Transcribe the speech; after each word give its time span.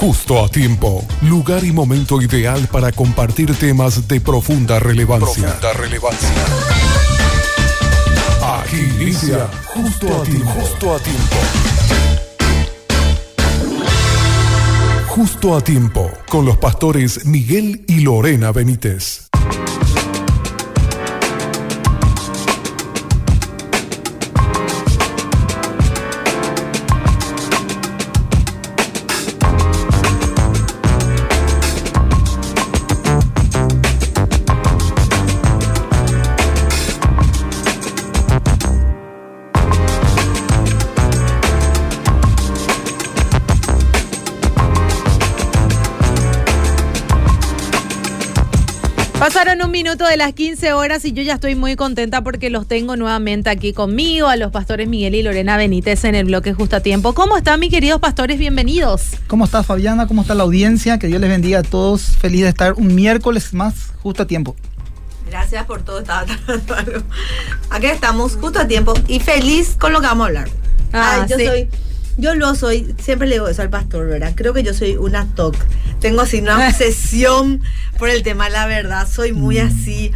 Justo 0.00 0.44
a 0.44 0.48
tiempo, 0.48 1.04
lugar 1.22 1.64
y 1.64 1.72
momento 1.72 2.22
ideal 2.22 2.68
para 2.70 2.92
compartir 2.92 3.52
temas 3.56 4.06
de 4.06 4.20
profunda 4.20 4.78
relevancia. 4.78 5.48
Profunda 5.48 5.72
relevancia. 5.72 6.28
Aquí 8.60 8.76
inicia 8.76 9.48
Justo 9.64 10.06
a 10.06 10.22
tiempo. 10.22 10.50
Justo 10.52 10.94
a 10.94 11.00
tiempo. 11.00 11.36
Justo 15.08 15.56
a 15.56 15.60
tiempo, 15.62 16.12
con 16.28 16.44
los 16.44 16.58
pastores 16.58 17.26
Miguel 17.26 17.84
y 17.88 18.02
Lorena 18.02 18.52
Benítez. 18.52 19.27
Minuto 49.78 50.08
de 50.08 50.16
las 50.16 50.32
15 50.32 50.72
horas 50.72 51.04
y 51.04 51.12
yo 51.12 51.22
ya 51.22 51.34
estoy 51.34 51.54
muy 51.54 51.76
contenta 51.76 52.22
porque 52.22 52.50
los 52.50 52.66
tengo 52.66 52.96
nuevamente 52.96 53.48
aquí 53.48 53.72
conmigo, 53.72 54.26
a 54.26 54.34
los 54.34 54.50
pastores 54.50 54.88
Miguel 54.88 55.14
y 55.14 55.22
Lorena 55.22 55.56
Benítez 55.56 56.02
en 56.02 56.16
el 56.16 56.24
bloque 56.24 56.52
Justo 56.52 56.74
a 56.74 56.80
Tiempo. 56.80 57.14
¿Cómo 57.14 57.36
están, 57.36 57.60
mis 57.60 57.70
queridos 57.70 58.00
pastores? 58.00 58.40
Bienvenidos. 58.40 59.02
¿Cómo 59.28 59.44
estás, 59.44 59.64
Fabiana? 59.66 60.08
¿Cómo 60.08 60.22
está 60.22 60.34
la 60.34 60.42
audiencia? 60.42 60.98
Que 60.98 61.06
Dios 61.06 61.20
les 61.20 61.30
bendiga 61.30 61.60
a 61.60 61.62
todos. 61.62 62.02
Feliz 62.02 62.42
de 62.42 62.48
estar 62.48 62.72
un 62.72 62.92
miércoles 62.92 63.54
más 63.54 63.92
justo 64.02 64.24
a 64.24 64.26
tiempo. 64.26 64.56
Gracias 65.30 65.64
por 65.64 65.82
todo, 65.82 66.00
estaba 66.00 66.26
tardando 66.26 66.74
algo. 66.74 67.02
Aquí 67.70 67.86
estamos 67.86 68.34
justo 68.34 68.58
a 68.58 68.66
tiempo 68.66 68.94
y 69.06 69.20
feliz 69.20 69.76
con 69.78 69.92
lo 69.92 70.00
que 70.00 70.08
vamos 70.08 70.24
a 70.24 70.26
hablar. 70.26 70.48
Ah, 70.92 71.20
Ay, 71.20 71.28
yo 71.30 71.36
sí. 71.36 71.46
soy, 71.46 71.68
yo 72.16 72.34
lo 72.34 72.56
soy, 72.56 72.96
siempre 73.00 73.28
le 73.28 73.36
digo 73.36 73.46
eso 73.46 73.62
al 73.62 73.70
pastor, 73.70 74.08
¿verdad? 74.08 74.32
Creo 74.34 74.52
que 74.52 74.64
yo 74.64 74.74
soy 74.74 74.96
una 74.96 75.24
TOC. 75.36 75.54
Tengo 76.00 76.20
así 76.22 76.38
una 76.38 76.56
obsesión 76.68 77.62
por 77.98 78.08
el 78.08 78.22
tema 78.22 78.46
de 78.46 78.50
la 78.52 78.66
verdad. 78.66 79.06
Soy 79.10 79.32
muy 79.32 79.58
así. 79.58 80.12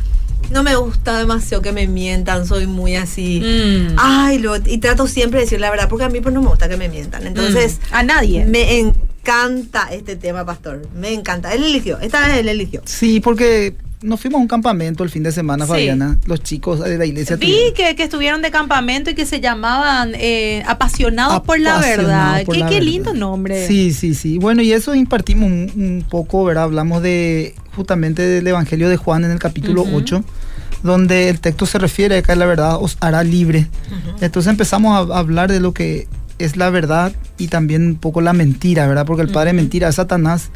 No 0.51 0.63
me 0.63 0.75
gusta 0.77 1.19
demasiado 1.19 1.63
que 1.63 1.73
me 1.73 1.87
mientan, 1.87 2.47
soy 2.47 2.67
muy 2.67 2.95
así. 2.97 3.41
Mm. 3.41 3.95
Ay, 3.97 4.39
lo, 4.39 4.57
y 4.57 4.79
trato 4.79 5.07
siempre 5.07 5.39
de 5.41 5.47
decir 5.47 5.61
la 5.61 5.71
verdad, 5.71 5.89
porque 5.89 6.05
a 6.05 6.09
mí 6.09 6.21
pues 6.21 6.35
no 6.35 6.43
me 6.43 6.49
gusta 6.49 6.69
que 6.69 6.77
me 6.77 6.89
mientan. 6.89 7.27
Entonces, 7.27 7.79
Mm. 7.91 7.95
A 7.95 8.03
nadie. 8.03 8.45
me 8.45 8.79
encanta 8.79 9.89
este 9.93 10.17
tema, 10.17 10.45
pastor. 10.45 10.83
Me 10.95 11.13
encanta. 11.13 11.55
Él 11.55 11.65
eligió, 11.65 11.99
esta 12.01 12.27
vez 12.27 12.39
él 12.39 12.49
eligió. 12.49 12.83
Sí, 12.85 13.21
porque 13.21 13.75
nos 14.03 14.21
fuimos 14.21 14.39
a 14.39 14.43
un 14.43 14.49
campamento 14.49 15.05
el 15.05 15.11
fin 15.11 15.23
de 15.23 15.33
semana, 15.33 15.65
Sí. 15.65 15.71
Fabiana. 15.73 16.19
Los 16.27 16.43
chicos 16.43 16.81
de 16.81 16.99
la 16.99 17.07
iglesia. 17.07 17.37
Vi 17.37 17.73
que, 17.75 17.95
que 17.97 18.03
estuvieron 18.05 18.43
de 18.43 18.51
campamento 18.51 19.11
y 19.11 19.15
que 19.15 19.27
se 19.27 19.41
llamaban 19.41 20.13
eh, 20.15 20.63
Apasionados 20.67 21.41
por 21.43 21.59
la 21.61 21.77
Apasionados 21.77 22.05
Verdad. 22.07 22.45
por 22.45 22.55
Qué, 22.55 22.61
la 22.61 22.67
qué 22.69 22.75
verdad. 22.77 22.87
lindo 22.87 23.15
nombre. 23.15 23.67
Sí, 23.67 23.93
sí, 23.93 24.15
sí. 24.15 24.39
Bueno, 24.39 24.63
y 24.63 24.73
eso 24.73 24.95
impartimos 24.95 25.47
un, 25.51 25.71
un 25.77 26.05
poco, 26.09 26.45
¿verdad? 26.45 26.65
Hablamos 26.65 27.03
de 27.03 27.55
justamente 27.77 28.23
del 28.23 28.47
Evangelio 28.47 28.89
de 28.89 28.97
Juan 28.97 29.25
en 29.25 29.31
el 29.31 29.39
capítulo 29.39 29.83
Ujú. 29.83 29.97
8, 29.97 30.25
donde 30.83 31.29
el 31.29 31.41
texto 31.41 31.65
se 31.67 31.79
refiere 31.79 32.17
a 32.19 32.23
que 32.23 32.35
la 32.37 32.45
verdad 32.47 32.77
os 32.81 32.97
hará 33.01 33.23
libre. 33.23 33.69
Entonces 34.21 34.51
empezamos 34.51 35.11
a 35.11 35.19
hablar 35.19 35.51
de 35.51 35.61
lo 35.61 35.73
que 35.73 36.09
es 36.39 36.57
la 36.57 36.71
verdad 36.71 37.13
y 37.39 37.49
también 37.49 37.87
un 37.87 37.95
poco 37.97 38.21
la 38.21 38.33
mentira, 38.33 38.87
¿verdad? 38.89 39.07
Porque 39.07 39.23
el 39.23 39.29
padre 39.29 39.51
de 39.51 39.55
mentira 39.55 39.89
es 39.89 39.95
Satanás. 39.95 40.51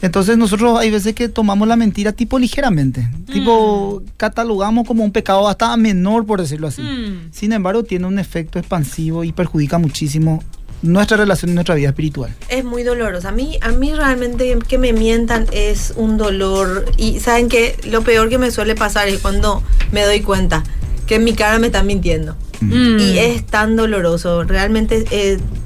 Entonces 0.00 0.38
nosotros 0.38 0.78
hay 0.78 0.90
veces 0.90 1.14
que 1.14 1.28
tomamos 1.28 1.66
la 1.66 1.74
mentira 1.74 2.12
tipo 2.12 2.38
ligeramente, 2.38 3.08
tipo 3.32 4.02
catalogamos 4.16 4.86
como 4.86 5.02
un 5.02 5.10
pecado 5.10 5.48
hasta 5.48 5.76
menor, 5.76 6.24
por 6.24 6.40
decirlo 6.40 6.68
así. 6.68 6.82
Mm. 6.82 7.32
Sin 7.32 7.52
embargo, 7.52 7.82
tiene 7.82 8.06
un 8.06 8.18
efecto 8.18 8.58
expansivo 8.58 9.24
y 9.24 9.32
perjudica 9.32 9.78
muchísimo 9.78 10.42
nuestra 10.82 11.16
relación 11.16 11.50
y 11.50 11.54
nuestra 11.54 11.74
vida 11.74 11.88
espiritual. 11.88 12.32
Es 12.48 12.64
muy 12.64 12.84
doloroso. 12.84 13.28
A 13.28 13.32
mí, 13.32 13.58
a 13.60 13.72
mí 13.72 13.92
realmente 13.92 14.56
que 14.68 14.78
me 14.78 14.92
mientan 14.92 15.46
es 15.52 15.92
un 15.96 16.16
dolor. 16.16 16.84
Y 16.96 17.18
saben 17.18 17.48
que 17.48 17.76
lo 17.84 18.02
peor 18.02 18.28
que 18.28 18.38
me 18.38 18.52
suele 18.52 18.76
pasar 18.76 19.08
es 19.08 19.18
cuando 19.18 19.64
me 19.90 20.04
doy 20.04 20.20
cuenta 20.20 20.62
que 21.08 21.16
en 21.16 21.24
mi 21.24 21.32
cara 21.32 21.58
me 21.58 21.66
están 21.66 21.86
mintiendo. 21.86 22.36
Mm. 22.60 23.00
Y 23.00 23.18
es 23.18 23.44
tan 23.46 23.74
doloroso. 23.74 24.44
Realmente 24.44 25.04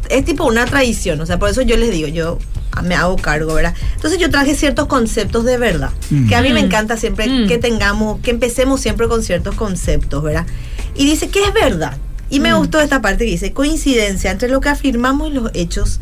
es 0.09 0.25
tipo 0.25 0.47
una 0.47 0.65
traición. 0.65 1.21
O 1.21 1.27
sea, 1.27 1.39
por 1.39 1.51
eso 1.51 1.61
yo 1.61 1.77
les 1.77 1.91
digo, 1.91 2.09
yo 2.09 2.39
me 2.83 2.95
hago 2.95 3.17
cargo, 3.17 3.55
¿verdad? 3.55 3.75
Entonces 3.97 4.19
yo 4.19 4.31
traje 4.31 4.55
ciertos 4.55 4.87
conceptos 4.87 5.45
de 5.45 5.59
verdad. 5.59 5.91
Mm. 6.11 6.29
Que 6.29 6.35
a 6.37 6.43
mí 6.43 6.53
me 6.53 6.63
Mm. 6.63 6.67
encanta 6.67 6.97
siempre 6.97 7.27
Mm. 7.29 7.49
que 7.49 7.59
tengamos, 7.59 8.21
que 8.21 8.31
empecemos 8.31 8.81
siempre 8.81 9.09
con 9.09 9.23
ciertos 9.23 9.55
conceptos, 9.55 10.23
¿verdad? 10.23 10.47
Y 10.95 11.05
dice, 11.05 11.29
¿qué 11.29 11.43
es 11.45 11.53
verdad? 11.53 11.97
Y 12.31 12.41
me 12.41 12.53
Mm. 12.55 12.57
gustó 12.59 12.81
esta 12.81 13.03
parte 13.03 13.25
que 13.27 13.31
dice, 13.33 13.53
coincidencia 13.53 14.31
entre 14.31 14.49
lo 14.49 14.61
que 14.61 14.71
afirmamos 14.71 15.31
y 15.31 15.35
los 15.35 15.51
hechos 15.55 16.01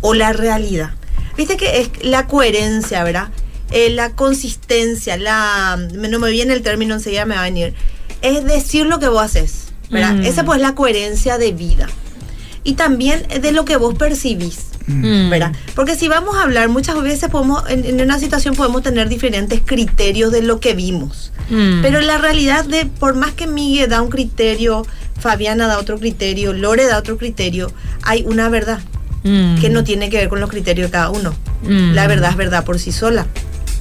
o 0.00 0.14
la 0.14 0.32
realidad. 0.32 0.90
Viste 1.36 1.56
que 1.58 1.80
es 1.80 1.90
la 2.02 2.26
coherencia, 2.26 3.04
¿verdad? 3.04 3.28
Eh, 3.72 3.90
la 3.90 4.10
consistencia, 4.12 5.16
la... 5.18 5.76
No 5.92 6.18
me 6.18 6.30
viene 6.30 6.54
el 6.54 6.62
término, 6.62 6.94
enseguida 6.94 7.26
me 7.26 7.34
va 7.34 7.42
a 7.42 7.44
venir. 7.44 7.74
Es 8.22 8.44
decir 8.44 8.86
lo 8.86 8.98
que 9.00 9.08
vos 9.08 9.22
haces, 9.22 9.66
¿verdad? 9.90 10.14
Mm. 10.14 10.22
Esa 10.24 10.44
pues 10.44 10.56
es 10.56 10.62
la 10.62 10.74
coherencia 10.74 11.36
de 11.36 11.52
vida. 11.52 11.88
Y 12.64 12.74
también 12.74 13.26
de 13.40 13.52
lo 13.52 13.64
que 13.64 13.76
vos 13.76 13.94
percibís. 13.94 14.58
Mm. 14.86 15.30
¿verdad? 15.30 15.52
Porque 15.74 15.96
si 15.96 16.08
vamos 16.08 16.36
a 16.36 16.42
hablar, 16.42 16.68
muchas 16.68 17.00
veces 17.02 17.28
podemos, 17.28 17.68
en, 17.68 17.84
en 17.84 18.00
una 18.00 18.18
situación 18.18 18.54
podemos 18.54 18.82
tener 18.82 19.08
diferentes 19.08 19.60
criterios 19.64 20.30
de 20.32 20.42
lo 20.42 20.60
que 20.60 20.74
vimos. 20.74 21.32
Mm. 21.50 21.82
Pero 21.82 22.00
la 22.00 22.18
realidad 22.18 22.64
de, 22.64 22.86
por 22.86 23.14
más 23.14 23.32
que 23.32 23.46
Miguel 23.46 23.90
da 23.90 24.00
un 24.02 24.10
criterio, 24.10 24.86
Fabiana 25.18 25.66
da 25.66 25.78
otro 25.78 25.98
criterio, 25.98 26.52
Lore 26.52 26.86
da 26.86 26.98
otro 26.98 27.18
criterio, 27.18 27.72
hay 28.02 28.24
una 28.26 28.48
verdad 28.48 28.80
Mm. 29.26 29.60
que 29.60 29.70
no 29.70 29.82
tiene 29.82 30.08
que 30.08 30.18
ver 30.18 30.28
con 30.28 30.40
los 30.40 30.48
criterios 30.48 30.88
de 30.88 30.92
cada 30.92 31.10
uno. 31.10 31.34
Mm. 31.64 31.94
La 31.94 32.06
verdad 32.06 32.30
es 32.30 32.36
verdad 32.36 32.64
por 32.64 32.78
sí 32.78 32.92
sola. 32.92 33.26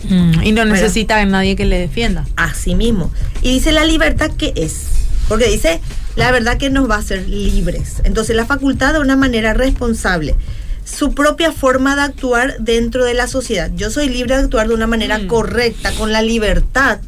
Mm. 0.10 0.44
Y 0.44 0.52
no 0.52 0.66
necesita 0.66 1.20
a 1.20 1.26
nadie 1.26 1.56
que 1.56 1.66
le 1.66 1.78
defienda. 1.78 2.26
Así 2.36 2.74
mismo. 2.74 3.12
Y 3.44 3.54
dice 3.54 3.72
la 3.72 3.86
libertad 3.86 4.32
que 4.32 4.54
es. 4.56 4.88
Porque 5.28 5.48
dice 5.48 5.82
la 6.16 6.32
verdad 6.32 6.58
que 6.58 6.70
nos 6.70 6.90
va 6.90 6.96
a 6.96 7.00
hacer 7.00 7.28
libres. 7.28 8.02
Entonces 8.06 8.36
la 8.36 8.46
facultad 8.46 8.94
de 8.94 9.00
una 9.00 9.16
manera 9.16 9.54
responsable. 9.54 10.36
Su 10.85 11.13
propia 11.13 11.51
forma 11.51 11.96
de 11.96 12.03
actuar 12.03 12.56
dentro 12.59 13.03
de 13.03 13.13
la 13.16 13.28
sociedad. 13.28 13.69
Yo 13.75 13.90
soy 13.90 14.07
libre 14.07 14.38
de 14.38 14.44
actuar 14.44 14.68
de 14.69 14.75
una 14.75 14.88
manera 14.88 15.18
Mm. 15.18 15.28
correcta, 15.28 15.91
con 15.96 16.12
la 16.13 16.22
libertad. 16.22 17.00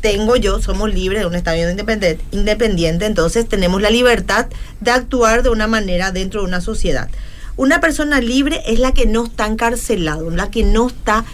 Tengo 0.00 0.36
yo, 0.36 0.62
somos 0.62 0.94
libres 0.94 1.20
de 1.20 1.26
un 1.26 1.34
Estado 1.34 1.56
independiente, 1.70 2.24
independiente, 2.30 3.04
entonces 3.04 3.46
tenemos 3.48 3.82
la 3.82 3.90
libertad 3.90 4.46
de 4.80 4.92
actuar 4.92 5.42
de 5.42 5.50
una 5.50 5.66
manera 5.66 6.10
dentro 6.12 6.40
de 6.40 6.46
una 6.46 6.60
sociedad. 6.62 7.10
Una 7.56 7.80
persona 7.80 8.20
libre 8.20 8.62
es 8.66 8.78
la 8.78 8.92
que 8.94 9.04
no 9.04 9.24
está 9.24 9.46
encarcelado, 9.46 10.30
la 10.30 10.50
que 10.50 10.62
no 10.64 10.86
está 10.86 11.24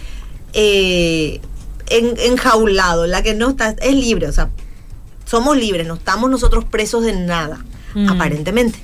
eh, 0.53 1.39
en- 1.89 2.17
enjaulado, 2.19 3.05
la 3.05 3.21
que 3.21 3.33
no 3.35 3.49
está, 3.51 3.75
es 3.81 3.93
libre, 3.95 4.27
o 4.27 4.31
sea, 4.33 4.49
somos 5.25 5.55
libres, 5.57 5.85
no 5.85 5.93
estamos 5.95 6.29
nosotros 6.29 6.65
presos 6.65 7.03
de 7.03 7.13
nada, 7.13 7.63
Mm. 7.93 8.09
aparentemente. 8.09 8.79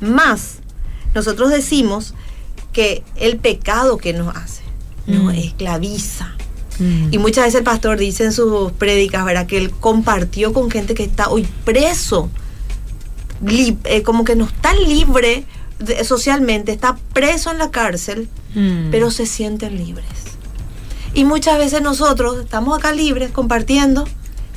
Más, 0.00 0.56
nosotros 1.14 1.50
decimos 1.50 2.14
que 2.72 3.02
el 3.16 3.38
pecado 3.38 3.96
que 3.98 4.12
nos 4.12 4.34
hace 4.36 4.62
nos 5.06 5.24
Mm. 5.34 5.38
esclaviza. 5.38 6.34
Mm. 6.78 7.08
Y 7.12 7.18
muchas 7.18 7.44
veces 7.46 7.58
el 7.58 7.64
pastor 7.64 7.98
dice 7.98 8.24
en 8.24 8.32
sus 8.32 8.70
prédicas, 8.72 9.24
¿verdad? 9.24 9.46
Que 9.46 9.58
él 9.58 9.70
compartió 9.70 10.52
con 10.52 10.70
gente 10.70 10.94
que 10.94 11.02
está 11.04 11.28
hoy 11.28 11.46
preso, 11.64 12.30
li- 13.44 13.76
eh, 13.84 14.02
como 14.02 14.24
que 14.24 14.36
no 14.36 14.44
está 14.44 14.72
libre 14.74 15.44
de- 15.78 16.04
socialmente, 16.04 16.72
está 16.72 16.96
preso 17.12 17.50
en 17.50 17.58
la 17.58 17.70
cárcel, 17.70 18.28
Mm. 18.54 18.90
pero 18.90 19.10
se 19.10 19.26
sienten 19.26 19.76
libres. 19.78 20.06
Y 21.14 21.24
muchas 21.24 21.58
veces 21.58 21.82
nosotros 21.82 22.38
estamos 22.40 22.78
acá 22.78 22.92
libres, 22.92 23.30
compartiendo, 23.32 24.06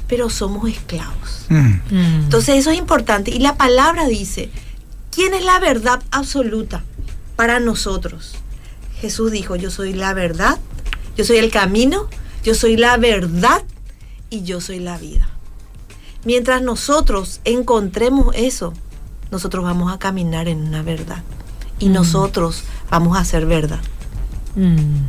pero 0.07 0.29
somos 0.29 0.69
esclavos. 0.69 1.47
Entonces 1.89 2.55
eso 2.57 2.71
es 2.71 2.77
importante. 2.77 3.31
Y 3.31 3.39
la 3.39 3.55
palabra 3.55 4.05
dice, 4.07 4.49
¿quién 5.13 5.33
es 5.33 5.43
la 5.43 5.59
verdad 5.59 6.01
absoluta 6.11 6.83
para 7.35 7.59
nosotros? 7.59 8.35
Jesús 8.99 9.31
dijo, 9.31 9.55
yo 9.55 9.69
soy 9.69 9.93
la 9.93 10.13
verdad, 10.13 10.57
yo 11.17 11.25
soy 11.25 11.37
el 11.37 11.51
camino, 11.51 12.07
yo 12.43 12.55
soy 12.55 12.77
la 12.77 12.97
verdad 12.97 13.63
y 14.29 14.43
yo 14.43 14.61
soy 14.61 14.79
la 14.79 14.97
vida. 14.97 15.27
Mientras 16.25 16.61
nosotros 16.61 17.41
encontremos 17.43 18.33
eso, 18.35 18.73
nosotros 19.31 19.63
vamos 19.63 19.91
a 19.93 19.99
caminar 19.99 20.47
en 20.47 20.59
una 20.59 20.81
verdad. 20.83 21.21
Y 21.79 21.89
Mm. 21.89 21.93
nosotros 21.93 22.63
vamos 22.89 23.17
a 23.17 23.21
hacer 23.21 23.45
verdad. 23.45 23.81
Mm. 24.55 25.07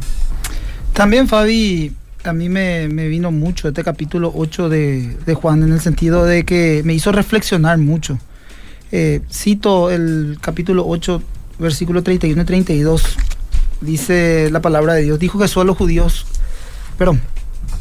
También, 0.93 1.29
Fabi, 1.29 1.95
a 2.25 2.33
mí 2.33 2.49
me, 2.49 2.89
me 2.89 3.07
vino 3.09 3.31
mucho 3.31 3.69
este 3.69 3.85
capítulo 3.85 4.33
8 4.35 4.69
de, 4.69 5.17
de 5.27 5.35
Juan 5.35 5.63
en 5.63 5.73
el 5.73 5.81
sentido 5.81 6.25
de 6.25 6.45
que 6.45 6.83
me 6.85 6.95
hizo 6.95 7.13
reflexionar 7.13 7.79
mucho. 7.79 8.19
Eh, 8.97 9.23
cito 9.29 9.91
el 9.91 10.39
capítulo 10.41 10.87
8, 10.87 11.21
versículo 11.59 12.05
31 12.05 12.41
y 12.41 12.45
32. 12.45 13.17
dice 13.81 14.51
la 14.53 14.61
palabra 14.61 14.95
de 14.95 15.03
Dios, 15.03 15.19
dijo 15.19 15.41
Jesús 15.41 15.63
a 15.63 15.65
los 15.65 15.77
judíos, 15.77 16.27
perdón, 16.97 17.21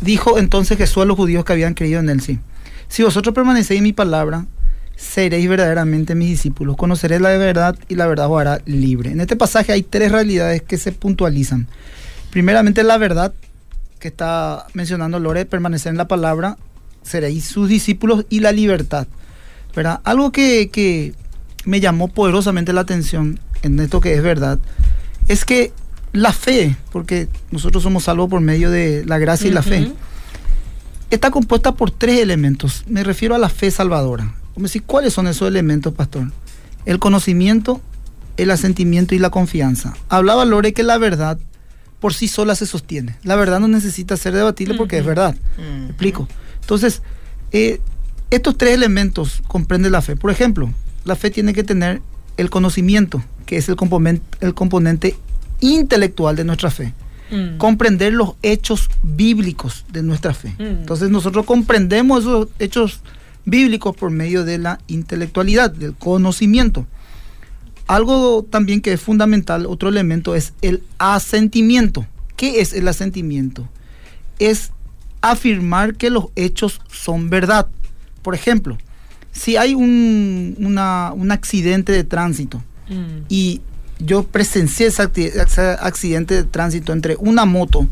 dijo 0.02 0.40
entonces 0.40 0.76
Jesús 0.76 1.04
a 1.04 1.06
los 1.06 1.16
judíos 1.16 1.46
que 1.46 1.54
habían 1.54 1.76
creído 1.76 2.00
en 2.00 2.10
él, 2.10 2.20
sí. 2.20 2.40
Si 2.88 3.04
vosotros 3.04 3.36
permanecéis 3.36 3.78
en 3.78 3.84
mi 3.84 3.94
palabra, 3.94 4.48
seréis 4.96 5.48
verdaderamente 5.48 6.16
mis 6.16 6.30
discípulos, 6.30 6.78
conoceréis 6.78 7.22
la 7.22 7.30
verdad 7.38 7.78
y 7.88 7.94
la 7.94 8.08
verdad 8.08 8.32
os 8.32 8.42
hará 8.42 8.62
libre. 8.66 9.12
En 9.12 9.22
este 9.22 9.36
pasaje 9.36 9.72
hay 9.72 9.84
tres 9.84 10.12
realidades 10.12 10.64
que 10.64 10.80
se 10.80 10.94
puntualizan. 10.94 11.68
Primeramente 12.32 12.82
la 12.82 12.98
verdad, 12.98 13.36
que 14.00 14.08
está 14.08 14.66
mencionando 14.74 15.20
Lore, 15.20 15.46
permanecer 15.46 15.92
en 15.92 15.98
la 15.98 16.08
palabra, 16.08 16.58
seréis 17.04 17.46
sus 17.46 17.70
discípulos 17.70 18.26
y 18.32 18.40
la 18.40 18.52
libertad. 18.52 19.06
¿Verdad? 19.76 20.02
Algo 20.04 20.32
que, 20.32 20.70
que 20.70 21.14
me 21.66 21.80
llamó 21.80 22.08
poderosamente 22.08 22.74
la 22.74 22.82
atención 22.82 23.40
en 23.62 23.80
esto 23.80 24.02
que 24.02 24.14
es 24.14 24.22
verdad, 24.22 24.60
es 25.28 25.46
que 25.46 25.72
la 26.12 26.32
fe, 26.32 26.76
porque 26.92 27.28
nosotros 27.52 27.84
somos 27.84 28.04
salvos 28.04 28.30
por 28.30 28.42
medio 28.42 28.70
de 28.70 29.04
la 29.06 29.18
gracia 29.18 29.48
y 29.48 29.52
la 29.52 29.64
fe, 29.64 29.92
está 31.10 31.32
compuesta 31.32 31.74
por 31.74 31.92
tres 31.92 32.20
elementos. 32.20 32.84
Me 32.88 33.04
refiero 33.04 33.36
a 33.36 33.38
la 33.38 33.50
fe 33.50 33.72
salvadora. 33.72 34.36
¿Cuáles 34.86 35.14
son 35.14 35.28
esos 35.28 35.48
elementos, 35.48 35.94
pastor? 35.94 36.32
El 36.86 37.00
conocimiento, 37.00 37.82
el 38.38 38.52
asentimiento 38.52 39.16
y 39.16 39.20
la 39.20 39.30
confianza. 39.30 39.96
Hablaba 40.10 40.46
Lore 40.46 40.74
que 40.74 40.84
la 40.84 40.98
verdad 40.98 41.40
por 42.00 42.14
sí 42.14 42.28
sola 42.28 42.54
se 42.54 42.66
sostiene. 42.66 43.16
La 43.24 43.36
verdad 43.36 43.60
no 43.60 43.68
necesita 43.68 44.18
ser 44.18 44.34
debatible 44.34 44.76
porque 44.76 44.98
es 44.98 45.06
verdad. 45.06 45.36
¿Me 45.58 45.86
explico? 45.86 46.28
Entonces, 46.62 47.02
eh, 47.52 47.80
estos 48.36 48.58
tres 48.58 48.74
elementos 48.74 49.42
comprende 49.48 49.90
la 49.90 50.02
fe. 50.02 50.16
Por 50.16 50.32
ejemplo, 50.32 50.70
la 51.06 51.16
fe 51.16 51.30
tiene 51.30 51.54
que 51.54 51.64
tener 51.64 52.02
el 52.38 52.50
conocimiento, 52.50 53.24
que 53.46 53.58
es 53.58 53.70
el 53.70 53.76
componente, 53.76 54.26
el 54.42 54.54
componente 54.54 55.16
intelectual 55.60 56.36
de 56.36 56.44
nuestra 56.44 56.72
fe. 56.72 56.94
Mm. 57.32 57.58
Comprender 57.58 58.14
los 58.14 58.34
hechos 58.42 58.90
bíblicos 59.02 59.86
de 59.92 60.04
nuestra 60.04 60.34
fe. 60.34 60.56
Mm. 60.58 60.82
Entonces 60.82 61.10
nosotros 61.10 61.46
comprendemos 61.46 62.22
esos 62.22 62.48
hechos 62.60 63.02
bíblicos 63.46 63.96
por 63.96 64.10
medio 64.10 64.46
de 64.46 64.58
la 64.58 64.80
intelectualidad, 64.88 65.72
del 65.72 65.94
conocimiento. 65.94 66.86
Algo 67.88 68.46
también 68.50 68.82
que 68.82 68.94
es 68.94 69.02
fundamental, 69.02 69.66
otro 69.66 69.90
elemento, 69.90 70.36
es 70.36 70.54
el 70.62 70.84
asentimiento. 70.98 72.06
¿Qué 72.36 72.62
es 72.62 72.74
el 72.74 72.88
asentimiento? 72.88 73.68
Es 74.40 74.72
afirmar 75.22 75.96
que 75.96 76.10
los 76.10 76.26
hechos 76.36 76.82
son 76.92 77.30
verdad. 77.30 77.68
Por 78.24 78.34
ejemplo, 78.34 78.78
si 79.32 79.58
hay 79.58 79.76
un, 79.76 80.56
un 80.58 81.32
accidente 81.32 81.92
de 81.92 82.04
tránsito 82.04 82.64
mm. 82.90 83.26
y 83.30 83.62
yo 84.00 84.24
presencié 84.24 84.88
ese, 84.88 85.02
accidente 85.02 86.36
de 86.36 86.44
tránsito 86.44 86.94
entre 86.94 87.16
una 87.18 87.46
moto 87.46 87.88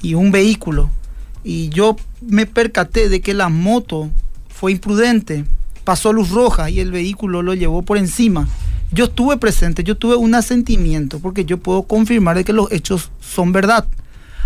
y 0.00 0.14
un 0.14 0.32
vehículo 0.32 0.90
y 1.44 1.68
yo 1.70 1.96
me 2.20 2.46
percaté 2.46 3.08
de 3.08 3.20
que 3.20 3.34
la 3.34 3.48
moto 3.48 4.10
fue 4.48 4.72
imprudente, 4.72 5.44
pasó 5.84 6.12
luz 6.12 6.30
roja 6.30 6.70
y 6.70 6.80
el 6.80 6.92
vehículo 6.92 7.42
lo 7.42 7.54
llevó 7.54 7.82
por 7.82 7.98
encima. 7.98 8.48
Yo 8.92 9.06
estuve 9.06 9.38
presente, 9.38 9.82
yo 9.82 9.96
tuve 9.96 10.16
un 10.16 10.34
asentimiento 10.34 11.18
porque 11.18 11.44
yo 11.44 11.58
puedo 11.58 11.82
confirmar 11.82 12.36
de 12.36 12.44
que 12.44 12.52
los 12.52 12.70
hechos 12.70 13.10
son 13.20 13.52
verdad. 13.52 13.86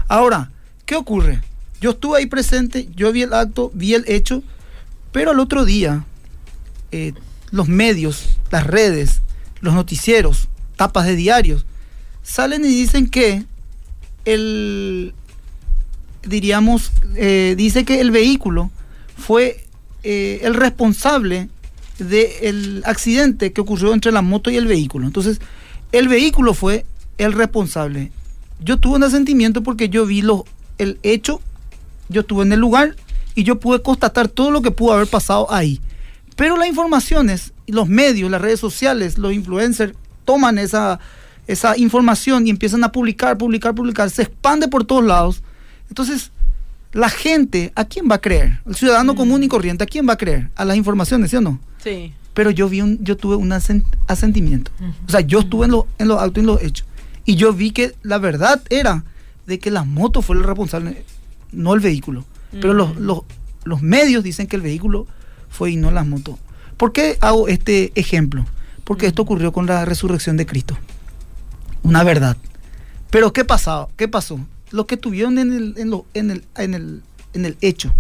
Ahora, 0.09 0.51
¿qué 0.87 0.95
ocurre? 0.97 1.43
Yo 1.81 1.91
estuve 1.91 2.19
ahí 2.19 2.27
presente, 2.27 2.89
yo 2.97 3.13
vi 3.13 3.23
el 3.23 3.35
acto, 3.35 3.71
vi 3.75 3.95
el 3.95 4.05
hecho, 4.07 4.43
pero 5.17 5.31
al 5.31 5.41
otro 5.41 5.65
día 5.65 6.05
eh, 6.93 7.15
los 7.51 7.69
medios, 7.69 8.39
las 8.51 8.67
redes, 8.67 9.23
los 9.63 9.73
noticieros, 9.73 10.49
tapas 10.77 11.07
de 11.07 11.17
diarios, 11.17 11.65
salen 12.23 12.67
y 12.67 12.69
dicen 12.69 13.09
que 13.09 13.47
el, 14.27 15.15
diríamos, 16.23 16.93
eh, 17.15 17.55
dice 17.57 17.87
que 17.87 18.03
el 18.03 18.11
vehículo 18.11 18.71
fue 19.17 19.65
eh, 20.03 20.41
el 20.43 20.53
responsable 20.53 21.49
del 21.99 22.83
accidente 22.85 23.55
que 23.55 23.63
ocurrió 23.63 23.95
entre 23.95 24.13
la 24.13 24.21
moto 24.21 24.51
y 24.51 24.57
el 24.57 24.67
vehículo. 24.67 25.07
Entonces, 25.07 25.41
el 25.93 26.09
vehículo 26.09 26.53
fue 26.53 26.85
el 27.17 27.33
responsable. 27.33 28.13
Yo 28.61 28.77
tuve 28.77 28.97
un 28.97 29.05
asentimiento 29.05 29.63
porque 29.63 29.89
yo 29.89 30.05
vi 30.05 30.21
lo, 30.21 30.45
el 30.77 30.99
hecho, 31.03 31.41
yo 32.11 32.21
estuve 32.21 32.43
en 32.43 32.53
el 32.53 32.61
lugar 32.61 32.97
y 33.37 33.45
yo 33.45 33.61
pude 33.61 33.81
constatar 33.81 34.27
todo 34.27 34.51
lo 34.51 34.63
que 34.63 34.73
pudo 34.73 34.95
haber 34.95 35.07
pasado 35.07 35.47
ahí. 35.53 35.79
Pero 36.35 36.57
las 36.57 36.67
informaciones, 36.67 37.53
los 37.69 37.87
medios, 37.87 38.31
las 38.31 38.41
redes 38.41 38.59
sociales, 38.59 39.19
los 39.19 39.33
influencers 39.33 39.95
toman 40.25 40.59
esa, 40.59 40.99
esa 41.47 41.77
información 41.79 42.47
y 42.47 42.51
empiezan 42.51 42.83
a 42.83 42.91
publicar, 42.91 43.39
publicar, 43.39 43.75
publicar, 43.75 44.11
se 44.11 44.23
expande 44.23 44.69
por 44.69 44.85
todos 44.85 45.05
lados. 45.05 45.43
Entonces, 45.89 46.33
la 46.93 47.11
gente, 47.11 47.73
¿a 47.77 47.85
quién 47.85 48.09
va 48.11 48.17
a 48.17 48.21
creer? 48.21 48.61
El 48.67 48.75
ciudadano 48.75 49.13
mm. 49.13 49.17
común 49.17 49.43
y 49.45 49.49
corriente, 49.49 49.85
¿a 49.85 49.87
quién 49.87 50.09
va 50.09 50.15
a 50.15 50.19
creer? 50.19 50.51
A 50.57 50.65
las 50.65 50.77
informaciones, 50.77 51.31
¿sí 51.31 51.37
o 51.37 51.43
no? 51.43 51.61
Sí. 51.85 52.15
Pero 52.33 52.51
yo 52.51 52.69
vi 52.71 52.81
un, 52.81 52.99
yo 53.05 53.19
tuve 53.19 53.37
un 53.37 53.53
asentimiento. 53.53 54.71
O 55.07 55.11
sea, 55.11 55.21
yo 55.21 55.41
estuve 55.41 55.67
en, 55.67 55.73
lo, 55.73 55.87
en 55.99 56.09
los 56.09 56.21
actos 56.21 56.39
y 56.39 56.41
en 56.41 56.47
los 56.47 56.63
hechos. 56.63 56.87
Y 57.27 57.37
yo 57.37 57.53
vi 57.53 57.71
que 57.71 57.95
la 58.03 58.19
verdad 58.19 58.63
era 58.71 59.05
de 59.47 59.59
que 59.59 59.71
la 59.71 59.85
moto 59.85 60.23
fue 60.23 60.37
el 60.37 60.45
responsable, 60.45 61.05
no 61.53 61.75
el 61.75 61.81
vehículo. 61.81 62.25
Pero 62.53 62.75
los, 62.75 62.97
los, 62.97 63.21
los 63.65 63.83
medios 63.83 64.25
dicen 64.25 64.47
que 64.47 64.57
el 64.57 64.63
vehículo 64.63 65.07
fue 65.49 65.73
y 65.73 65.77
no 65.77 65.91
las 65.91 66.07
motos. 66.07 66.37
¿Por 66.77 66.93
qué 66.93 67.19
hago 67.21 67.49
este 67.49 67.93
ejemplo? 67.95 68.45
Porque 68.85 69.07
esto 69.07 69.23
ocurrió 69.23 69.53
con 69.53 69.67
la 69.67 69.85
resurrección 69.85 70.37
de 70.37 70.47
Cristo. 70.47 70.77
Una 71.83 72.05
verdad. 72.05 72.37
Pero 73.11 73.33
¿qué 73.33 73.45
pasó? 73.45 73.91
¿Qué 73.97 74.09
pasó? 74.09 74.41
Los 74.71 74.87
que 74.87 74.97
tuvieron 74.97 75.39
en 75.39 75.53
el, 75.53 75.75
en, 75.77 75.93
en, 76.15 76.31
el, 76.31 76.45
en, 76.57 76.75
el, 76.75 77.03
en 77.33 77.45
el 77.45 77.57
hecho, 77.61 77.93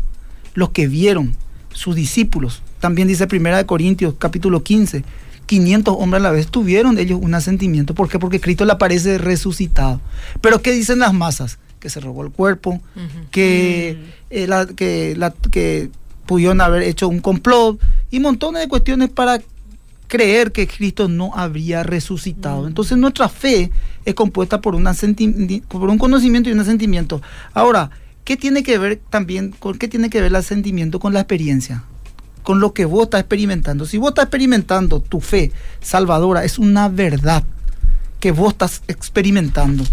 los 0.54 0.70
que 0.70 0.88
vieron, 0.88 1.34
sus 1.72 1.94
discípulos, 1.94 2.62
también 2.80 3.08
dice 3.08 3.26
Primera 3.26 3.56
de 3.56 3.66
Corintios 3.66 4.14
capítulo 4.18 4.62
15, 4.62 5.04
500 5.46 5.96
hombres 5.98 6.20
a 6.20 6.22
la 6.24 6.30
vez 6.30 6.48
tuvieron 6.48 6.98
ellos 6.98 7.20
un 7.22 7.34
asentimiento. 7.34 7.94
¿Por 7.94 8.08
qué? 8.08 8.18
Porque 8.18 8.40
Cristo 8.40 8.64
le 8.64 8.72
aparece 8.72 9.18
resucitado. 9.18 10.00
Pero 10.40 10.60
¿qué 10.60 10.72
dicen 10.72 10.98
las 10.98 11.12
masas? 11.12 11.58
Que 11.80 11.90
se 11.90 12.00
robó 12.00 12.24
el 12.24 12.32
cuerpo, 12.32 12.80
que, 13.30 13.98
eh, 14.30 14.46
la, 14.46 14.66
que, 14.66 15.14
la, 15.16 15.30
que 15.30 15.90
pudieron 16.26 16.60
haber 16.60 16.82
hecho 16.82 17.08
un 17.08 17.20
complot 17.20 17.80
y 18.10 18.20
montones 18.20 18.62
de 18.62 18.68
cuestiones 18.68 19.10
para 19.10 19.40
creer 20.06 20.52
que 20.52 20.66
Cristo 20.66 21.08
no 21.08 21.32
habría 21.34 21.82
resucitado. 21.82 22.66
Entonces 22.66 22.96
nuestra 22.98 23.28
fe 23.28 23.70
es 24.04 24.14
compuesta 24.14 24.60
por, 24.60 24.74
una 24.74 24.94
por 25.68 25.90
un 25.90 25.98
conocimiento 25.98 26.48
y 26.48 26.52
un 26.52 26.64
sentimiento. 26.64 27.22
Ahora, 27.52 27.90
¿qué 28.24 28.36
tiene 28.36 28.62
que 28.62 28.78
ver 28.78 29.00
también 29.10 29.54
con 29.58 29.78
qué 29.78 29.88
tiene 29.88 30.10
que 30.10 30.20
ver 30.20 30.34
el 30.34 30.42
sentimiento 30.42 31.00
con 31.00 31.12
la 31.12 31.20
experiencia? 31.20 31.84
Con 32.42 32.60
lo 32.60 32.72
que 32.72 32.84
vos 32.84 33.04
estás 33.04 33.20
experimentando. 33.20 33.86
Si 33.86 33.98
vos 33.98 34.10
estás 34.10 34.24
experimentando 34.24 35.00
tu 35.00 35.20
fe 35.20 35.50
salvadora, 35.80 36.44
es 36.44 36.58
una 36.58 36.88
verdad 36.88 37.42
que 38.20 38.30
vos 38.30 38.52
estás 38.52 38.82
experimentando. 38.88 39.84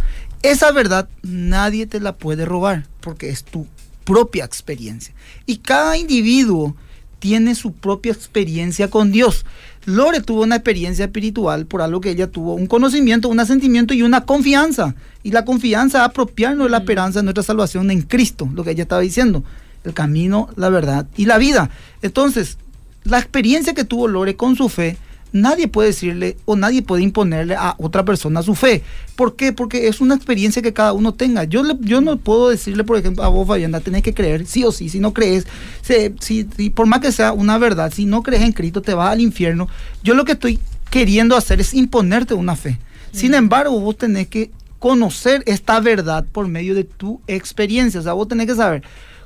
Esa 0.43 0.73
verdad 0.73 1.07
nadie 1.21 1.87
te 1.87 2.01
la 2.01 2.17
puede 2.17 2.43
robar 2.45 2.85
porque 2.99 3.29
es 3.29 3.45
tu 3.45 3.65
propia 4.03 4.43
experiencia. 4.43 5.13
Y 5.45 5.57
cada 5.57 5.97
individuo 5.97 6.75
tiene 7.19 7.55
su 7.55 7.71
propia 7.71 8.11
experiencia 8.11 8.89
con 8.89 9.13
Dios. 9.13 9.45
Lore 9.85 10.19
tuvo 10.19 10.43
una 10.43 10.57
experiencia 10.57 11.05
espiritual 11.05 11.65
por 11.65 11.81
algo 11.81 12.01
que 12.01 12.09
ella 12.09 12.29
tuvo, 12.29 12.55
un 12.55 12.67
conocimiento, 12.67 13.29
un 13.29 13.39
asentimiento 13.39 13.93
y 13.93 14.01
una 14.01 14.25
confianza. 14.25 14.95
Y 15.23 15.31
la 15.31 15.45
confianza 15.45 16.03
apropiarnos 16.03 16.65
de 16.65 16.71
la 16.71 16.79
esperanza 16.79 17.19
de 17.19 17.23
nuestra 17.23 17.43
salvación 17.43 17.89
en 17.89 18.01
Cristo, 18.01 18.49
lo 18.53 18.65
que 18.65 18.71
ella 18.71 18.83
estaba 18.83 19.01
diciendo. 19.01 19.45
El 19.85 19.93
camino, 19.93 20.49
la 20.57 20.67
verdad 20.67 21.07
y 21.15 21.25
la 21.25 21.37
vida. 21.37 21.69
Entonces, 22.01 22.57
la 23.05 23.19
experiencia 23.19 23.73
que 23.73 23.85
tuvo 23.85 24.09
Lore 24.09 24.35
con 24.35 24.57
su 24.57 24.67
fe 24.67 24.97
nadie 25.33 25.67
puede 25.67 25.89
decirle 25.89 26.37
o 26.45 26.55
nadie 26.55 26.81
puede 26.81 27.03
imponerle 27.03 27.55
a 27.55 27.75
otra 27.79 28.05
persona 28.05 28.41
su 28.43 28.55
fe. 28.55 28.83
¿Por 29.15 29.35
qué? 29.35 29.51
Porque 29.51 29.87
es 29.87 29.99
una 29.99 30.15
experiencia 30.15 30.61
que 30.61 30.71
cada 30.71 30.93
uno 30.93 31.13
tenga. 31.13 31.43
Yo, 31.43 31.63
yo 31.81 31.99
no 31.99 32.17
puedo 32.17 32.49
decirle, 32.49 32.83
por 32.83 32.97
ejemplo, 32.97 33.23
a 33.23 33.27
vos, 33.27 33.47
Fabiana, 33.47 33.81
tenés 33.81 34.03
que 34.03 34.13
creer, 34.13 34.45
sí 34.45 34.63
o 34.63 34.71
sí, 34.71 34.87
si 34.89 34.99
no 34.99 35.13
crees, 35.13 35.45
si, 35.81 36.43
por 36.69 36.85
más 36.85 37.01
que 37.01 37.11
sea 37.11 37.33
una 37.33 37.57
verdad, 37.57 37.91
si 37.91 38.05
no 38.05 38.23
crees 38.23 38.43
en 38.43 38.53
Cristo, 38.53 38.81
te 38.81 38.93
vas 38.93 39.11
al 39.11 39.21
infierno. 39.21 39.67
Yo 40.03 40.13
lo 40.13 40.23
que 40.23 40.33
estoy 40.33 40.59
queriendo 40.89 41.35
hacer 41.35 41.59
es 41.59 41.73
imponerte 41.73 42.35
una 42.35 42.55
fe. 42.55 42.79
Sin 43.11 43.31
mm. 43.31 43.35
embargo, 43.35 43.79
vos 43.79 43.97
tenés 43.97 44.27
que 44.27 44.51
conocer 44.77 45.43
esta 45.47 45.79
verdad 45.79 46.25
por 46.31 46.47
medio 46.47 46.75
de 46.75 46.83
tu 46.83 47.21
experiencia. 47.27 47.99
O 47.99 48.03
sea, 48.03 48.13
vos 48.13 48.27
tenés 48.27 48.47
que 48.47 48.55
saber, 48.55 48.83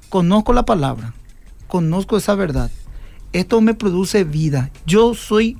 conozco 0.07 0.53
la 0.53 0.65
palabra, 0.65 1.13
conozco 1.67 2.17
esa 2.17 2.35
verdad. 2.35 2.71
Esto 3.33 3.59
me 3.59 3.73
produce 3.73 4.23
vida. 4.23 4.71
Yo 4.85 5.13
soy 5.13 5.57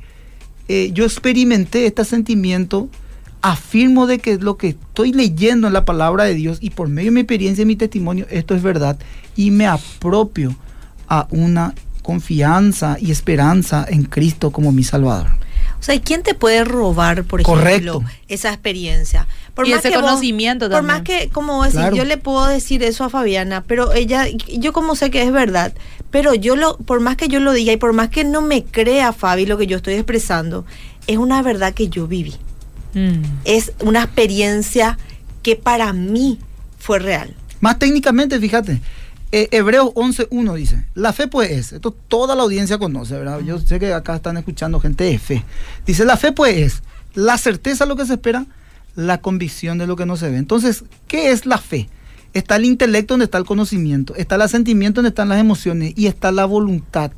eh, 0.68 0.92
yo 0.94 1.06
experimenté 1.06 1.86
este 1.86 2.04
sentimiento, 2.06 2.90
afirmo 3.42 4.08
de 4.08 4.20
que 4.20 4.38
lo 4.38 4.58
que 4.58 4.70
estoy 4.70 5.14
leyendo 5.14 5.68
en 5.68 5.74
la 5.74 5.86
palabra 5.86 6.24
de 6.26 6.34
Dios 6.34 6.58
y 6.60 6.72
por 6.72 6.88
medio 6.90 7.08
de 7.08 7.16
mi 7.16 7.20
experiencia 7.22 7.62
y 7.62 7.66
mi 7.66 7.76
testimonio, 7.76 8.26
esto 8.30 8.56
es 8.56 8.62
verdad 8.64 8.98
y 9.36 9.52
me 9.52 9.68
apropio 9.68 10.56
a 11.08 11.28
una 11.30 11.74
confianza 12.02 12.98
y 13.00 13.12
esperanza 13.12 13.86
en 13.88 14.04
Cristo 14.04 14.52
como 14.52 14.72
mi 14.72 14.84
Salvador. 14.84 15.28
O 15.80 15.84
sea, 15.84 16.00
¿quién 16.02 16.24
te 16.24 16.34
puede 16.34 16.64
robar, 16.64 17.24
por 17.26 17.42
ejemplo, 17.42 18.04
esa 18.28 18.50
experiencia? 18.50 19.28
por 19.54 19.68
Y 19.68 19.72
más 19.72 19.80
ese 19.80 19.90
que 19.90 19.98
vos- 19.98 20.06
conocimiento 20.10 20.70
Por 20.70 20.82
más 20.84 20.98
también. 20.98 21.20
que, 21.22 21.30
como 21.30 21.64
decir, 21.64 21.80
Claro. 21.80 21.96
yo 21.96 22.06
le 22.06 22.18
puedo 22.18 22.46
decir 22.48 22.84
eso 22.84 23.04
a 23.04 23.10
Fabiana, 23.10 23.64
pero 23.68 23.94
ella, 23.94 24.26
yo 24.60 24.74
como 24.74 24.96
sé 24.96 25.10
que 25.12 25.22
es 25.24 25.32
verdad, 25.32 25.74
pero 26.12 26.34
yo 26.34 26.56
lo, 26.56 26.78
por 26.78 27.00
más 27.00 27.18
que 27.18 27.28
yo 27.28 27.40
lo 27.40 27.54
diga 27.54 27.74
y 27.74 27.78
por 27.78 27.94
más 27.94 28.10
que 28.10 28.24
no 28.24 28.42
me 28.42 28.64
crea 28.64 29.14
Fabi 29.14 29.46
lo 29.46 29.58
que 29.58 29.68
yo 29.68 29.78
estoy 29.78 29.96
expresando, 29.96 30.66
es 31.08 31.18
una 31.18 31.42
verdad 31.42 31.74
que 31.74 31.90
yo 31.90 32.08
viví. 32.08 32.36
Mm. 32.94 33.22
Es 33.46 33.74
una 33.82 34.04
experiencia 34.04 34.98
que 35.44 35.56
para 35.56 35.94
mí 35.94 36.40
fue 36.80 37.00
real. 37.00 37.34
Más 37.60 37.80
técnicamente, 37.80 38.40
fíjate, 38.40 38.82
eh, 39.32 39.50
Hebreos 39.52 39.90
11.1 39.94 40.56
dice, 40.56 40.86
la 40.96 41.12
fe 41.12 41.28
pues 41.28 41.52
es, 41.52 41.74
esto 41.74 41.92
toda 41.92 42.36
la 42.36 42.44
audiencia 42.44 42.78
conoce, 42.78 43.16
¿verdad? 43.16 43.42
Yo 43.42 43.60
sé 43.60 43.80
que 43.80 43.94
acá 43.94 44.16
están 44.16 44.38
escuchando 44.38 44.80
gente 44.80 45.04
de 45.04 45.20
fe. 45.20 45.44
Dice, 45.86 46.06
la 46.06 46.16
fe 46.16 46.32
pues 46.32 46.58
es 46.58 46.84
la 47.14 47.38
certeza 47.38 47.84
de 47.84 47.90
lo 47.90 47.96
que 47.98 48.06
se 48.06 48.14
espera, 48.14 48.46
la 48.96 49.20
convicción 49.20 49.78
de 49.78 49.88
lo 49.88 49.96
que 49.96 50.06
no 50.06 50.16
se 50.16 50.30
ve. 50.30 50.38
Entonces, 50.38 50.84
¿qué 51.08 51.32
es 51.32 51.46
la 51.46 51.58
fe? 51.58 51.90
Está 52.38 52.58
el 52.58 52.66
intelecto 52.66 53.16
donde 53.16 53.26
está 53.26 53.40
el 53.40 53.46
conocimiento, 53.46 54.14
está 54.16 54.36
el 54.36 54.44
asentimiento 54.44 55.00
donde 55.00 55.10
están 55.10 55.28
las 55.28 55.40
emociones 55.40 55.94
y 55.96 56.06
está 56.06 56.32
la 56.32 56.46
voluntad 56.46 57.12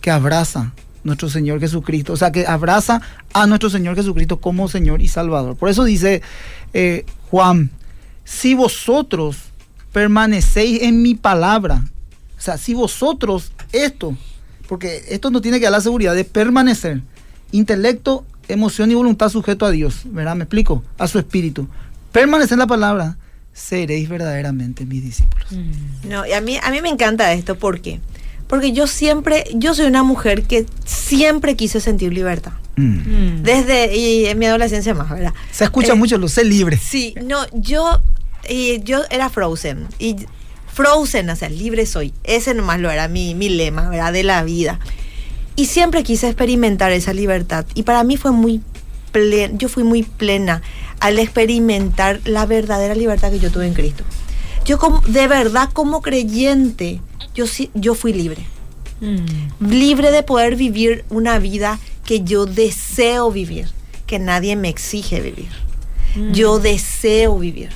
que 0.00 0.12
abraza 0.12 0.72
nuestro 1.02 1.28
Señor 1.28 1.58
Jesucristo, 1.58 2.12
o 2.12 2.16
sea, 2.16 2.30
que 2.30 2.46
abraza 2.46 3.02
a 3.32 3.48
nuestro 3.48 3.70
Señor 3.70 3.96
Jesucristo 3.96 4.40
como 4.40 4.68
Señor 4.68 5.02
y 5.02 5.08
Salvador. 5.08 5.56
Por 5.56 5.68
eso 5.68 5.82
dice 5.82 6.22
eh, 6.74 7.04
Juan, 7.28 7.70
si 8.22 8.54
vosotros 8.54 9.36
permanecéis 9.90 10.82
en 10.82 11.02
mi 11.02 11.16
palabra, 11.16 11.84
o 12.38 12.40
sea, 12.40 12.56
si 12.56 12.72
vosotros 12.72 13.50
esto, 13.72 14.16
porque 14.68 15.02
esto 15.08 15.32
no 15.32 15.40
tiene 15.40 15.58
que 15.58 15.64
dar 15.64 15.72
la 15.72 15.80
seguridad 15.80 16.14
de 16.14 16.22
permanecer, 16.22 17.02
intelecto, 17.50 18.24
emoción 18.46 18.92
y 18.92 18.94
voluntad 18.94 19.28
sujeto 19.28 19.66
a 19.66 19.72
Dios, 19.72 20.02
¿verdad? 20.04 20.36
Me 20.36 20.44
explico, 20.44 20.84
a 20.98 21.08
su 21.08 21.18
espíritu. 21.18 21.66
Permanecer 22.12 22.52
en 22.52 22.60
la 22.60 22.68
palabra, 22.68 23.16
seréis 23.52 24.08
verdaderamente 24.08 24.86
mis 24.86 25.02
discípulos. 25.02 25.48
No, 26.08 26.26
y 26.26 26.32
a 26.32 26.40
mí, 26.40 26.58
a 26.62 26.70
mí 26.70 26.80
me 26.80 26.88
encanta 26.88 27.32
esto, 27.32 27.56
¿por 27.58 27.80
qué? 27.80 28.00
Porque 28.46 28.72
yo 28.72 28.86
siempre, 28.86 29.44
yo 29.54 29.74
soy 29.74 29.86
una 29.86 30.02
mujer 30.02 30.42
que 30.42 30.66
siempre 30.84 31.56
quise 31.56 31.80
sentir 31.80 32.12
libertad. 32.12 32.52
Mm. 32.76 32.82
Mm. 32.84 33.42
Desde, 33.42 33.96
y 33.96 34.26
en 34.26 34.38
mi 34.38 34.46
adolescencia 34.46 34.94
más, 34.94 35.10
¿verdad? 35.10 35.32
Se 35.50 35.64
escucha 35.64 35.92
Eh, 35.92 35.96
mucho, 35.96 36.18
lo 36.18 36.28
sé 36.28 36.44
libre. 36.44 36.76
Sí, 36.76 37.14
no, 37.22 37.46
yo, 37.52 38.00
y 38.48 38.82
yo 38.82 39.02
era 39.10 39.28
Frozen. 39.30 39.86
Y 39.98 40.16
Frozen, 40.72 41.28
o 41.30 41.36
sea, 41.36 41.48
libre 41.48 41.86
soy. 41.86 42.12
Ese 42.24 42.54
nomás 42.54 42.80
lo 42.80 42.90
era 42.90 43.08
mi, 43.08 43.34
mi 43.34 43.48
lema, 43.50 43.88
¿verdad? 43.88 44.12
De 44.12 44.22
la 44.22 44.42
vida. 44.42 44.80
Y 45.54 45.66
siempre 45.66 46.02
quise 46.02 46.28
experimentar 46.28 46.92
esa 46.92 47.12
libertad. 47.12 47.66
Y 47.74 47.82
para 47.82 48.04
mí 48.04 48.16
fue 48.16 48.32
muy 48.32 48.62
plena, 49.12 49.54
yo 49.56 49.68
fui 49.68 49.84
muy 49.84 50.02
plena 50.02 50.62
al 51.00 51.18
experimentar 51.18 52.20
la 52.24 52.46
verdadera 52.46 52.94
libertad 52.94 53.30
que 53.30 53.38
yo 53.38 53.50
tuve 53.50 53.66
en 53.66 53.74
Cristo. 53.74 54.04
Yo 54.64 54.78
como, 54.78 55.00
de 55.00 55.28
verdad 55.28 55.68
como 55.72 56.02
creyente, 56.02 57.00
yo, 57.34 57.44
yo 57.74 57.94
fui 57.94 58.12
libre 58.12 58.46
Mm. 59.02 59.68
libre 59.68 60.12
de 60.12 60.22
poder 60.22 60.54
vivir 60.54 61.04
una 61.10 61.40
vida 61.40 61.80
que 62.04 62.22
yo 62.22 62.46
deseo 62.46 63.32
vivir, 63.32 63.66
que 64.06 64.20
nadie 64.20 64.54
me 64.54 64.68
exige 64.68 65.20
vivir. 65.20 65.48
Yo 66.30 66.58
deseo 66.60 67.38
vivir. 67.38 67.70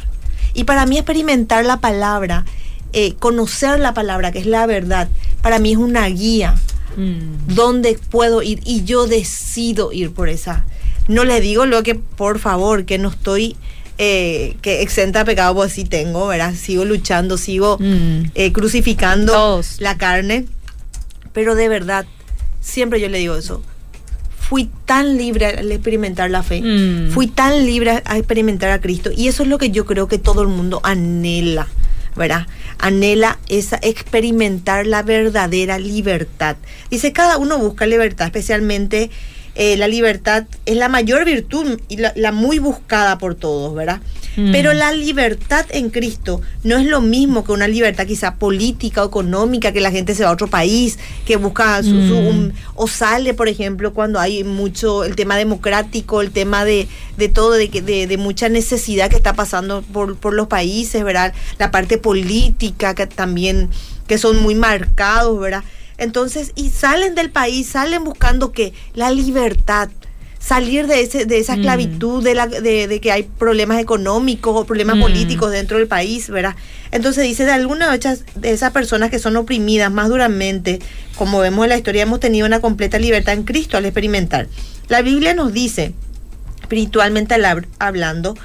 Y 0.55 0.64
para 0.64 0.87
mí 0.87 0.99
experimentar 0.99 1.64
la 1.64 1.78
palabra, 1.78 2.45
eh, 2.93 3.14
conocer 3.14 3.81
la 3.81 3.93
palabra, 3.93 4.31
que 4.31 4.38
es 4.38 4.47
la 4.47 4.66
verdad, 4.66 5.09
para 5.43 5.59
mí 5.59 5.73
es 5.73 5.78
una 5.78 6.07
guía 6.07 6.55
Mm. 6.97 7.55
donde 7.55 7.99
puedo 8.11 8.43
ir 8.43 8.61
y 8.65 8.85
yo 8.85 9.07
decido 9.07 9.93
ir 9.93 10.12
por 10.12 10.29
esa. 10.29 10.65
No 11.09 11.25
le 11.25 11.41
digo 11.41 11.67
lo 11.67 11.83
que, 11.83 11.95
por 11.95 12.38
favor, 12.38 12.85
que 12.85 12.99
no 12.99 13.09
estoy 13.11 13.57
eh, 13.99 14.57
que 14.61 14.83
exenta 14.83 15.21
de 15.21 15.25
pecado, 15.25 15.55
pues 15.55 15.73
sí 15.73 15.85
tengo, 15.85 16.26
¿verdad? 16.26 16.53
Sigo 16.55 16.85
luchando, 16.85 17.38
sigo 17.38 17.79
Mm. 17.81 18.25
eh, 18.35 18.53
crucificando 18.53 19.33
Todos. 19.33 19.81
la 19.81 19.97
carne. 19.97 20.45
Pero 21.33 21.55
de 21.55 21.69
verdad, 21.69 22.05
siempre 22.61 23.00
yo 23.00 23.09
le 23.09 23.19
digo 23.19 23.37
eso. 23.37 23.62
Fui 24.38 24.69
tan 24.85 25.17
libre 25.17 25.47
al 25.47 25.73
experimentar 25.73 26.31
la 26.31 26.43
fe. 26.43 26.61
Mm. 26.62 27.11
Fui 27.11 27.26
tan 27.26 27.65
libre 27.65 28.03
a 28.05 28.19
experimentar 28.19 28.71
a 28.71 28.81
Cristo. 28.81 29.11
Y 29.17 29.29
eso 29.29 29.43
es 29.45 29.49
lo 29.49 29.57
que 29.59 29.71
yo 29.71 29.87
creo 29.87 30.09
que 30.09 30.19
todo 30.19 30.43
el 30.43 30.49
mundo 30.49 30.81
anhela, 30.85 31.67
¿verdad? 32.16 32.46
Anhela 32.78 33.38
esa 33.49 33.78
experimentar 33.82 34.87
la 34.87 35.02
verdadera 35.02 35.78
libertad. 35.78 36.56
Dice, 36.90 37.12
cada 37.12 37.38
uno 37.38 37.58
busca 37.58 37.87
libertad, 37.87 38.26
especialmente 38.26 39.11
eh, 39.54 39.76
la 39.76 39.88
libertad 39.88 40.44
es 40.66 40.76
la 40.76 40.88
mayor 40.88 41.25
virtud 41.25 41.80
y 41.88 41.96
la, 41.96 42.12
la 42.16 42.32
muy 42.32 42.58
buscada 42.58 43.18
por 43.18 43.35
todos, 43.35 43.75
¿verdad? 43.75 44.00
Mm. 44.37 44.52
Pero 44.52 44.73
la 44.75 44.93
libertad 44.93 45.64
en 45.71 45.90
Cristo 45.90 46.40
no 46.62 46.76
es 46.76 46.85
lo 46.87 47.00
mismo 47.00 47.43
que 47.45 47.52
una 47.52 47.69
libertad 47.69 48.07
quizá 48.07 48.35
política 48.37 49.02
o 49.02 49.09
económica, 49.09 49.73
que 49.73 49.81
la 49.81 49.90
gente 49.90 50.14
se 50.14 50.25
va 50.25 50.31
a 50.31 50.33
otro 50.35 50.47
país, 50.49 50.99
que 51.25 51.37
busca 51.37 51.83
su, 51.83 51.90
su- 51.90 52.14
Mm. 52.14 52.26
un- 52.28 52.52
o 52.75 52.87
sale, 52.87 53.33
por 53.35 53.49
ejemplo, 53.49 53.95
cuando 53.95 54.21
hay 54.21 54.45
mucho 54.45 55.05
el 55.05 55.16
tema 55.16 55.37
democrático, 55.37 56.21
el 56.21 56.31
tema 56.31 56.64
de, 56.64 56.87
de 57.16 57.28
todo, 57.28 57.52
de, 57.52 57.69
que- 57.71 57.83
de, 57.83 58.07
de 58.07 58.16
mucha 58.19 58.49
necesidad 58.49 59.09
que 59.11 59.16
está 59.16 59.33
pasando 59.35 59.83
por, 59.83 60.16
por 60.16 60.35
los 60.35 60.49
países, 60.49 61.02
¿verdad? 61.02 61.33
La 61.59 61.71
parte 61.71 61.99
política 61.99 62.95
que 62.95 63.07
también, 63.07 63.71
que 64.07 64.19
son 64.19 64.43
muy 64.43 64.55
marcados, 64.55 65.38
¿verdad? 65.40 65.64
Entonces, 65.99 66.52
y 66.57 66.69
salen 66.69 67.14
del 67.14 67.31
país, 67.31 67.69
salen 67.69 68.05
buscando 68.05 68.52
que 68.52 68.75
la 68.95 69.11
libertad, 69.11 69.88
salir 70.38 70.87
de 70.87 71.00
ese 71.00 71.25
de 71.26 71.38
esa 71.38 71.55
Mm. 71.55 71.61
esclavitud 71.61 72.23
de, 72.23 72.35
la, 72.35 72.47
de, 72.47 72.87
de 72.87 73.00
que 73.00 73.11
hay 73.12 73.25
problemas 73.25 73.81
económicos 73.81 74.55
o 74.57 74.64
problemas 74.64 74.97
Mm. 74.97 75.00
políticos 75.00 75.50
dentro 75.50 75.78
del 75.78 75.88
país, 75.88 76.28
¿verdad? 76.31 76.55
Entonces 76.93 77.25
dice, 77.25 77.45
de 77.45 77.52
algunas 77.52 77.90
de 77.90 77.97
esas, 77.97 78.25
de 78.37 78.50
esas 78.52 78.71
personas 78.73 79.11
que 79.11 79.19
son 79.19 79.37
oprimidas 79.37 79.90
más 79.90 80.09
duramente, 80.09 80.78
como 81.16 81.40
vemos 81.40 81.64
en 81.64 81.71
la 81.71 81.76
historia, 81.76 82.02
hemos 82.02 82.21
tenido 82.21 82.47
una 82.47 82.61
completa 82.61 82.99
libertad 82.99 83.35
en 83.35 83.43
Cristo 83.43 83.76
al 83.76 83.85
experimentar. 83.87 84.47
La 84.88 85.02
Biblia 85.02 85.35
nos 85.35 85.52
dice, 85.52 85.93
espiritualmente 86.62 87.35
al- 87.35 87.66
hablando, 87.78 88.37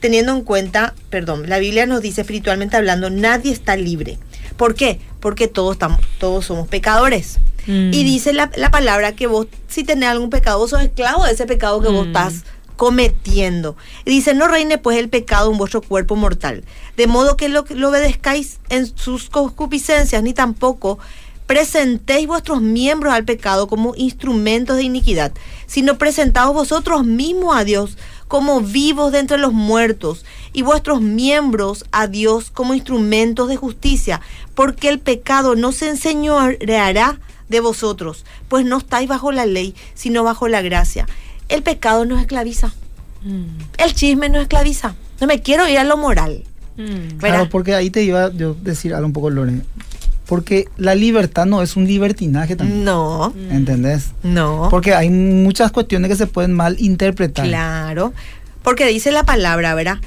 teniendo 0.00 0.32
en 0.32 0.42
cuenta, 0.42 0.94
perdón, 1.10 1.48
la 1.48 1.58
Biblia 1.58 1.84
nos 1.86 2.00
dice 2.00 2.22
espiritualmente 2.22 2.76
hablando, 2.76 3.10
nadie 3.10 3.52
está 3.52 3.76
libre. 3.76 4.18
¿Por 4.56 4.74
qué? 4.74 4.98
Porque 5.20 5.48
todos, 5.48 5.72
estamos, 5.72 6.00
todos 6.18 6.46
somos 6.46 6.68
pecadores. 6.68 7.38
Mm. 7.66 7.92
Y 7.92 8.04
dice 8.04 8.32
la, 8.32 8.50
la 8.56 8.70
palabra 8.70 9.14
que 9.14 9.26
vos, 9.26 9.46
si 9.68 9.84
tenés 9.84 10.08
algún 10.08 10.30
pecado, 10.30 10.58
vos 10.58 10.70
sos 10.70 10.80
esclavo 10.82 11.24
de 11.24 11.32
ese 11.32 11.46
pecado 11.46 11.80
que 11.80 11.88
vos 11.88 12.06
Mm. 12.06 12.08
estás 12.08 12.44
cometiendo. 12.76 13.76
Y 14.06 14.10
dice, 14.10 14.32
no 14.32 14.48
reine 14.48 14.78
pues 14.78 14.96
el 14.96 15.10
pecado 15.10 15.50
en 15.52 15.58
vuestro 15.58 15.82
cuerpo 15.82 16.16
mortal, 16.16 16.64
de 16.96 17.06
modo 17.06 17.36
que 17.36 17.50
lo, 17.50 17.66
lo 17.68 17.90
obedezcáis 17.90 18.58
en 18.70 18.86
sus 18.96 19.28
concupiscencias, 19.28 20.22
ni 20.22 20.32
tampoco 20.32 20.98
presentéis 21.50 22.28
vuestros 22.28 22.62
miembros 22.62 23.12
al 23.12 23.24
pecado 23.24 23.66
como 23.66 23.92
instrumentos 23.96 24.76
de 24.76 24.84
iniquidad, 24.84 25.32
sino 25.66 25.98
presentaos 25.98 26.54
vosotros 26.54 27.04
mismos 27.04 27.56
a 27.56 27.64
Dios 27.64 27.98
como 28.28 28.60
vivos 28.60 29.10
de 29.10 29.18
entre 29.18 29.36
los 29.36 29.52
muertos 29.52 30.24
y 30.52 30.62
vuestros 30.62 31.00
miembros 31.00 31.86
a 31.90 32.06
Dios 32.06 32.52
como 32.52 32.72
instrumentos 32.72 33.48
de 33.48 33.56
justicia, 33.56 34.20
porque 34.54 34.88
el 34.88 35.00
pecado 35.00 35.56
no 35.56 35.72
se 35.72 35.88
enseñoreará 35.88 37.18
de 37.48 37.58
vosotros, 37.58 38.24
pues 38.46 38.64
no 38.64 38.78
estáis 38.78 39.08
bajo 39.08 39.32
la 39.32 39.44
ley, 39.44 39.74
sino 39.94 40.22
bajo 40.22 40.46
la 40.46 40.62
gracia. 40.62 41.08
El 41.48 41.64
pecado 41.64 42.04
nos 42.04 42.20
esclaviza, 42.20 42.72
Mm. 43.24 43.42
el 43.78 43.92
chisme 43.92 44.28
nos 44.28 44.42
esclaviza. 44.42 44.94
No 45.20 45.26
me 45.26 45.42
quiero 45.42 45.66
ir 45.68 45.78
a 45.80 45.84
lo 45.84 45.96
moral. 45.96 46.44
Mm. 46.76 47.18
Claro, 47.18 47.48
porque 47.50 47.74
ahí 47.74 47.90
te 47.90 48.04
iba 48.04 48.30
yo 48.32 48.52
a 48.52 48.54
decir 48.62 48.94
algo 48.94 49.08
un 49.08 49.12
poco, 49.12 49.30
Lore. 49.30 49.62
Porque 50.30 50.68
la 50.78 50.94
libertad 50.94 51.44
no 51.44 51.60
es 51.60 51.76
un 51.76 51.86
libertinaje 51.86 52.54
también. 52.56 52.84
No, 52.84 53.34
¿Entendés? 53.50 54.12
no. 54.22 54.68
Porque 54.70 54.94
hay 54.94 55.10
muchas 55.10 55.72
cuestiones 55.72 56.08
que 56.08 56.16
se 56.16 56.26
pueden 56.26 56.52
mal 56.54 56.76
interpretar. 56.78 57.44
Claro, 57.46 58.14
porque 58.62 58.86
dice 58.86 59.10
la 59.10 59.24
palabra, 59.24 59.74
¿verdad? 59.74 59.98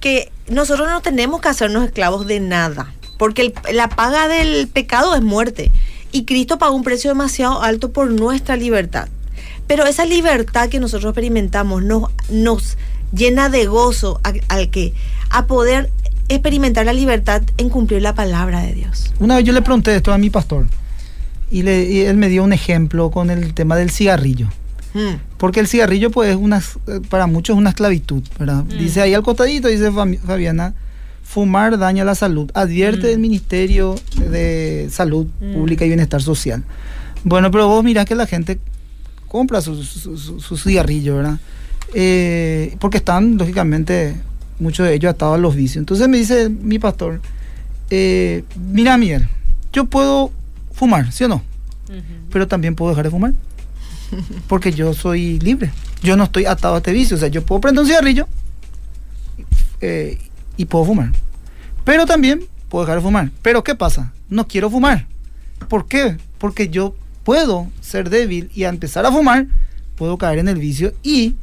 Que 0.00 0.32
nosotros 0.48 0.88
no 0.90 1.02
tenemos 1.02 1.40
que 1.40 1.48
hacernos 1.48 1.84
esclavos 1.84 2.26
de 2.26 2.40
nada, 2.40 2.92
porque 3.18 3.42
el- 3.42 3.76
la 3.76 3.88
paga 3.90 4.26
del 4.26 4.68
pecado 4.68 5.14
es 5.14 5.22
muerte. 5.22 5.70
Y 6.12 6.24
Cristo 6.24 6.58
pagó 6.58 6.74
un 6.74 6.82
precio 6.82 7.10
demasiado 7.10 7.62
alto 7.62 7.92
por 7.92 8.10
nuestra 8.10 8.56
libertad. 8.56 9.08
Pero 9.66 9.84
esa 9.86 10.04
libertad 10.06 10.68
que 10.70 10.80
nosotros 10.80 11.10
experimentamos 11.10 11.82
nos, 11.82 12.10
nos 12.30 12.76
llena 13.14 13.48
de 13.50 13.66
gozo 13.66 14.18
al 14.48 14.70
que 14.70 14.92
a 15.30 15.46
poder 15.46 15.90
experimentar 16.28 16.86
la 16.86 16.92
libertad 16.92 17.42
en 17.58 17.68
cumplir 17.68 18.02
la 18.02 18.14
palabra 18.14 18.60
de 18.62 18.72
Dios. 18.74 19.12
Una 19.20 19.36
vez 19.36 19.44
yo 19.44 19.52
le 19.52 19.62
pregunté 19.62 19.94
esto 19.94 20.12
a 20.12 20.18
mi 20.18 20.30
pastor 20.30 20.66
y, 21.50 21.62
le- 21.62 21.84
y 21.90 22.00
él 22.00 22.16
me 22.16 22.28
dio 22.28 22.42
un 22.44 22.52
ejemplo 22.52 23.10
con 23.10 23.30
el 23.30 23.54
tema 23.54 23.76
del 23.76 23.90
cigarrillo. 23.90 24.48
Mm. 24.94 25.16
Porque 25.38 25.60
el 25.60 25.66
cigarrillo, 25.68 26.10
pues, 26.10 26.30
es 26.30 26.36
una, 26.36 26.58
eh, 26.86 27.00
para 27.08 27.26
muchos 27.26 27.54
es 27.54 27.58
una 27.58 27.70
esclavitud, 27.70 28.22
¿verdad? 28.38 28.64
Dice 28.64 29.00
ahí 29.00 29.14
al 29.14 29.22
costadito, 29.22 29.68
dice 29.68 29.90
Fabiana, 29.90 30.74
fumar 31.24 31.78
daña 31.78 32.04
la 32.04 32.14
salud. 32.14 32.50
Advierte 32.54 33.08
Mm. 33.08 33.10
el 33.12 33.18
Ministerio 33.18 33.94
de 34.30 34.88
Salud. 34.90 35.26
Pública 35.54 35.84
y 35.84 35.88
Bienestar 35.88 36.22
Social. 36.22 36.62
Bueno, 37.24 37.50
pero 37.50 37.68
vos 37.68 37.82
mirás 37.84 38.04
que 38.04 38.14
la 38.14 38.26
gente 38.26 38.58
compra 39.28 39.60
su, 39.62 39.82
su- 39.82 40.18
su- 40.18 40.40
su 40.40 40.56
cigarrillo, 40.58 41.16
¿verdad? 41.16 41.38
Eh, 41.94 42.76
porque 42.80 42.98
están, 42.98 43.36
lógicamente, 43.38 44.16
muchos 44.62 44.86
de 44.86 44.94
ellos 44.94 45.10
atados 45.10 45.36
a 45.36 45.38
los 45.38 45.54
vicios. 45.54 45.78
Entonces 45.78 46.08
me 46.08 46.16
dice 46.16 46.48
mi 46.48 46.78
pastor, 46.78 47.20
eh, 47.90 48.44
mira 48.56 48.96
Miguel, 48.96 49.28
yo 49.72 49.86
puedo 49.86 50.32
fumar, 50.72 51.12
¿sí 51.12 51.24
o 51.24 51.28
no? 51.28 51.42
Pero 52.30 52.48
también 52.48 52.74
puedo 52.74 52.90
dejar 52.90 53.04
de 53.04 53.10
fumar. 53.10 53.34
Porque 54.46 54.72
yo 54.72 54.94
soy 54.94 55.38
libre. 55.40 55.70
Yo 56.02 56.16
no 56.16 56.24
estoy 56.24 56.46
atado 56.46 56.74
a 56.74 56.78
este 56.78 56.92
vicio. 56.92 57.16
O 57.16 57.20
sea, 57.20 57.28
yo 57.28 57.44
puedo 57.44 57.60
prender 57.60 57.82
un 57.82 57.88
cigarrillo 57.88 58.26
eh, 59.80 60.18
y 60.56 60.64
puedo 60.64 60.84
fumar. 60.84 61.12
Pero 61.84 62.06
también 62.06 62.44
puedo 62.68 62.84
dejar 62.84 62.98
de 62.98 63.02
fumar. 63.02 63.30
Pero 63.42 63.62
¿qué 63.62 63.74
pasa? 63.74 64.12
No 64.28 64.46
quiero 64.46 64.70
fumar. 64.70 65.06
¿Por 65.68 65.86
qué? 65.86 66.16
Porque 66.38 66.68
yo 66.68 66.94
puedo 67.24 67.68
ser 67.80 68.10
débil 68.10 68.50
y 68.54 68.64
a 68.64 68.68
empezar 68.68 69.06
a 69.06 69.12
fumar, 69.12 69.46
puedo 69.96 70.18
caer 70.18 70.38
en 70.38 70.48
el 70.48 70.56
vicio 70.56 70.92
y 71.02 71.34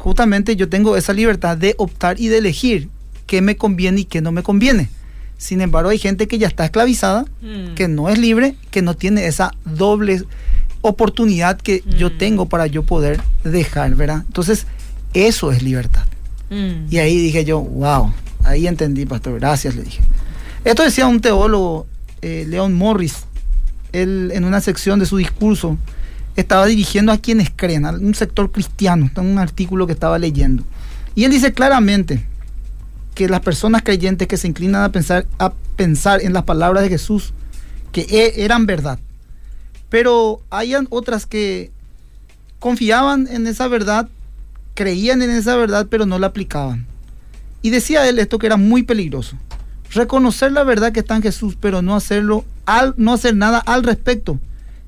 justamente 0.00 0.56
yo 0.56 0.68
tengo 0.68 0.96
esa 0.96 1.12
libertad 1.12 1.56
de 1.56 1.74
optar 1.78 2.18
y 2.18 2.28
de 2.28 2.38
elegir 2.38 2.88
qué 3.26 3.42
me 3.42 3.56
conviene 3.56 4.00
y 4.00 4.04
qué 4.04 4.20
no 4.20 4.32
me 4.32 4.42
conviene. 4.42 4.88
Sin 5.38 5.60
embargo, 5.60 5.90
hay 5.90 5.98
gente 5.98 6.26
que 6.26 6.38
ya 6.38 6.48
está 6.48 6.64
esclavizada, 6.64 7.24
Mm. 7.42 7.74
que 7.74 7.86
no 7.88 8.08
es 8.08 8.18
libre, 8.18 8.56
que 8.70 8.82
no 8.82 8.94
tiene 8.94 9.26
esa 9.26 9.52
doble 9.64 10.22
oportunidad 10.82 11.58
que 11.60 11.82
yo 11.98 12.08
Mm. 12.10 12.18
tengo 12.18 12.46
para 12.46 12.66
yo 12.66 12.82
poder 12.82 13.20
dejar, 13.44 13.94
¿verdad? 13.94 14.24
Entonces, 14.26 14.66
eso 15.14 15.52
es 15.52 15.62
libertad. 15.62 16.04
Mm. 16.50 16.86
Y 16.92 16.98
ahí 16.98 17.16
dije 17.20 17.44
yo, 17.44 17.60
wow, 17.60 18.12
ahí 18.44 18.66
entendí, 18.66 19.06
pastor, 19.06 19.38
gracias, 19.38 19.76
le 19.76 19.82
dije. 19.82 20.00
Esto 20.64 20.82
decía 20.82 21.06
un 21.06 21.20
teólogo, 21.20 21.86
eh, 22.22 22.44
Leon 22.48 22.74
Morris, 22.74 23.24
él 23.92 24.30
en 24.34 24.44
una 24.44 24.60
sección 24.60 24.98
de 24.98 25.06
su 25.06 25.16
discurso 25.18 25.76
estaba 26.36 26.66
dirigiendo 26.66 27.12
a 27.12 27.18
quienes 27.18 27.50
creen, 27.54 27.84
a 27.84 27.90
un 27.90 28.14
sector 28.14 28.50
cristiano, 28.50 29.10
un 29.16 29.38
artículo 29.38 29.86
que 29.86 29.92
estaba 29.92 30.18
leyendo. 30.18 30.62
Y 31.14 31.24
él 31.24 31.30
dice 31.30 31.52
claramente 31.52 32.24
que 33.14 33.28
las 33.28 33.40
personas 33.40 33.82
creyentes 33.82 34.28
que 34.28 34.36
se 34.36 34.48
inclinan 34.48 34.82
a 34.82 34.92
pensar, 34.92 35.26
a 35.38 35.52
pensar 35.76 36.22
en 36.22 36.32
las 36.32 36.44
palabras 36.44 36.82
de 36.82 36.88
Jesús, 36.88 37.32
que 37.92 38.02
e- 38.02 38.44
eran 38.44 38.66
verdad, 38.66 38.98
pero 39.88 40.40
hayan 40.50 40.86
otras 40.90 41.26
que 41.26 41.70
confiaban 42.60 43.26
en 43.28 43.46
esa 43.46 43.66
verdad, 43.68 44.08
creían 44.74 45.22
en 45.22 45.30
esa 45.30 45.56
verdad, 45.56 45.88
pero 45.90 46.06
no 46.06 46.18
la 46.18 46.28
aplicaban. 46.28 46.86
Y 47.62 47.70
decía 47.70 48.08
él 48.08 48.18
esto 48.18 48.38
que 48.38 48.46
era 48.46 48.56
muy 48.56 48.82
peligroso. 48.84 49.36
Reconocer 49.92 50.52
la 50.52 50.62
verdad 50.62 50.92
que 50.92 51.00
está 51.00 51.16
en 51.16 51.22
Jesús, 51.22 51.56
pero 51.60 51.82
no 51.82 51.96
hacerlo 51.96 52.44
al, 52.64 52.94
no 52.96 53.12
hacer 53.12 53.34
nada 53.34 53.58
al 53.58 53.82
respecto, 53.82 54.38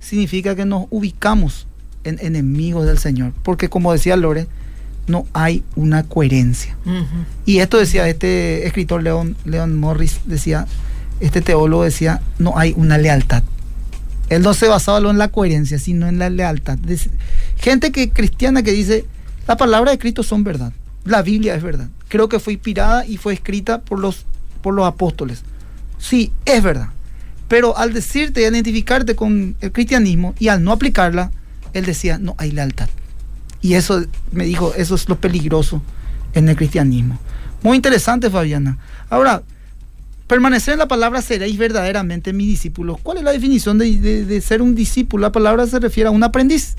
significa 0.02 0.54
que 0.54 0.66
nos 0.66 0.86
ubicamos 0.90 1.66
en 2.04 2.18
enemigos 2.20 2.86
del 2.86 2.98
Señor. 2.98 3.32
Porque 3.42 3.68
como 3.68 3.92
decía 3.92 4.16
Lore, 4.16 4.46
no 5.06 5.26
hay 5.32 5.62
una 5.76 6.02
coherencia. 6.02 6.76
Y 7.46 7.58
esto 7.58 7.78
decía 7.78 8.08
este 8.08 8.66
escritor 8.66 9.02
Leon, 9.02 9.36
Leon 9.44 9.78
Morris, 9.78 10.20
decía, 10.26 10.66
este 11.20 11.40
teólogo 11.40 11.84
decía, 11.84 12.20
no 12.38 12.58
hay 12.58 12.74
una 12.76 12.98
lealtad. 12.98 13.42
Él 14.28 14.42
no 14.42 14.54
se 14.54 14.68
basaba 14.68 14.98
solo 14.98 15.10
en 15.10 15.18
la 15.18 15.28
coherencia, 15.28 15.78
sino 15.78 16.08
en 16.08 16.18
la 16.18 16.30
lealtad. 16.30 16.78
Gente 17.56 17.92
que 17.92 18.10
cristiana 18.10 18.62
que 18.62 18.72
dice, 18.72 19.04
la 19.46 19.56
palabra 19.56 19.90
de 19.90 19.98
Cristo 19.98 20.22
son 20.22 20.44
verdad, 20.44 20.72
la 21.04 21.22
Biblia 21.22 21.54
es 21.54 21.62
verdad. 21.62 21.88
Creo 22.08 22.28
que 22.28 22.38
fue 22.38 22.54
inspirada 22.54 23.06
y 23.06 23.16
fue 23.16 23.34
escrita 23.34 23.80
por 23.80 23.98
los, 23.98 24.24
por 24.62 24.74
los 24.74 24.86
apóstoles. 24.86 25.42
Sí, 25.98 26.32
es 26.44 26.62
verdad. 26.62 26.88
Pero 27.48 27.76
al 27.76 27.92
decirte 27.92 28.42
y 28.42 28.44
identificarte 28.44 29.14
con 29.14 29.56
el 29.60 29.72
cristianismo 29.72 30.34
y 30.38 30.48
al 30.48 30.62
no 30.62 30.72
aplicarla, 30.72 31.30
él 31.72 31.84
decía, 31.84 32.18
no 32.18 32.34
hay 32.38 32.50
lealtad. 32.52 32.88
Y 33.60 33.74
eso 33.74 34.04
me 34.32 34.44
dijo, 34.44 34.72
eso 34.76 34.94
es 34.94 35.08
lo 35.08 35.20
peligroso 35.20 35.82
en 36.34 36.48
el 36.48 36.56
cristianismo. 36.56 37.18
Muy 37.62 37.76
interesante, 37.76 38.28
Fabiana. 38.28 38.78
Ahora, 39.08 39.42
permanecer 40.26 40.72
en 40.72 40.78
la 40.78 40.88
palabra 40.88 41.22
seréis 41.22 41.56
verdaderamente 41.58 42.32
mis 42.32 42.48
discípulos. 42.48 42.98
¿Cuál 43.02 43.18
es 43.18 43.24
la 43.24 43.32
definición 43.32 43.78
de, 43.78 44.42
ser 44.44 44.62
un 44.62 44.74
discípulo? 44.74 45.22
La 45.22 45.32
palabra 45.32 45.66
se 45.66 45.78
refiere 45.78 46.08
a 46.08 46.10
un 46.10 46.24
aprendiz. 46.24 46.74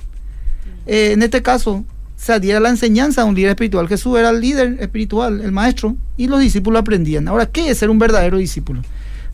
Eh, 0.86 1.12
en 1.14 1.24
este 1.24 1.42
caso, 1.42 1.86
se 2.18 2.34
adhiere 2.34 2.58
a 2.58 2.62
la 2.62 2.70
enseñanza 2.70 3.24
de 3.24 3.30
un 3.30 3.36
líder 3.36 3.52
espiritual. 3.52 3.88
Jesús 3.88 4.18
era 4.18 4.30
el 4.30 4.42
líder 4.42 4.78
espiritual, 4.80 5.42
el 5.42 5.52
maestro, 5.52 5.96
y 6.18 6.28
los 6.28 6.40
discípulos 6.40 6.82
aprendían. 6.82 7.28
Ahora, 7.28 7.46
¿qué 7.46 7.70
es 7.70 7.78
ser 7.78 7.90
un 7.90 8.00
verdadero 8.00 8.38
discípulo? 8.38 8.82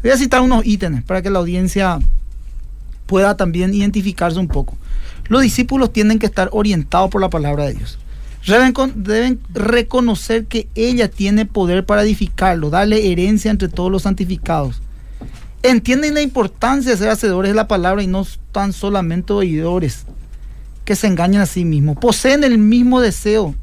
Voy 0.02 0.12
a 0.12 0.18
citar 0.18 0.42
unos 0.42 0.66
ítems 0.66 1.04
para 1.04 1.22
que 1.22 1.30
la 1.30 1.40
audiencia 1.40 2.00
pueda 3.06 3.36
también 3.36 3.74
identificarse 3.74 4.40
un 4.40 4.48
poco. 4.48 4.78
Los 5.28 5.42
discípulos 5.42 5.92
tienen 5.92 6.20
que 6.20 6.26
estar 6.26 6.50
orientados 6.52 7.10
por 7.10 7.22
la 7.22 7.30
palabra 7.30 7.66
de 7.66 7.74
Dios. 7.74 7.98
Deben, 8.48 8.72
con- 8.72 9.04
deben 9.04 9.40
reconocer 9.54 10.46
que 10.46 10.68
ella 10.74 11.10
tiene 11.10 11.46
poder 11.46 11.86
para 11.86 12.04
edificarlo, 12.04 12.70
darle 12.70 13.12
herencia 13.12 13.52
entre 13.52 13.68
todos 13.68 13.92
los 13.92 14.04
santificados. 14.04 14.82
Entienden 15.62 16.14
la 16.14 16.22
importancia 16.22 16.92
de 16.92 16.98
ser 16.98 17.10
hacedores 17.10 17.52
de 17.52 17.56
la 17.56 17.68
palabra 17.68 18.02
y 18.02 18.08
no 18.08 18.26
tan 18.54 18.72
solamente 18.72 19.34
oidores 19.34 20.06
que 20.86 20.96
se 20.96 21.08
engañan 21.08 21.42
a 21.42 21.46
sí 21.46 21.66
mismos. 21.66 21.98
Poseen 21.98 22.44
el 22.46 22.58
mismo 22.58 23.02
deseo. 23.02 23.54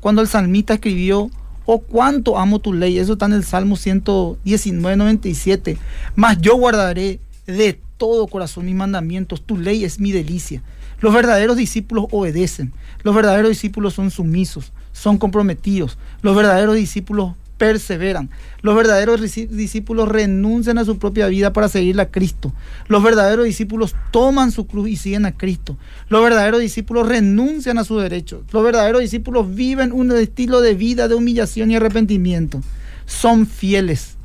Cuando 0.00 0.20
el 0.20 0.28
salmista 0.28 0.74
escribió, 0.74 1.30
oh 1.66 1.80
cuánto 1.80 2.38
amo 2.38 2.60
tu 2.60 2.72
ley, 2.72 2.98
eso 2.98 3.14
está 3.14 3.26
en 3.26 3.34
el 3.34 3.44
Salmo 3.44 3.76
119, 3.76 4.96
97. 4.96 5.76
Mas 6.14 6.40
yo 6.40 6.56
guardaré 6.56 7.20
de 7.46 7.78
todo 7.96 8.26
corazón 8.26 8.66
mis 8.66 8.74
mandamientos, 8.74 9.42
tu 9.42 9.58
ley 9.58 9.84
es 9.84 10.00
mi 10.00 10.12
delicia. 10.12 10.62
Los 11.00 11.12
verdaderos 11.12 11.56
discípulos 11.56 12.06
obedecen, 12.10 12.72
los 13.02 13.14
verdaderos 13.14 13.50
discípulos 13.50 13.94
son 13.94 14.10
sumisos, 14.10 14.72
son 14.92 15.18
comprometidos, 15.18 15.98
los 16.22 16.34
verdaderos 16.34 16.76
discípulos 16.76 17.34
perseveran, 17.58 18.30
los 18.62 18.76
verdaderos 18.76 19.20
discípulos 19.20 20.08
renuncian 20.08 20.78
a 20.78 20.84
su 20.84 20.98
propia 20.98 21.26
vida 21.28 21.52
para 21.52 21.68
seguir 21.68 22.00
a 22.00 22.10
Cristo, 22.10 22.52
los 22.88 23.02
verdaderos 23.02 23.44
discípulos 23.44 23.94
toman 24.10 24.50
su 24.50 24.66
cruz 24.66 24.88
y 24.88 24.96
siguen 24.96 25.26
a 25.26 25.32
Cristo, 25.32 25.76
los 26.08 26.22
verdaderos 26.22 26.60
discípulos 26.60 27.08
renuncian 27.08 27.78
a 27.78 27.84
sus 27.84 28.02
derechos, 28.02 28.42
los 28.52 28.64
verdaderos 28.64 29.00
discípulos 29.00 29.54
viven 29.54 29.92
un 29.92 30.12
estilo 30.12 30.60
de 30.60 30.74
vida 30.74 31.08
de 31.08 31.14
humillación 31.14 31.70
y 31.70 31.76
arrepentimiento, 31.76 32.60
son 33.06 33.46
fieles, 33.46 34.16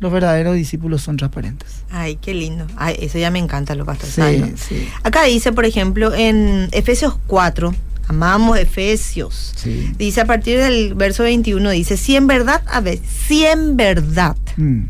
los 0.00 0.10
verdaderos 0.10 0.54
discípulos 0.54 1.02
son 1.02 1.18
transparentes. 1.18 1.82
Ay, 1.90 2.16
qué 2.16 2.32
lindo. 2.32 2.66
Ay, 2.76 2.96
eso 3.00 3.18
ya 3.18 3.30
me 3.30 3.38
encanta, 3.38 3.74
lo 3.74 3.84
pastor. 3.84 4.08
Sí, 4.08 4.20
Sandro. 4.22 4.56
sí. 4.56 4.88
Acá 5.02 5.24
dice, 5.24 5.52
por 5.52 5.66
ejemplo, 5.66 6.14
en 6.14 6.68
Efesios 6.72 7.18
4, 7.26 7.74
amamos 8.10 8.58
Efesios. 8.58 9.52
Sí. 9.54 9.92
Dice 9.96 10.20
a 10.20 10.24
partir 10.24 10.58
del 10.58 10.94
verso 10.94 11.22
21, 11.22 11.70
dice, 11.70 11.96
si 11.96 12.16
en 12.16 12.26
verdad 12.26 12.62
habéis, 12.66 13.00
si 13.06 13.46
en 13.46 13.76
verdad 13.76 14.36
Mm. 14.56 14.86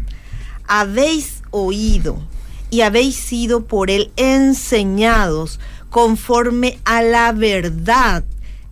habéis 0.67 1.43
oído 1.51 2.23
y 2.71 2.81
habéis 2.81 3.17
sido 3.17 3.67
por 3.67 3.91
él 3.91 4.11
enseñados 4.17 5.61
conforme 5.91 6.79
a 6.85 7.03
la 7.03 7.33
verdad 7.33 8.25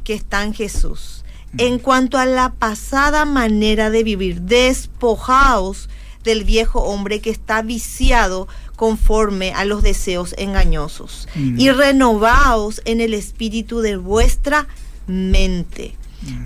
que 0.02 0.14
está 0.14 0.42
en 0.44 0.54
Jesús. 0.54 1.24
En 1.58 1.78
cuanto 1.78 2.16
a 2.18 2.24
la 2.24 2.52
pasada 2.52 3.26
manera 3.26 3.90
de 3.90 4.02
vivir, 4.02 4.42
despojaos 4.42 5.88
del 6.24 6.44
viejo 6.44 6.80
hombre 6.80 7.20
que 7.20 7.30
está 7.30 7.60
viciado 7.62 8.48
conforme 8.78 9.52
a 9.52 9.64
los 9.64 9.82
deseos 9.82 10.34
engañosos 10.38 11.26
Mm. 11.34 11.58
y 11.60 11.70
renovaos 11.72 12.80
en 12.84 13.00
el 13.00 13.12
espíritu 13.12 13.80
de 13.80 13.96
vuestra 13.96 14.68
mente. 15.08 15.96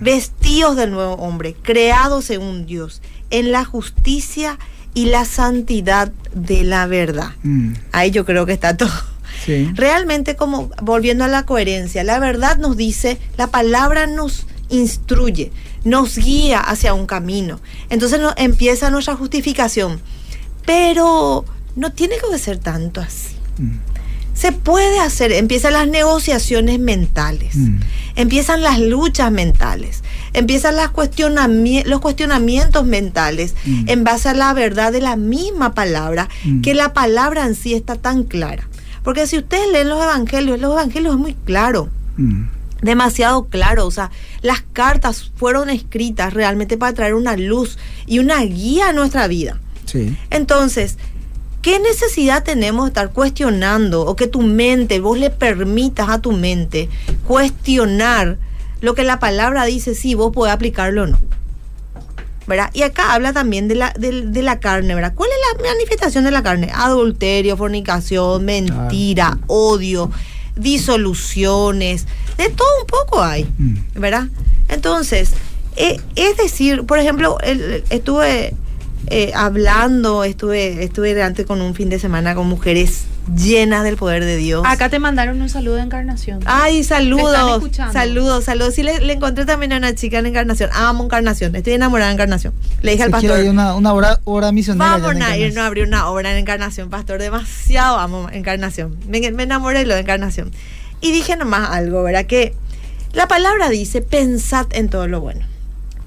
Vestíos 0.01 0.75
del 0.75 0.91
nuevo 0.91 1.13
hombre, 1.13 1.55
creados 1.61 2.25
según 2.25 2.65
Dios, 2.65 3.01
en 3.29 3.51
la 3.51 3.65
justicia 3.65 4.57
y 4.95 5.05
la 5.05 5.25
santidad 5.25 6.11
de 6.33 6.63
la 6.63 6.87
verdad. 6.87 7.31
Mm. 7.43 7.73
Ahí 7.91 8.09
yo 8.11 8.25
creo 8.25 8.45
que 8.47 8.53
está 8.53 8.75
todo. 8.77 8.91
Sí. 9.45 9.69
Realmente 9.75 10.35
como 10.35 10.69
volviendo 10.81 11.23
a 11.23 11.27
la 11.27 11.45
coherencia, 11.45 12.03
la 12.03 12.17
verdad 12.19 12.57
nos 12.57 12.77
dice, 12.77 13.19
la 13.37 13.47
palabra 13.47 14.07
nos 14.07 14.45
instruye, 14.69 15.51
nos 15.83 16.17
guía 16.17 16.59
hacia 16.59 16.93
un 16.95 17.05
camino. 17.05 17.59
Entonces 17.89 18.21
empieza 18.37 18.89
nuestra 18.89 19.15
justificación. 19.15 19.99
Pero 20.65 21.45
no 21.75 21.91
tiene 21.91 22.15
que 22.31 22.37
ser 22.37 22.57
tanto 22.57 23.01
así. 23.01 23.35
Mm. 23.57 23.71
Se 24.33 24.51
puede 24.51 24.99
hacer, 24.99 25.31
empiezan 25.31 25.73
las 25.73 25.87
negociaciones 25.87 26.79
mentales, 26.79 27.55
Mm. 27.55 27.77
empiezan 28.15 28.63
las 28.63 28.79
luchas 28.79 29.31
mentales, 29.31 30.03
empiezan 30.33 30.75
las 30.75 30.89
cuestionami- 30.91 31.83
los 31.85 31.99
cuestionamientos 31.99 32.83
mentales 32.85 33.53
Mm. 33.65 33.89
en 33.89 34.03
base 34.03 34.29
a 34.29 34.33
la 34.33 34.51
verdad 34.53 34.91
de 34.91 35.01
la 35.01 35.15
misma 35.17 35.75
palabra, 35.75 36.29
que 36.63 36.73
la 36.73 36.93
palabra 36.93 37.45
en 37.45 37.53
sí 37.55 37.75
está 37.75 37.95
tan 37.95 38.23
clara. 38.23 38.67
Porque 39.03 39.27
si 39.27 39.37
ustedes 39.37 39.71
leen 39.71 39.89
los 39.89 40.01
evangelios, 40.01 40.59
los 40.59 40.71
evangelios 40.71 41.13
es 41.13 41.19
muy 41.19 41.35
claro, 41.45 41.89
demasiado 42.81 43.45
claro. 43.45 43.85
O 43.85 43.91
sea, 43.91 44.11
las 44.41 44.61
cartas 44.73 45.31
fueron 45.35 45.69
escritas 45.69 46.33
realmente 46.33 46.77
para 46.77 46.93
traer 46.93 47.13
una 47.13 47.35
luz 47.37 47.77
y 48.07 48.19
una 48.19 48.41
guía 48.41 48.89
a 48.89 48.93
nuestra 48.93 49.27
vida. 49.27 49.59
Sí. 49.85 50.17
Entonces, 50.29 50.97
¿qué 51.63 51.79
necesidad 51.79 52.43
tenemos 52.43 52.85
de 52.85 52.89
estar 52.89 53.11
cuestionando 53.11 54.01
o 54.05 54.15
que 54.15 54.27
tu 54.27 54.41
mente, 54.43 54.99
vos 54.99 55.17
le 55.17 55.31
permitas 55.31 56.09
a 56.09 56.19
tu 56.21 56.31
mente 56.33 56.89
cuestionar 57.25 58.37
lo 58.81 58.93
que 58.93 59.03
la 59.03 59.17
palabra 59.19 59.63
dice, 59.65 59.95
si 59.95 60.13
vos 60.13 60.31
podés 60.31 60.53
aplicarlo 60.53 61.03
o 61.03 61.07
no. 61.07 61.19
¿verdad? 62.45 62.69
Y 62.73 62.81
acá 62.81 63.13
habla 63.13 63.31
también 63.31 63.69
de 63.69 63.75
la, 63.75 63.93
de, 63.97 64.23
de 64.27 64.41
la 64.43 64.59
carne, 64.59 64.93
¿verdad? 64.95 65.13
¿Cuál 65.15 65.29
es 65.29 65.63
la 65.63 65.69
manifestación 65.69 66.25
de 66.25 66.31
la 66.31 66.43
carne? 66.43 66.69
Adulterio, 66.75 67.55
fornicación, 67.55 68.43
mentira, 68.43 69.37
odio, 69.47 70.11
disoluciones, 70.57 72.05
de 72.37 72.49
todo 72.49 72.67
un 72.81 72.87
poco 72.87 73.23
hay, 73.23 73.45
Mm. 73.57 73.77
¿verdad? 73.95 74.27
Entonces, 74.67 75.31
eh, 75.77 75.99
es 76.15 76.35
decir, 76.37 76.83
por 76.85 76.99
ejemplo, 76.99 77.37
el- 77.41 77.83
estuve 77.89 78.53
eh, 79.07 79.31
hablando, 79.35 80.23
estuve, 80.23 80.83
estuve 80.83 81.21
antes 81.21 81.45
con 81.45 81.61
un 81.61 81.75
fin 81.75 81.89
de 81.89 81.99
semana 81.99 82.35
con 82.35 82.47
mujeres 82.47 83.05
llenas 83.37 83.83
del 83.83 83.95
poder 83.95 84.23
de 84.25 84.35
Dios. 84.37 84.63
Acá 84.65 84.89
te 84.89 84.99
mandaron 84.99 85.41
un 85.41 85.47
saludo 85.49 85.75
de 85.75 85.83
encarnación. 85.83 86.39
Ay, 86.45 86.83
saludos. 86.83 87.63
Saludos, 87.93 88.43
saludos. 88.43 88.73
Sí, 88.75 88.83
le, 88.83 88.99
le 88.99 89.13
encontré 89.13 89.45
también 89.45 89.71
a 89.73 89.77
una 89.77 89.95
chica 89.95 90.19
en 90.19 90.25
Encarnación. 90.25 90.69
Amo 90.73 91.05
Encarnación. 91.05 91.55
Estoy 91.55 91.73
enamorada 91.73 92.09
de 92.09 92.15
Encarnación. 92.15 92.53
Le 92.81 92.91
dije 92.91 93.03
al 93.03 93.09
Se 93.09 93.11
pastor. 93.11 93.39
ir 93.39 93.49
una, 93.49 93.75
una 93.75 93.93
hora 93.93 94.51
misionera. 94.51 94.85
Vamos 94.91 95.07
a 95.07 95.11
Encarnación. 95.13 95.47
irnos 95.47 95.63
a 95.63 95.67
abrir 95.67 95.87
una 95.87 96.09
obra 96.09 96.31
en 96.31 96.37
Encarnación, 96.37 96.89
pastor. 96.89 97.21
Demasiado 97.21 97.97
amo 97.99 98.29
Encarnación. 98.31 98.97
Me, 99.07 99.31
me 99.31 99.43
enamoré 99.43 99.79
de 99.79 99.85
lo 99.85 99.93
de 99.93 100.01
Encarnación. 100.01 100.51
Y 100.99 101.11
dije 101.11 101.35
nomás 101.37 101.69
algo, 101.69 102.03
¿verdad? 102.03 102.25
Que 102.25 102.53
la 103.13 103.27
palabra 103.27 103.69
dice, 103.69 104.01
pensad 104.01 104.65
en 104.71 104.89
todo 104.89 105.07
lo 105.07 105.21
bueno. 105.21 105.45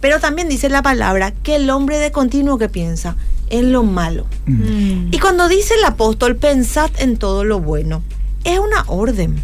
Pero 0.07 0.21
también 0.21 0.49
dice 0.49 0.69
la 0.69 0.83
palabra 0.83 1.33
que 1.33 1.57
el 1.57 1.69
hombre 1.69 1.99
de 1.99 2.12
continuo 2.12 2.59
que 2.59 2.69
piensa 2.69 3.16
en 3.51 3.73
lo 3.73 3.83
malo. 3.83 4.25
Mm. 4.47 5.09
Y 5.11 5.19
cuando 5.19 5.49
dice 5.49 5.75
el 5.75 5.85
apóstol, 5.85 6.37
pensad 6.37 6.92
en 7.01 7.16
todo 7.16 7.42
lo 7.42 7.59
bueno, 7.59 8.05
es 8.45 8.57
una 8.61 8.85
orden. 8.87 9.35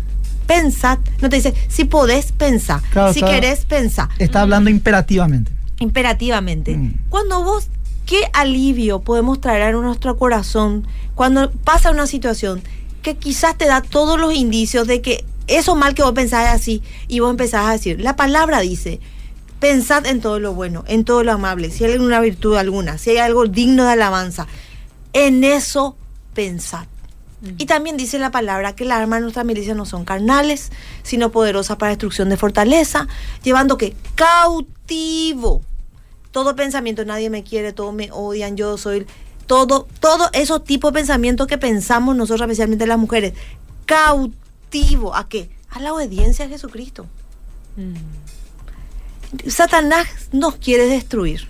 Pensad, 0.47 1.01
no 1.21 1.29
te 1.29 1.35
dice, 1.35 1.53
si 1.67 1.85
podés 1.85 2.31
pensar, 2.31 2.81
Claro, 2.93 3.13
si 3.13 3.19
está- 3.19 3.33
querés 3.33 3.65
pensar, 3.65 4.09
Está 4.21 4.43
hablando 4.43 4.71
imperativamente. 4.71 5.51
imperativamente. 5.81 6.77
Mm. 6.77 6.95
Cuando 7.09 7.43
vos, 7.43 7.67
qué 8.07 8.21
alivio 8.33 9.01
podemos 9.01 9.41
traer 9.41 9.63
a 9.63 9.73
nuestro 9.73 10.17
corazón 10.17 10.87
cuando 11.17 11.51
pasa 11.51 11.91
una 11.91 12.07
situación 12.07 12.63
que 13.03 13.17
quizás 13.17 13.59
te 13.59 13.67
da 13.67 13.83
todos 13.83 14.17
los 14.21 14.33
indicios 14.33 14.87
de 14.87 15.01
que 15.01 15.25
eso 15.49 15.75
mal 15.75 15.95
que 15.97 16.05
vos 16.05 16.13
pensás 16.13 16.47
es 16.47 16.55
así 16.55 16.83
y 17.09 17.19
vos 17.19 17.33
empezás 17.33 17.67
a 17.67 17.73
decir, 17.73 18.01
la 18.01 18.15
palabra 18.15 18.61
dice, 18.61 19.01
pensad 19.63 20.07
en 20.07 20.21
todo 20.21 20.41
lo 20.41 20.55
bueno, 20.55 20.83
en 20.89 21.05
todo 21.05 21.23
lo 21.23 21.31
amable, 21.31 21.71
si 21.71 21.85
hay 21.85 21.93
alguna 21.93 22.19
virtud 22.19 22.57
alguna, 22.57 22.99
si 22.99 23.11
hay 23.11 23.19
algo 23.19 23.47
digno 23.47 23.85
de 23.85 23.93
alabanza, 23.93 24.49
en 25.13 25.45
eso 25.45 25.97
pensad. 26.35 26.87
Y 27.59 27.67
también 27.67 27.97
dice 27.97 28.19
la 28.19 28.33
palabra 28.33 28.75
que 28.75 28.85
las 28.85 28.99
armas 28.99 29.19
de 29.19 29.23
nuestra 29.23 29.45
milicia 29.45 29.77
no 29.77 29.87
son 29.87 30.05
carnales, 30.05 30.73
sino 31.05 31.31
poderosas 31.31 31.77
para 31.77 31.91
destrucción 31.91 32.29
de 32.29 32.37
fortaleza, 32.37 33.07
llevando 33.45 33.79
que 33.79 33.95
cautivo 34.17 35.63
todo 36.33 36.57
pensamiento, 36.57 37.05
nadie 37.05 37.31
me 37.31 37.45
quiere, 37.45 37.73
todos 37.73 37.95
me 37.95 38.11
odian, 38.11 38.57
yo 38.57 38.77
soy 38.79 39.07
todo, 39.47 39.87
todo 40.01 40.29
esos 40.33 40.65
tipos 40.65 40.93
de 40.93 40.99
pensamientos 40.99 41.47
que 41.47 41.59
pensamos 41.59 42.17
nosotros, 42.17 42.47
especialmente 42.47 42.89
las 42.89 42.99
mujeres, 42.99 43.35
cautivo 43.87 45.15
a 45.15 45.29
qué? 45.29 45.51
A 45.71 45.79
la 45.79 45.93
obediencia 45.93 46.47
a 46.47 46.49
Jesucristo. 46.49 47.07
Satanás 49.49 50.07
nos 50.33 50.57
quiere 50.57 50.87
destruir. 50.87 51.49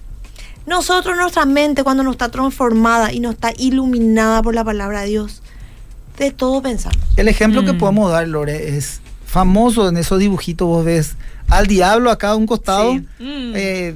Nosotros, 0.67 1.17
nuestra 1.17 1.45
mente, 1.45 1.83
cuando 1.83 2.03
no 2.05 2.13
está 2.13 2.29
transformada 2.31 3.13
y 3.13 3.21
no 3.21 3.31
está 3.31 3.53
iluminada 3.59 4.43
por 4.43 4.55
la 4.55 4.65
palabra 4.65 5.01
de 5.03 5.09
Dios, 5.09 5.43
de 6.19 6.31
todo 6.31 6.63
pensamos. 6.63 6.99
El 7.17 7.27
ejemplo 7.29 7.65
que 7.65 7.73
Mm. 7.73 7.79
podemos 7.79 8.13
dar, 8.13 8.29
Lore, 8.29 8.77
es 8.77 9.01
famoso 9.27 9.89
en 9.89 9.97
esos 9.97 10.19
dibujitos. 10.21 10.69
Vos 10.69 10.85
ves 10.85 11.17
al 11.49 11.67
diablo 11.67 12.11
acá 12.11 12.31
a 12.31 12.37
un 12.37 12.47
costado, 12.47 12.93
Sí. 12.93 13.01
Mm. 13.19 13.53
eh, 13.57 13.95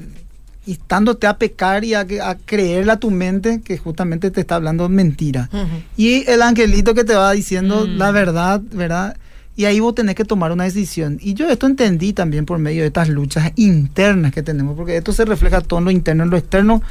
instándote 0.67 1.29
a 1.29 1.39
pecar 1.39 1.85
y 1.85 1.95
a, 1.95 2.01
a 2.01 2.35
creerle 2.45 2.91
a 2.91 2.97
tu 2.97 3.13
mente 3.13 3.61
que 3.65 3.79
justamente 3.79 4.33
te 4.33 4.41
está 4.41 4.57
hablando 4.57 4.89
mentira. 4.89 5.49
Y 5.97 6.29
el 6.29 6.43
angelito 6.43 6.93
que 6.95 7.05
te 7.05 7.15
va 7.15 7.31
diciendo 7.33 7.87
Mm. 7.87 7.97
la 7.99 8.11
verdad, 8.11 8.61
¿verdad? 8.73 9.17
Y 9.57 9.65
ahí 9.65 9.81
vos 9.81 9.95
tenés 9.95 10.15
que 10.15 10.25
tomar 10.25 10.53
una 10.53 10.65
decisión. 10.65 11.19
Y 11.23 11.33
yo 11.35 11.49
esto 11.49 11.67
entendí 11.67 12.13
también 12.13 12.45
por 12.45 12.59
medio 12.59 12.83
de 12.83 12.89
estas 12.89 13.09
luchas 13.09 13.53
internas 13.57 14.33
que 14.33 14.43
tenemos, 14.43 14.77
porque 14.77 14.97
esto 14.99 15.13
se 15.15 15.25
refleja 15.25 15.63
todo 15.63 15.79
en 15.79 15.85
lo 15.87 15.91
interno, 15.91 16.25
en 16.25 16.31
lo 16.31 16.37
externo. 16.37 16.83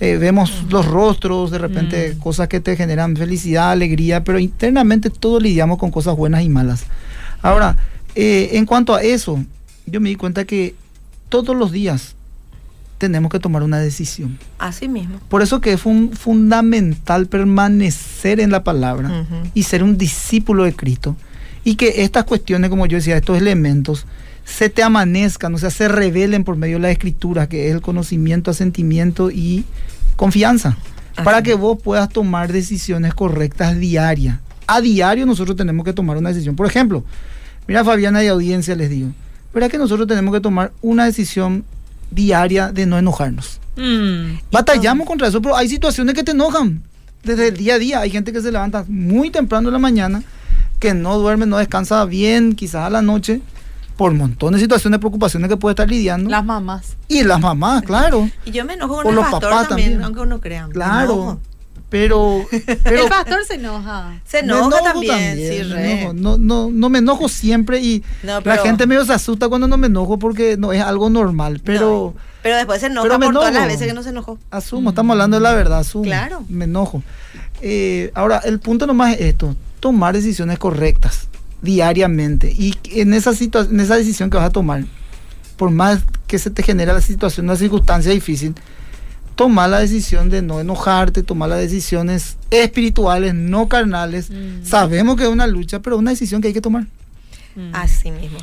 eh, 0.00 0.16
vemos 0.16 0.64
los 0.68 0.86
rostros, 0.86 1.52
de 1.52 1.58
repente 1.58 2.14
Mm. 2.16 2.18
cosas 2.18 2.48
que 2.48 2.58
te 2.58 2.74
generan 2.74 3.14
felicidad, 3.16 3.70
alegría, 3.70 4.24
pero 4.24 4.40
internamente 4.40 5.10
todos 5.10 5.40
lidiamos 5.40 5.78
con 5.78 5.92
cosas 5.92 6.16
buenas 6.16 6.42
y 6.42 6.48
malas. 6.48 6.86
Ahora, 7.40 7.76
eh, 8.16 8.50
en 8.54 8.66
cuanto 8.66 8.96
a 8.96 9.02
eso, 9.04 9.44
yo 9.86 10.00
me 10.00 10.08
di 10.08 10.16
cuenta 10.16 10.44
que 10.44 10.74
todos 11.28 11.54
los 11.54 11.70
días 11.70 12.16
tenemos 12.98 13.30
que 13.30 13.38
tomar 13.38 13.62
una 13.62 13.78
decisión. 13.78 14.38
Así 14.58 14.88
mismo. 14.88 15.20
Por 15.28 15.40
eso 15.40 15.60
que 15.60 15.74
es 15.74 15.80
fun- 15.80 16.10
fundamental 16.12 17.26
permanecer 17.28 18.40
en 18.40 18.50
la 18.50 18.64
palabra 18.64 19.08
Ujú. 19.22 19.50
y 19.54 19.62
ser 19.62 19.84
un 19.84 19.98
discípulo 19.98 20.64
de 20.64 20.72
Cristo. 20.74 21.14
Y 21.64 21.76
que 21.76 22.02
estas 22.02 22.24
cuestiones, 22.24 22.70
como 22.70 22.86
yo 22.86 22.96
decía, 22.96 23.16
estos 23.16 23.38
elementos, 23.38 24.06
se 24.44 24.68
te 24.68 24.82
amanezcan, 24.82 25.54
o 25.54 25.58
sea, 25.58 25.70
se 25.70 25.88
revelen 25.88 26.44
por 26.44 26.56
medio 26.56 26.76
de 26.76 26.82
la 26.82 26.90
escritura, 26.90 27.48
que 27.48 27.68
es 27.68 27.74
el 27.74 27.80
conocimiento, 27.80 28.50
asentimiento 28.50 29.30
y 29.30 29.64
confianza. 30.16 30.76
Así 31.14 31.24
Para 31.24 31.42
que 31.42 31.54
vos 31.54 31.78
puedas 31.82 32.08
tomar 32.08 32.52
decisiones 32.52 33.14
correctas 33.14 33.78
diarias. 33.78 34.38
A 34.66 34.80
diario 34.80 35.26
nosotros 35.26 35.56
tenemos 35.56 35.84
que 35.84 35.92
tomar 35.92 36.16
una 36.16 36.30
decisión. 36.30 36.56
Por 36.56 36.66
ejemplo, 36.66 37.04
mira 37.66 37.84
Fabiana 37.84 38.24
y 38.24 38.28
audiencia 38.28 38.74
les 38.74 38.90
digo, 38.90 39.10
¿verdad 39.52 39.70
que 39.70 39.78
nosotros 39.78 40.08
tenemos 40.08 40.34
que 40.34 40.40
tomar 40.40 40.72
una 40.80 41.04
decisión 41.04 41.64
diaria 42.10 42.72
de 42.72 42.86
no 42.86 42.98
enojarnos? 42.98 43.60
Mm. 43.76 44.38
Batallamos 44.50 45.06
contra 45.06 45.28
eso, 45.28 45.40
pero 45.40 45.56
hay 45.56 45.68
situaciones 45.68 46.14
que 46.14 46.22
te 46.22 46.32
enojan 46.32 46.82
desde 47.22 47.48
el 47.48 47.56
día 47.56 47.74
a 47.74 47.78
día. 47.78 48.00
Hay 48.00 48.10
gente 48.10 48.32
que 48.32 48.40
se 48.40 48.52
levanta 48.52 48.84
muy 48.88 49.30
temprano 49.30 49.68
en 49.68 49.72
la 49.72 49.78
mañana, 49.78 50.22
que 50.82 50.94
no 50.94 51.16
duerme, 51.16 51.46
no 51.46 51.58
descansa 51.58 52.04
bien, 52.06 52.54
quizás 52.56 52.84
a 52.86 52.90
la 52.90 53.02
noche, 53.02 53.40
por 53.96 54.12
montón 54.12 54.52
de 54.54 54.58
situaciones, 54.58 54.98
preocupaciones 54.98 55.48
que 55.48 55.56
puede 55.56 55.74
estar 55.74 55.88
lidiando. 55.88 56.28
Las 56.28 56.44
mamás. 56.44 56.96
y 57.06 57.22
las 57.22 57.38
mamás, 57.38 57.82
claro, 57.82 58.28
Y 58.44 58.50
yo 58.50 58.64
me 58.64 58.74
enojo 58.74 58.96
con 58.96 59.06
O 59.06 59.10
el 59.10 59.14
los 59.14 59.24
pastor 59.26 59.50
papás 59.50 59.68
también, 59.68 59.90
también. 59.90 60.04
aunque 60.04 60.20
uno 60.20 60.40
crea. 60.40 60.68
claro. 60.72 61.38
Pero, 61.88 62.46
pero 62.84 63.02
el 63.02 63.08
pastor 63.10 63.44
se 63.44 63.54
enoja. 63.56 64.18
Se 64.24 64.38
enoja 64.38 64.82
también, 64.82 65.36
sí, 65.36 65.62
re. 65.62 66.00
enojo. 66.00 66.14
No, 66.14 66.38
no, 66.38 66.70
no 66.72 66.88
me 66.88 66.98
enojo 67.00 67.28
siempre 67.28 67.80
y 67.80 68.02
No, 68.22 68.40
la 68.40 68.56
gente 68.56 68.86
medio 68.86 69.04
se 69.04 69.12
asusta 69.12 69.48
cuando 69.48 69.68
no 69.68 69.76
me 69.76 69.88
enojo 69.88 70.18
porque 70.18 70.56
no 70.56 70.72
es 70.72 70.80
algo 70.82 71.10
normal, 71.10 71.60
pero... 71.62 72.14
No, 72.16 72.22
pero 72.42 72.56
después 72.56 72.80
se 72.80 72.86
enoja 72.86 73.08
pero 73.08 73.20
por 73.20 73.34
todas 73.34 73.52
las 73.52 73.66
veces 73.66 73.86
que 73.86 73.92
no 73.92 74.02
se 74.02 74.08
enojó. 74.08 74.38
Asumo, 74.50 74.88
estamos 74.88 75.12
hablando 75.12 75.36
de 75.36 75.42
la 75.42 75.52
verdad, 75.52 75.80
asumo. 75.80 76.04
Claro. 76.04 76.42
Me 76.48 76.64
enojo. 76.64 77.02
Eh, 77.60 78.10
ahora, 78.14 78.38
el 78.38 78.58
punto 78.58 78.86
nomás 78.86 79.12
es 79.14 79.20
esto, 79.20 79.54
tomar 79.82 80.14
decisiones 80.14 80.60
correctas 80.60 81.26
diariamente. 81.60 82.54
Y 82.56 82.78
en 82.84 83.14
esa, 83.14 83.32
en 83.32 83.80
esa 83.80 83.96
decisión 83.96 84.30
que 84.30 84.36
vas 84.36 84.46
a 84.46 84.50
tomar, 84.50 84.84
por 85.56 85.70
más 85.70 86.04
que 86.28 86.38
se 86.38 86.50
te 86.50 86.62
genere 86.62 86.92
la 86.92 87.00
situación, 87.00 87.46
una 87.46 87.56
circunstancia 87.56 88.12
difícil, 88.12 88.54
tomar 89.34 89.70
la 89.70 89.80
decisión 89.80 90.30
de 90.30 90.40
no 90.40 90.60
enojarte, 90.60 91.24
tomar 91.24 91.48
las 91.48 91.58
decisiones 91.58 92.36
espirituales, 92.52 93.34
no 93.34 93.66
carnales. 93.66 94.30
Mm. 94.30 94.64
Sabemos 94.64 95.16
que 95.16 95.24
es 95.24 95.28
una 95.28 95.48
lucha, 95.48 95.80
pero 95.80 95.98
una 95.98 96.12
decisión 96.12 96.40
que 96.40 96.48
hay 96.48 96.54
que 96.54 96.60
tomar. 96.60 96.84
Mm. 97.56 97.74
Así 97.74 98.12
mismo. 98.12 98.38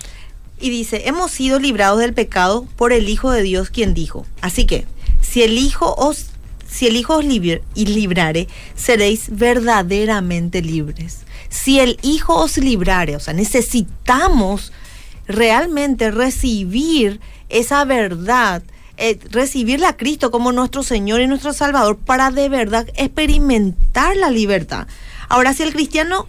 Y 0.60 0.72
dice, 0.72 1.04
hemos 1.08 1.32
sido 1.32 1.58
librados 1.58 2.02
del 2.02 2.14
pecado 2.14 2.68
por 2.76 2.92
el 2.92 3.08
Hijo 3.08 3.32
de 3.32 3.44
Dios 3.44 3.70
quien 3.70 3.94
dijo. 3.94 4.26
Así 4.42 4.66
que, 4.66 4.86
si 5.22 5.42
el 5.42 5.58
Hijo 5.58 5.96
os, 5.96 6.32
si 6.68 6.88
el 6.88 6.98
Hijo 6.98 7.16
os 7.16 7.24
libr- 7.24 7.62
y 7.76 7.86
librare, 7.86 8.50
seréis 8.76 9.28
verdaderamente 9.30 10.62
libres. 10.62 11.20
Si 11.50 11.80
el 11.80 11.98
Hijo 12.02 12.36
os 12.36 12.58
librare, 12.58 13.16
o 13.16 13.20
sea, 13.20 13.34
necesitamos 13.34 14.72
realmente 15.28 16.12
recibir 16.12 17.20
esa 17.50 17.86
verdad, 17.86 18.64
eh, 18.98 19.20
recibirle 19.30 19.86
a 19.88 19.98
Cristo 19.98 20.32
como 20.32 20.52
nuestro 20.52 20.84
Señor 20.84 21.22
y 21.22 21.28
nuestro 21.28 21.54
Salvador 21.54 21.98
para 21.98 22.32
de 22.32 22.50
verdad 22.50 22.88
experimentar 22.96 24.16
la 24.18 24.30
libertad. 24.30 24.88
Ahora, 25.28 25.54
si 25.54 25.64
el 25.64 25.74
cristiano 25.74 26.28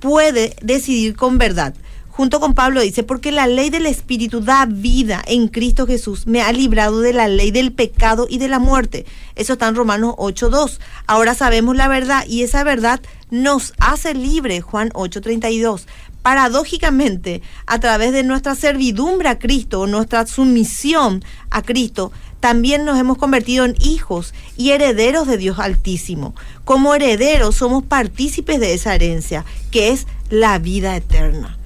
puede 0.00 0.56
decidir 0.62 1.16
con 1.16 1.38
verdad, 1.38 1.74
junto 2.16 2.38
con 2.38 2.54
Pablo 2.54 2.80
dice, 2.80 3.02
porque 3.02 3.32
la 3.32 3.48
ley 3.48 3.70
del 3.70 3.86
Espíritu 3.86 4.40
da 4.40 4.66
vida 4.66 5.20
en 5.26 5.48
Cristo 5.48 5.84
Jesús, 5.84 6.28
me 6.28 6.42
ha 6.42 6.52
librado 6.52 7.00
de 7.00 7.12
la 7.12 7.26
ley 7.26 7.50
del 7.50 7.72
pecado 7.72 8.28
y 8.30 8.38
de 8.38 8.46
la 8.46 8.60
muerte. 8.60 9.04
Eso 9.34 9.54
está 9.54 9.66
en 9.66 9.74
Romanos 9.74 10.14
8.2. 10.18 10.78
Ahora 11.08 11.34
sabemos 11.34 11.74
la 11.74 11.88
verdad 11.88 12.24
y 12.28 12.44
esa 12.44 12.62
verdad 12.62 13.00
nos 13.30 13.72
hace 13.80 14.14
libre, 14.14 14.60
Juan 14.60 14.90
8.32. 14.90 15.86
Paradójicamente, 16.22 17.42
a 17.66 17.80
través 17.80 18.12
de 18.12 18.22
nuestra 18.22 18.54
servidumbre 18.54 19.28
a 19.28 19.40
Cristo, 19.40 19.88
nuestra 19.88 20.24
sumisión 20.24 21.24
a 21.50 21.62
Cristo, 21.62 22.12
también 22.38 22.84
nos 22.84 22.96
hemos 22.96 23.18
convertido 23.18 23.64
en 23.64 23.74
hijos 23.80 24.34
y 24.56 24.70
herederos 24.70 25.26
de 25.26 25.36
Dios 25.36 25.58
Altísimo. 25.58 26.36
Como 26.64 26.94
herederos 26.94 27.56
somos 27.56 27.82
partícipes 27.82 28.60
de 28.60 28.72
esa 28.72 28.94
herencia, 28.94 29.44
que 29.72 29.88
es 29.88 30.06
la 30.30 30.60
vida 30.60 30.94
eterna. 30.94 31.58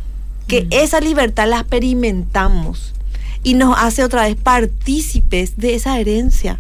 Que 0.48 0.66
esa 0.70 1.00
libertad 1.00 1.46
la 1.48 1.60
experimentamos. 1.60 2.94
y 3.44 3.54
nos 3.54 3.78
hace 3.78 4.02
otra 4.02 4.24
vez 4.24 4.34
partícipes 4.34 5.56
de 5.56 5.74
esa 5.76 5.98
herencia 6.00 6.58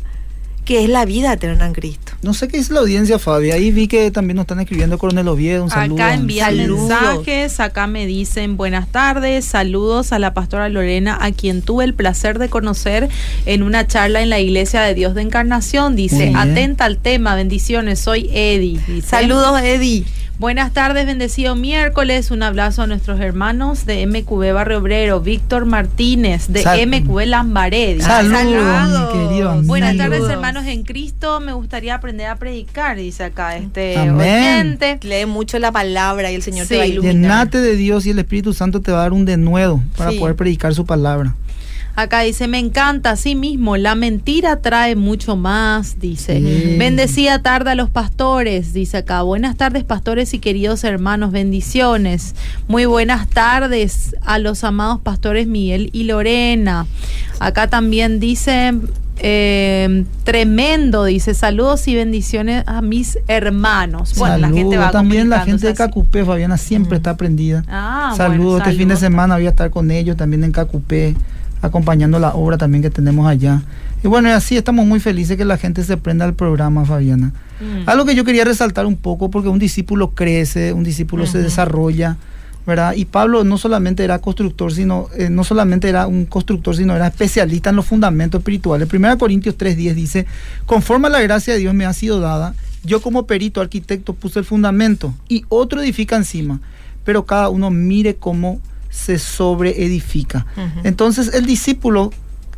que 0.64 0.84
es 0.84 0.90
la 0.90 1.06
vida 1.06 1.32
eterna 1.32 1.64
en 1.66 1.72
Cristo. 1.72 2.12
No 2.20 2.34
sé 2.34 2.46
qué 2.46 2.58
es 2.58 2.68
la 2.68 2.80
audiencia, 2.80 3.18
Fabi. 3.18 3.52
Ahí 3.52 3.70
vi 3.72 3.88
que 3.88 4.10
también 4.10 4.36
nos 4.36 4.42
están 4.42 4.60
escribiendo 4.60 4.98
Coronel 4.98 5.26
Oviedo. 5.28 5.64
Un 5.64 5.70
saludo. 5.70 6.02
Acá 6.02 6.12
envían 6.12 6.56
mensajes, 6.58 7.58
acá 7.58 7.86
me 7.86 8.04
dicen 8.04 8.58
buenas 8.58 8.86
tardes, 8.88 9.46
saludos 9.46 10.12
a 10.12 10.18
la 10.18 10.34
pastora 10.34 10.68
Lorena, 10.68 11.16
a 11.20 11.32
quien 11.32 11.62
tuve 11.62 11.84
el 11.84 11.94
placer 11.94 12.38
de 12.38 12.50
conocer 12.50 13.08
en 13.46 13.62
una 13.62 13.86
charla 13.86 14.20
en 14.20 14.28
la 14.28 14.40
Iglesia 14.40 14.82
de 14.82 14.92
Dios 14.94 15.14
de 15.14 15.22
Encarnación. 15.22 15.96
Dice, 15.96 16.34
atenta 16.36 16.84
al 16.84 16.98
tema, 16.98 17.34
bendiciones, 17.34 17.98
soy 17.98 18.28
Eddie. 18.30 18.78
Saludos, 19.02 19.58
Eddie. 19.62 20.04
Buenas 20.38 20.72
tardes, 20.72 21.04
bendecido 21.04 21.56
miércoles. 21.56 22.30
Un 22.30 22.44
abrazo 22.44 22.82
a 22.82 22.86
nuestros 22.86 23.18
hermanos 23.18 23.86
de 23.86 24.06
MQB 24.06 24.52
Barrio 24.52 24.78
Obrero, 24.78 25.20
Víctor 25.20 25.64
Martínez, 25.64 26.46
de 26.46 26.62
MQB 26.86 27.26
Lambaré. 27.26 28.00
Saludos, 28.00 29.66
Buenas 29.66 29.96
tardes, 29.96 30.22
hermanos 30.30 30.64
en 30.66 30.84
Cristo. 30.84 31.40
Me 31.40 31.52
gustaría 31.52 31.96
aprender 31.96 32.28
a 32.28 32.36
predicar, 32.36 32.96
dice 32.96 33.24
acá 33.24 33.56
este 33.56 33.98
oyente. 33.98 35.00
Lee 35.02 35.26
mucho 35.26 35.58
la 35.58 35.72
palabra 35.72 36.30
y 36.30 36.36
el 36.36 36.42
Señor 36.42 36.68
te 36.68 36.76
va 36.76 36.84
a 36.84 36.86
iluminar. 36.86 37.14
Llenate 37.14 37.60
de 37.60 37.74
Dios 37.74 38.06
y 38.06 38.10
el 38.10 38.20
Espíritu 38.20 38.52
Santo 38.52 38.80
te 38.80 38.92
va 38.92 38.98
a 38.98 39.02
dar 39.02 39.12
un 39.12 39.24
denuedo 39.24 39.82
para 39.96 40.12
poder 40.12 40.36
predicar 40.36 40.72
su 40.72 40.86
palabra. 40.86 41.34
Acá 41.98 42.20
dice, 42.20 42.46
me 42.46 42.60
encanta, 42.60 43.10
así 43.10 43.34
mismo, 43.34 43.76
la 43.76 43.96
mentira 43.96 44.60
trae 44.60 44.94
mucho 44.94 45.34
más, 45.34 45.98
dice. 45.98 46.76
Bendecida 46.78 47.42
tarde 47.42 47.72
a 47.72 47.74
los 47.74 47.90
pastores, 47.90 48.72
dice 48.72 48.98
acá. 48.98 49.22
Buenas 49.22 49.56
tardes, 49.56 49.82
pastores 49.82 50.32
y 50.32 50.38
queridos 50.38 50.84
hermanos, 50.84 51.32
bendiciones. 51.32 52.36
Muy 52.68 52.84
buenas 52.84 53.26
tardes 53.26 54.14
a 54.22 54.38
los 54.38 54.62
amados 54.62 55.00
pastores 55.00 55.48
Miguel 55.48 55.90
y 55.92 56.04
Lorena. 56.04 56.86
Acá 57.40 57.66
también 57.66 58.20
dice, 58.20 58.74
eh, 59.16 60.04
tremendo, 60.22 61.04
dice 61.04 61.34
saludos 61.34 61.88
y 61.88 61.96
bendiciones 61.96 62.62
a 62.68 62.80
mis 62.80 63.18
hermanos. 63.26 64.14
Bueno, 64.16 64.38
la 64.38 64.50
gente 64.50 64.76
va 64.76 64.92
También 64.92 65.30
la 65.30 65.40
gente 65.40 65.66
de 65.66 65.74
Cacupé, 65.74 66.24
Fabiana, 66.24 66.58
siempre 66.58 66.98
está 66.98 67.16
prendida. 67.16 67.64
Ah, 67.66 68.14
saludos, 68.16 68.60
este 68.60 68.78
fin 68.78 68.86
de 68.86 68.96
semana 68.96 69.34
voy 69.34 69.46
a 69.46 69.50
estar 69.50 69.70
con 69.70 69.90
ellos 69.90 70.16
también 70.16 70.44
en 70.44 70.52
Cacupé 70.52 71.16
acompañando 71.62 72.18
la 72.18 72.34
obra 72.34 72.58
también 72.58 72.82
que 72.82 72.90
tenemos 72.90 73.26
allá. 73.26 73.62
Y 74.02 74.08
bueno, 74.08 74.28
y 74.28 74.32
así 74.32 74.56
estamos 74.56 74.86
muy 74.86 75.00
felices 75.00 75.36
que 75.36 75.44
la 75.44 75.56
gente 75.56 75.82
se 75.82 75.96
prenda 75.96 76.24
al 76.24 76.34
programa, 76.34 76.84
Fabiana. 76.84 77.32
Mm. 77.60 77.88
Algo 77.88 78.04
que 78.04 78.14
yo 78.14 78.24
quería 78.24 78.44
resaltar 78.44 78.86
un 78.86 78.96
poco, 78.96 79.30
porque 79.30 79.48
un 79.48 79.58
discípulo 79.58 80.10
crece, 80.10 80.72
un 80.72 80.84
discípulo 80.84 81.26
se 81.26 81.38
desarrolla, 81.42 82.16
¿verdad? 82.66 82.94
Y 82.94 83.06
Pablo 83.06 83.44
no 83.44 83.58
solamente 83.58 84.04
era 84.04 84.20
constructor, 84.20 84.72
sino, 84.72 85.08
eh, 85.16 85.30
no 85.30 85.42
solamente 85.42 85.88
era 85.88 86.06
un 86.06 86.26
constructor, 86.26 86.76
sino 86.76 86.94
era 86.94 87.08
especialista 87.08 87.70
en 87.70 87.76
los 87.76 87.86
fundamentos 87.86 88.40
espirituales. 88.40 88.92
1 88.92 89.18
Corintios 89.18 89.56
3.10 89.56 89.94
dice, 89.94 90.26
conforme 90.66 91.08
a 91.08 91.10
la 91.10 91.20
gracia 91.20 91.54
de 91.54 91.60
Dios 91.60 91.74
me 91.74 91.86
ha 91.86 91.92
sido 91.92 92.20
dada, 92.20 92.54
yo 92.84 93.00
como 93.00 93.26
perito 93.26 93.60
arquitecto 93.60 94.12
puse 94.12 94.38
el 94.38 94.44
fundamento 94.44 95.14
y 95.28 95.44
otro 95.48 95.80
edifica 95.80 96.16
encima, 96.16 96.60
pero 97.04 97.24
cada 97.24 97.48
uno 97.48 97.70
mire 97.70 98.16
cómo 98.16 98.60
se 98.90 99.18
sobreedifica. 99.18 100.46
Entonces 100.84 101.32
el 101.34 101.46
discípulo 101.46 102.12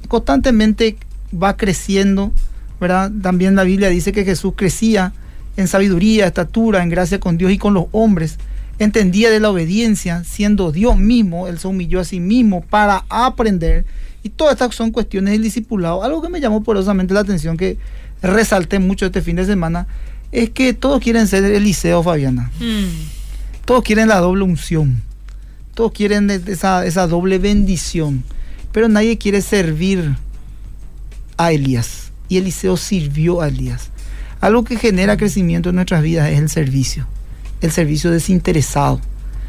constantemente 0.08 0.96
va 1.32 1.56
creciendo, 1.56 2.32
¿verdad? 2.80 3.10
También 3.22 3.54
la 3.54 3.64
Biblia 3.64 3.88
dice 3.88 4.12
que 4.12 4.24
Jesús 4.24 4.54
crecía 4.56 5.12
en 5.56 5.68
sabiduría, 5.68 6.26
estatura, 6.26 6.82
en 6.82 6.88
gracia 6.88 7.20
con 7.20 7.36
Dios 7.36 7.52
y 7.52 7.58
con 7.58 7.74
los 7.74 7.86
hombres. 7.92 8.38
Entendía 8.78 9.30
de 9.30 9.40
la 9.40 9.50
obediencia, 9.50 10.24
siendo 10.24 10.72
Dios 10.72 10.96
mismo, 10.96 11.48
Él 11.48 11.58
se 11.58 11.68
humilló 11.68 12.00
a 12.00 12.04
sí 12.04 12.18
mismo 12.18 12.62
para 12.62 13.04
aprender. 13.10 13.84
Y 14.22 14.30
todas 14.30 14.54
estas 14.54 14.74
son 14.74 14.90
cuestiones 14.90 15.32
del 15.32 15.42
discipulado. 15.42 16.02
Algo 16.02 16.22
que 16.22 16.28
me 16.28 16.40
llamó 16.40 16.62
poderosamente 16.62 17.12
la 17.12 17.20
atención, 17.20 17.56
que 17.56 17.76
resalté 18.22 18.78
mucho 18.78 19.06
este 19.06 19.22
fin 19.22 19.36
de 19.36 19.44
semana, 19.44 19.86
es 20.32 20.50
que 20.50 20.72
todos 20.72 21.02
quieren 21.02 21.26
ser 21.26 21.44
Eliseo 21.44 22.02
Fabiana. 22.02 22.50
Mm. 22.58 23.64
Todos 23.64 23.82
quieren 23.82 24.08
la 24.08 24.18
doble 24.18 24.44
unción. 24.44 25.02
Todos 25.74 25.92
quieren 25.92 26.30
esa, 26.30 26.84
esa 26.84 27.06
doble 27.06 27.38
bendición, 27.38 28.24
pero 28.72 28.88
nadie 28.88 29.18
quiere 29.18 29.40
servir 29.42 30.16
a 31.36 31.52
Elías. 31.52 32.12
Y 32.28 32.36
Eliseo 32.36 32.76
sirvió 32.76 33.40
a 33.40 33.48
Elías. 33.48 33.90
Algo 34.40 34.64
que 34.64 34.76
genera 34.76 35.16
crecimiento 35.16 35.70
en 35.70 35.76
nuestras 35.76 36.02
vidas 36.02 36.30
es 36.30 36.38
el 36.38 36.48
servicio, 36.48 37.06
el 37.60 37.70
servicio 37.70 38.10
desinteresado. 38.10 39.00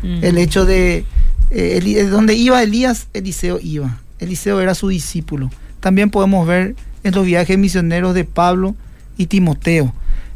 El 0.03 0.39
hecho 0.39 0.65
de 0.65 1.05
eh, 1.51 2.07
donde 2.10 2.34
iba 2.34 2.63
Elías, 2.63 3.07
Eliseo 3.13 3.60
iba. 3.62 3.99
Eliseo 4.19 4.60
era 4.62 4.73
su 4.73 4.88
discípulo. 4.88 5.51
También 5.79 6.10
podemos 6.10 6.47
ver 6.47 6.75
en 7.03 7.13
los 7.13 7.25
viajes 7.25 7.57
misioneros 7.57 8.15
de 8.15 8.23
Pablo 8.23 8.75
y 9.17 9.27
Timoteo. 9.27 9.93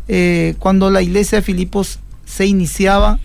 Eh, 0.07 0.55
cuando 0.59 0.91
la 0.91 1.01
iglesia 1.01 1.39
de 1.39 1.41
Filipos 1.41 1.99
se 2.25 2.45
iniciaba, 2.45 3.19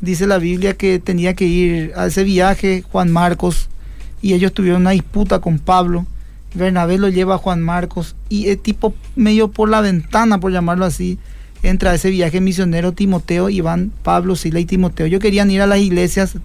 dice 0.00 0.26
la 0.26 0.38
Biblia 0.38 0.74
que 0.74 0.98
tenía 0.98 1.34
que 1.34 1.46
ir 1.46 1.92
a 1.96 2.06
ese 2.06 2.24
viaje 2.24 2.84
Juan 2.90 3.10
Marcos 3.12 3.68
y 4.22 4.34
ellos 4.34 4.52
tuvieron 4.52 4.82
una 4.82 4.90
disputa 4.90 5.40
con 5.40 5.58
Pablo. 5.58 6.06
Bernabé 6.54 6.98
lo 6.98 7.08
lleva 7.08 7.34
a 7.34 7.38
Juan 7.38 7.62
Marcos 7.62 8.14
y 8.28 8.48
el 8.48 8.58
tipo 8.58 8.94
medio 9.16 9.48
por 9.48 9.68
la 9.68 9.80
ventana, 9.80 10.38
por 10.40 10.52
llamarlo 10.52 10.84
así, 10.84 11.18
entra 11.64 11.90
a 11.90 11.94
ese 11.94 12.10
viaje 12.10 12.40
misionero 12.40 12.92
Timoteo 12.92 13.48
y 13.48 13.60
van 13.60 13.90
Pablo, 14.02 14.36
Sila 14.36 14.60
y 14.60 14.64
Timoteo. 14.64 15.06
Yo 15.06 15.18
querían 15.18 15.50
ir 15.50 15.62
a 15.62 15.66
las 15.66 15.78
iglesias, 15.78 16.36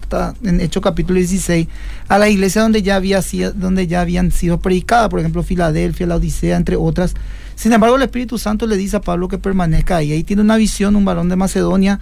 en 0.42 0.60
Hecho 0.60 0.80
capítulo 0.80 1.18
16, 1.18 1.68
a 2.08 2.18
las 2.18 2.30
iglesias 2.30 2.64
donde 2.64 2.82
ya, 2.82 2.96
había 2.96 3.20
donde 3.54 3.86
ya 3.86 4.00
habían 4.00 4.32
sido 4.32 4.58
predicadas, 4.58 5.08
por 5.08 5.20
ejemplo 5.20 5.42
Filadelfia, 5.42 6.06
la 6.06 6.16
Odisea, 6.16 6.56
entre 6.56 6.76
otras. 6.76 7.14
Sin 7.54 7.72
embargo, 7.72 7.96
el 7.96 8.02
Espíritu 8.02 8.38
Santo 8.38 8.66
le 8.66 8.78
dice 8.78 8.96
a 8.96 9.00
Pablo 9.00 9.28
que 9.28 9.36
permanezca 9.36 9.96
ahí. 9.96 10.12
Ahí 10.12 10.24
tiene 10.24 10.42
una 10.42 10.56
visión, 10.56 10.96
un 10.96 11.04
varón 11.04 11.28
de 11.28 11.36
Macedonia, 11.36 12.00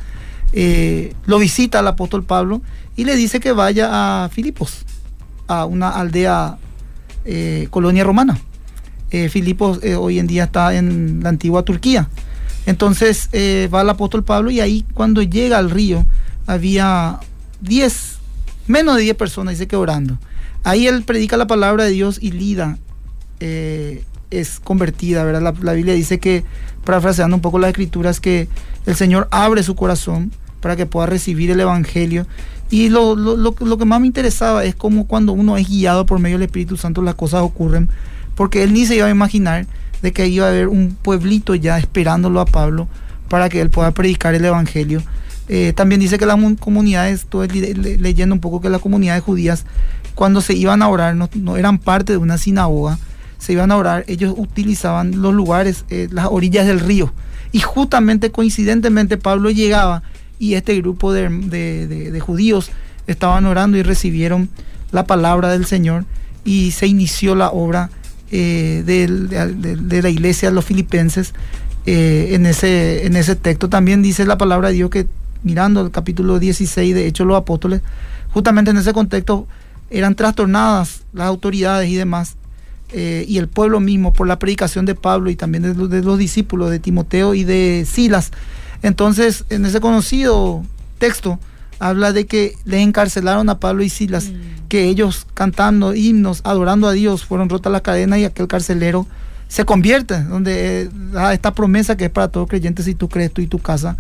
eh, 0.53 1.15
lo 1.27 1.39
visita 1.39 1.81
al 1.81 1.89
apóstol 1.89 2.25
Pablo 2.25 2.63
y 2.97 3.05
le 3.05 3.17
dice 3.17 3.41
que 3.41 3.53
vaya 3.53 4.25
a 4.25 4.29
Filipos, 4.29 4.85
a 5.47 5.65
una 5.65 5.91
aldea 5.91 6.59
eh, 7.25 7.69
colonia 7.71 8.05
romana. 8.05 8.39
Eh, 9.11 9.29
Filipos 9.29 9.81
hoy 9.99 10.19
en 10.19 10.27
día 10.27 10.45
está 10.45 10.75
en 10.75 11.23
la 11.23 11.29
antigua 11.29 11.63
Turquía. 11.63 12.09
Entonces 12.67 13.31
va 13.73 13.81
el 13.81 13.89
apóstol 13.89 14.25
Pablo 14.25 14.51
y 14.51 14.61
ahí 14.61 14.85
cuando 14.93 15.23
llega 15.23 15.59
al 15.59 15.71
río 15.71 16.05
había 16.47 17.19
10, 17.61 18.19
menos 18.67 18.97
de 18.97 19.03
10 19.03 19.17
personas, 19.17 19.55
dice 19.55 19.67
que 19.69 19.77
orando. 19.77 20.19
Ahí 20.65 20.87
él 20.87 21.03
predica 21.05 21.37
la 21.37 21.47
palabra 21.47 21.85
de 21.85 21.91
Dios 21.91 22.19
y 22.21 22.33
Lida 22.33 22.79
es 24.31 24.61
convertida, 24.61 25.25
¿verdad? 25.25 25.43
La, 25.43 25.55
la, 25.61 25.73
Biblia 25.73 25.95
dice 25.95 26.19
que, 26.19 26.45
parafraseando 26.85 27.37
un 27.37 27.43
poco 27.43 27.59
las 27.59 27.71
escrituras, 27.71 28.21
que 28.21 28.49
el 28.87 28.97
Señor 28.97 29.29
abre 29.31 29.63
su 29.63 29.75
corazón 29.75 30.33
para 30.61 30.77
que 30.77 30.87
pueda 30.87 31.07
recibir 31.07 31.51
el 31.51 31.61
Evangelio. 31.61 32.27
Y 32.71 32.91
lo, 32.91 33.17
lo, 33.17 33.37
lo, 33.37 33.79
que 33.79 33.85
más 33.85 34.01
me 34.01 34.07
interesaba 34.07 34.65
es 34.65 34.75
cómo 34.75 35.07
cuando 35.07 35.33
uno 35.33 35.57
es 35.57 35.69
guiado 35.69 36.05
por 36.05 36.19
medio 36.19 36.37
del 36.37 36.47
Espíritu 36.47 36.77
Santo 36.77 37.01
las 37.01 37.15
cosas 37.15 37.43
ocurren, 37.43 37.89
porque 38.35 38.63
él 38.63 38.73
ni 38.73 38.85
se 38.85 38.97
iba 38.97 39.07
a 39.07 39.11
imaginar 39.11 39.67
de 40.03 40.13
que 40.13 40.29
iba 40.29 40.47
a 40.47 40.51
haber 40.51 40.69
un 40.69 40.97
pueblito 41.01 41.55
ya 41.55 41.79
esperándolo 41.79 42.41
a 42.41 42.45
Pablo 42.45 42.87
para 43.29 43.49
que 43.49 43.61
él 43.61 43.71
pueda 43.71 43.91
predicar 43.93 44.35
el 44.35 44.45
Evangelio. 44.45 45.03
Eh, 45.49 45.73
también 45.75 46.01
dice 46.01 46.19
que 46.19 46.27
las 46.27 46.39
comunidades, 46.61 47.21
estoy 47.21 47.49
leyendo 47.49 48.35
un 48.35 48.41
poco 48.41 48.61
que 48.61 48.69
las 48.69 48.83
comunidades 48.83 49.23
judías, 49.23 49.65
cuando 50.15 50.43
se 50.43 50.53
iban 50.53 50.83
a 50.83 50.89
orar, 50.89 51.17
no, 51.17 51.31
no 51.35 51.57
eran 51.57 51.79
parte 51.79 52.13
de 52.13 52.19
una 52.19 52.37
sinagoga, 52.37 52.99
se 53.39 53.53
iban 53.53 53.71
a 53.71 53.77
orar, 53.77 54.05
ellos 54.09 54.35
utilizaban 54.37 55.23
los 55.23 55.33
lugares, 55.33 55.85
eh, 55.91 56.09
las 56.11 56.27
orillas 56.31 56.67
del 56.67 56.81
río. 56.81 57.13
Y 57.53 57.61
justamente, 57.61 58.31
coincidentemente, 58.31 59.17
Pablo 59.17 59.51
llegaba 59.51 60.03
y 60.39 60.55
este 60.55 60.77
grupo 60.77 61.13
de, 61.13 62.21
judíos 62.21 62.71
estaban 63.07 63.47
orando 63.47 63.79
y 63.79 63.83
recibieron 63.83 64.49
la 64.93 65.05
palabra 65.05 65.51
del 65.51 65.65
Señor 65.65 66.05
y 66.45 66.73
se 66.73 66.87
inició 66.87 67.35
la 67.35 67.51
obra 67.51 67.91
eh, 68.31 68.83
de, 68.85 70.03
la 70.03 70.09
iglesia 70.11 70.51
de 70.51 70.55
los 70.55 70.65
filipenses 70.65 71.33
eh, 71.87 72.31
en, 72.33 72.47
ese, 72.47 73.07
en 73.07 73.17
ese 73.17 73.35
texto. 73.35 73.69
También 73.69 74.03
dice 74.03 74.27
la 74.27 74.37
palabra 74.37 74.69
de 74.69 74.75
Dios 74.75 74.91
que 74.91 75.07
mirando 75.43 75.81
el 75.81 75.91
capítulo 75.91 76.39
16 76.39 76.95
de 76.95 77.07
Hechos 77.07 77.27
los 77.27 77.37
Apóstoles, 77.37 77.83
justamente 78.31 78.71
en 78.71 78.77
ese 78.77 78.93
contexto 78.93 79.47
eran 79.91 80.15
trastornadas 80.15 81.03
las 81.13 81.29
autoridades 81.29 81.89
y 81.89 81.95
demás 81.95 82.37
eh, 82.91 83.25
y 83.29 83.39
el 83.39 83.49
pueblo 83.49 83.81
mismo 83.81 84.13
por 84.13 84.27
la 84.27 84.39
predicación 84.39 84.87
de 84.87 84.95
Pablo 84.95 85.31
y 85.31 85.37
también 85.37 85.63
de 85.63 86.03
los, 86.03 86.19
discípulos 86.19 86.71
de 86.71 86.79
Timoteo 86.79 87.35
y 87.35 87.45
de 87.45 87.87
Silas. 87.87 88.33
Entonces, 88.83 89.45
en 89.51 89.67
ese 89.67 89.81
conocido 89.81 90.65
texto, 90.99 91.39
habla 91.79 92.13
de 92.13 92.27
que 92.27 92.57
le 92.65 92.81
encarcelaron 92.81 93.49
a 93.51 93.61
Pablo 93.61 93.83
y 93.83 93.91
Silas, 93.91 94.31
mm. 94.31 94.69
que 94.69 94.85
ellos 94.85 95.27
cantando 95.35 95.95
himnos, 95.95 96.41
adorando 96.45 96.89
a 96.89 96.93
Dios, 96.93 97.25
fueron 97.25 97.49
rotas 97.49 97.73
las 97.73 97.83
cadenas 97.83 98.21
y 98.21 98.25
aquel 98.25 98.49
carcelero 98.49 99.07
se 99.49 99.65
convierte, 99.65 100.23
donde 100.25 100.83
eh, 100.83 100.91
esta 101.33 101.55
promesa 101.55 101.97
que 101.97 102.07
es 102.07 102.11
para 102.11 102.29
todo 102.29 102.47
creyente, 102.47 102.83
si 102.83 102.95
tú 102.95 103.09
crees 103.09 103.33
tú 103.33 103.41
y 103.41 103.47
tu 103.47 103.59
casa 103.59 103.97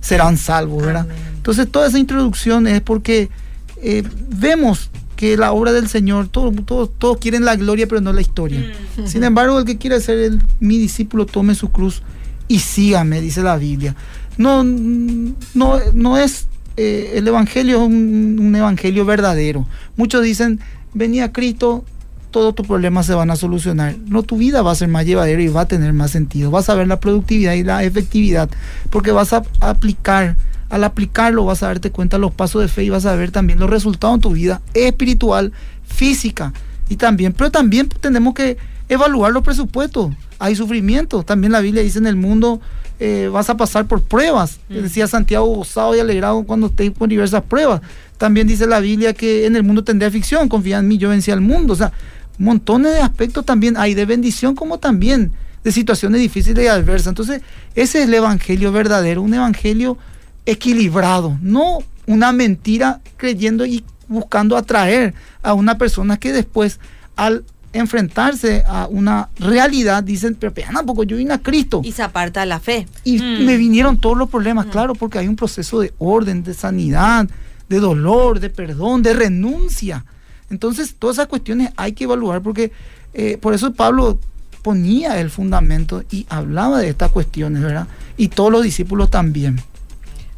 serán 0.00 0.36
salvos, 0.36 0.84
¿verdad? 0.84 1.06
Entonces 1.36 1.70
toda 1.70 1.86
esa 1.86 1.98
introducción 1.98 2.66
es 2.66 2.80
porque 2.80 3.30
eh, 3.76 4.02
vemos 4.28 4.90
que 5.22 5.36
la 5.36 5.52
obra 5.52 5.70
del 5.70 5.86
Señor, 5.88 6.26
todos 6.26 6.52
todo, 6.66 6.88
todos 6.88 7.18
quieren 7.18 7.44
la 7.44 7.54
gloria, 7.54 7.86
pero 7.86 8.00
no 8.00 8.12
la 8.12 8.20
historia. 8.20 8.58
Mm. 8.96 9.06
Sin 9.06 9.22
embargo, 9.22 9.56
el 9.60 9.64
que 9.64 9.78
quiere 9.78 10.00
ser 10.00 10.18
el- 10.18 10.42
mi 10.58 10.78
discípulo, 10.78 11.26
tome 11.26 11.54
su 11.54 11.70
cruz 11.70 12.02
y 12.48 12.58
sígame, 12.58 13.20
dice 13.20 13.40
la 13.40 13.56
Biblia. 13.56 13.94
No, 14.36 14.64
no, 14.64 15.78
no 15.94 16.18
es 16.18 16.48
eh, 16.76 17.12
el 17.14 17.28
evangelio 17.28 17.76
es 17.76 17.82
un, 17.86 18.36
un 18.40 18.56
evangelio 18.56 19.04
verdadero. 19.04 19.64
Muchos 19.96 20.24
dicen, 20.24 20.58
venía 20.92 21.30
Cristo, 21.30 21.84
todos 22.32 22.52
tus 22.56 22.66
problemas 22.66 23.06
se 23.06 23.14
van 23.14 23.30
a 23.30 23.36
solucionar. 23.36 23.94
No, 24.08 24.24
tu 24.24 24.38
vida 24.38 24.60
va 24.62 24.72
a 24.72 24.74
ser 24.74 24.88
más 24.88 25.06
llevadera 25.06 25.40
y 25.40 25.46
va 25.46 25.60
a 25.60 25.68
tener 25.68 25.92
más 25.92 26.10
sentido. 26.10 26.50
Vas 26.50 26.68
a 26.68 26.74
ver 26.74 26.88
la 26.88 26.98
productividad 26.98 27.52
y 27.54 27.62
la 27.62 27.84
efectividad, 27.84 28.50
porque 28.90 29.12
vas 29.12 29.32
a 29.32 29.44
aplicar. 29.60 30.36
Al 30.72 30.84
aplicarlo 30.84 31.44
vas 31.44 31.62
a 31.62 31.66
darte 31.66 31.90
cuenta 31.90 32.16
los 32.16 32.32
pasos 32.32 32.62
de 32.62 32.68
fe 32.68 32.84
y 32.84 32.88
vas 32.88 33.04
a 33.04 33.14
ver 33.14 33.30
también 33.30 33.60
los 33.60 33.68
resultados 33.68 34.14
en 34.14 34.20
tu 34.22 34.30
vida 34.30 34.62
espiritual, 34.72 35.52
física 35.84 36.54
y 36.88 36.96
también, 36.96 37.34
pero 37.34 37.50
también 37.50 37.90
tenemos 38.00 38.32
que 38.32 38.56
evaluar 38.88 39.32
los 39.32 39.42
presupuestos. 39.42 40.14
Hay 40.38 40.56
sufrimiento. 40.56 41.24
También 41.24 41.52
la 41.52 41.60
Biblia 41.60 41.82
dice 41.82 41.98
en 41.98 42.06
el 42.06 42.16
mundo 42.16 42.60
eh, 43.00 43.28
vas 43.30 43.50
a 43.50 43.56
pasar 43.56 43.86
por 43.86 44.00
pruebas. 44.00 44.60
Decía 44.70 45.06
Santiago, 45.06 45.44
gozado 45.44 45.94
y 45.94 46.00
alegrado 46.00 46.42
cuando 46.44 46.68
estéis 46.68 46.92
con 46.98 47.10
diversas 47.10 47.42
pruebas. 47.42 47.82
También 48.16 48.46
dice 48.46 48.66
la 48.66 48.80
Biblia 48.80 49.12
que 49.12 49.44
en 49.44 49.56
el 49.56 49.64
mundo 49.64 49.84
tendré 49.84 50.06
aflicción, 50.06 50.48
confía 50.48 50.78
en 50.78 50.88
mí, 50.88 50.96
yo 50.96 51.10
vencí 51.10 51.30
al 51.30 51.42
mundo. 51.42 51.74
O 51.74 51.76
sea, 51.76 51.92
montones 52.38 52.92
de 52.92 53.00
aspectos 53.00 53.44
también 53.44 53.76
hay 53.76 53.92
de 53.92 54.06
bendición 54.06 54.54
como 54.54 54.78
también 54.78 55.32
de 55.64 55.70
situaciones 55.72 56.20
difíciles 56.20 56.64
y 56.64 56.68
adversas. 56.68 57.08
Entonces, 57.08 57.42
ese 57.74 58.02
es 58.02 58.08
el 58.08 58.14
evangelio 58.14 58.72
verdadero, 58.72 59.22
un 59.22 59.34
evangelio 59.34 59.98
equilibrado, 60.46 61.38
no 61.40 61.78
una 62.06 62.32
mentira 62.32 63.00
creyendo 63.16 63.64
y 63.64 63.84
buscando 64.08 64.56
atraer 64.56 65.14
a 65.42 65.54
una 65.54 65.78
persona 65.78 66.16
que 66.18 66.32
después 66.32 66.80
al 67.16 67.44
enfrentarse 67.72 68.64
a 68.66 68.86
una 68.86 69.30
realidad 69.38 70.02
dicen, 70.04 70.36
pero 70.38 70.52
vean, 70.52 70.74
poco 70.84 71.04
yo 71.04 71.16
vine 71.16 71.32
a 71.32 71.38
Cristo 71.38 71.80
Y 71.82 71.92
se 71.92 72.02
aparta 72.02 72.44
la 72.44 72.60
fe. 72.60 72.86
y 73.04 73.18
Mm. 73.18 73.46
me 73.46 73.56
vinieron 73.56 73.98
todos 73.98 74.18
los 74.18 74.28
problemas, 74.28 74.66
claro, 74.66 74.94
porque 74.94 75.18
hay 75.18 75.28
un 75.28 75.36
proceso 75.36 75.80
de 75.80 75.94
orden, 75.98 76.42
de 76.44 76.52
sanidad, 76.54 77.28
de 77.70 77.80
dolor, 77.80 78.40
de 78.40 78.50
perdón, 78.50 79.02
de 79.02 79.14
renuncia. 79.14 80.04
Entonces, 80.50 80.94
todas 80.98 81.16
esas 81.16 81.28
cuestiones 81.28 81.70
hay 81.76 81.92
que 81.92 82.04
evaluar 82.04 82.42
porque 82.42 82.72
eh, 83.14 83.38
por 83.40 83.54
eso 83.54 83.72
Pablo 83.72 84.18
ponía 84.60 85.18
el 85.18 85.30
fundamento 85.30 86.04
y 86.10 86.26
hablaba 86.28 86.78
de 86.78 86.90
estas 86.90 87.10
cuestiones, 87.10 87.62
¿verdad? 87.62 87.86
Y 88.18 88.28
todos 88.28 88.52
los 88.52 88.62
discípulos 88.62 89.08
también. 89.10 89.60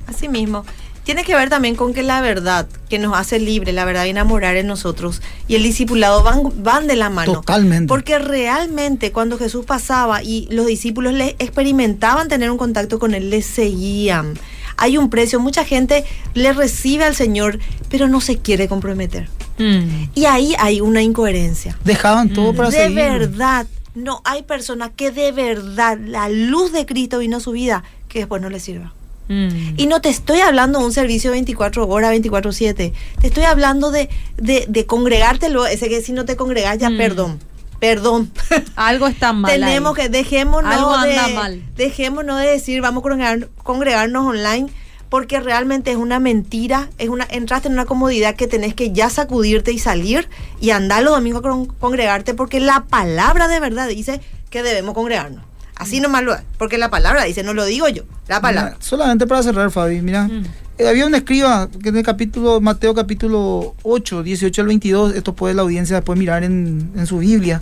Así 0.06 0.28
mismo. 0.28 0.64
Tiene 1.04 1.22
que 1.22 1.34
ver 1.34 1.50
también 1.50 1.76
con 1.76 1.92
que 1.92 2.02
la 2.02 2.22
verdad 2.22 2.66
que 2.88 2.98
nos 2.98 3.14
hace 3.14 3.38
libre, 3.38 3.74
la 3.74 3.84
verdad 3.84 4.04
de 4.04 4.10
enamorar 4.10 4.56
en 4.56 4.66
nosotros 4.66 5.20
y 5.46 5.54
el 5.54 5.62
discipulado 5.62 6.22
van, 6.22 6.62
van 6.62 6.86
de 6.86 6.96
la 6.96 7.10
mano. 7.10 7.34
Totalmente. 7.34 7.88
Porque 7.88 8.18
realmente 8.18 9.12
cuando 9.12 9.36
Jesús 9.36 9.66
pasaba 9.66 10.22
y 10.22 10.48
los 10.50 10.66
discípulos 10.66 11.12
le 11.12 11.36
experimentaban 11.38 12.28
tener 12.28 12.50
un 12.50 12.56
contacto 12.56 12.98
con 12.98 13.12
Él, 13.12 13.28
le 13.28 13.42
seguían. 13.42 14.38
Hay 14.78 14.96
un 14.96 15.10
precio, 15.10 15.38
mucha 15.40 15.64
gente 15.64 16.04
le 16.32 16.54
recibe 16.54 17.04
al 17.04 17.14
Señor, 17.14 17.58
pero 17.90 18.08
no 18.08 18.22
se 18.22 18.38
quiere 18.38 18.66
comprometer. 18.66 19.28
Mm. 19.58 20.08
Y 20.14 20.24
ahí 20.24 20.54
hay 20.58 20.80
una 20.80 21.02
incoherencia. 21.02 21.78
Dejaban 21.84 22.32
todo 22.32 22.54
para 22.54 22.70
de 22.70 22.78
seguir. 22.78 22.94
verdad, 22.96 23.66
no 23.94 24.22
hay 24.24 24.42
persona 24.42 24.88
que 24.88 25.10
de 25.10 25.32
verdad 25.32 25.98
la 26.02 26.30
luz 26.30 26.72
de 26.72 26.86
Cristo 26.86 27.18
vino 27.18 27.36
a 27.36 27.40
su 27.40 27.52
vida 27.52 27.84
que 28.08 28.20
después 28.20 28.40
no 28.40 28.48
le 28.48 28.58
sirva. 28.58 28.94
Mm. 29.28 29.74
Y 29.78 29.86
no 29.86 30.00
te 30.00 30.08
estoy 30.10 30.40
hablando 30.40 30.78
de 30.80 30.84
un 30.84 30.92
servicio 30.92 31.30
24 31.30 31.88
horas, 31.88 32.12
24-7. 32.12 32.74
Te 33.20 33.26
estoy 33.26 33.44
hablando 33.44 33.90
de, 33.90 34.08
de, 34.36 34.66
de 34.68 34.86
congregártelo. 34.86 35.66
Ese 35.66 35.88
que 35.88 36.02
si 36.02 36.12
no 36.12 36.24
te 36.24 36.36
congregas, 36.36 36.78
ya 36.78 36.90
Mm. 36.90 36.96
perdón. 36.98 37.40
Perdón. 37.80 38.30
Algo 38.76 39.06
está 39.08 39.32
mal. 39.32 39.50
Tenemos 39.52 39.96
ahí. 39.98 40.04
que, 40.04 40.08
dejémonos 40.10 40.72
Algo 40.74 40.98
de, 40.98 41.18
anda 41.18 41.28
mal. 41.40 41.62
dejémonos 41.76 42.40
de 42.40 42.46
decir, 42.46 42.80
vamos 42.80 43.02
a 43.02 43.08
congregar- 43.08 43.48
congregarnos 43.62 44.26
online, 44.26 44.68
porque 45.08 45.40
realmente 45.40 45.90
es 45.90 45.96
una 45.96 46.18
mentira. 46.20 46.88
Es 46.98 47.08
una, 47.08 47.26
entraste 47.30 47.68
en 47.68 47.74
una 47.74 47.84
comodidad 47.84 48.36
que 48.36 48.46
tenés 48.46 48.74
que 48.74 48.92
ya 48.92 49.10
sacudirte 49.10 49.72
y 49.72 49.78
salir 49.78 50.28
y 50.60 50.70
andar 50.70 51.02
los 51.02 51.14
domingos 51.14 51.40
a 51.44 51.48
con- 51.48 51.66
congregarte, 51.66 52.34
porque 52.34 52.60
la 52.60 52.84
palabra 52.84 53.48
de 53.48 53.60
verdad 53.60 53.88
dice 53.88 54.20
que 54.50 54.62
debemos 54.62 54.94
congregarnos. 54.94 55.44
Así 55.76 56.00
nomás 56.00 56.22
lo 56.22 56.34
es, 56.34 56.40
porque 56.58 56.78
la 56.78 56.88
palabra 56.90 57.24
dice, 57.24 57.42
no 57.42 57.52
lo 57.54 57.64
digo 57.64 57.88
yo, 57.88 58.04
la 58.28 58.40
palabra. 58.40 58.72
Mira, 58.72 58.82
solamente 58.84 59.26
para 59.26 59.42
cerrar, 59.42 59.70
Fabi, 59.70 60.00
mira, 60.02 60.28
Mm. 60.28 60.44
eh, 60.78 60.88
había 60.88 61.06
un 61.06 61.14
escriba 61.14 61.68
que 61.82 61.88
en 61.88 61.96
el 61.96 62.02
capítulo, 62.04 62.60
Mateo 62.60 62.94
capítulo 62.94 63.74
8, 63.82 64.22
18 64.22 64.60
al 64.62 64.68
22, 64.68 65.14
esto 65.14 65.34
puede 65.34 65.54
la 65.54 65.62
audiencia 65.62 65.96
después 65.96 66.18
mirar 66.18 66.44
en, 66.44 66.90
en 66.96 67.06
su 67.06 67.18
Biblia. 67.18 67.60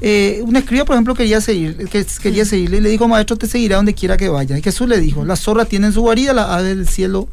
Eh, 0.00 0.40
un 0.44 0.56
escriba, 0.56 0.84
por 0.84 0.94
ejemplo, 0.96 1.14
quería 1.14 1.40
seguir, 1.40 1.88
que 1.88 2.04
quería 2.20 2.44
seguirle 2.44 2.78
y 2.78 2.80
le 2.80 2.90
dijo, 2.90 3.08
maestro, 3.08 3.36
te 3.36 3.46
seguirá 3.46 3.76
donde 3.76 3.94
quiera 3.94 4.16
que 4.16 4.28
vaya. 4.28 4.58
Y 4.58 4.62
Jesús 4.62 4.88
le 4.88 4.98
dijo, 5.00 5.24
las 5.24 5.40
zorras 5.40 5.68
tienen 5.68 5.92
su 5.92 6.02
guarida, 6.02 6.32
las 6.34 6.48
aves 6.50 6.76
del 6.76 6.88
cielo 6.88 7.28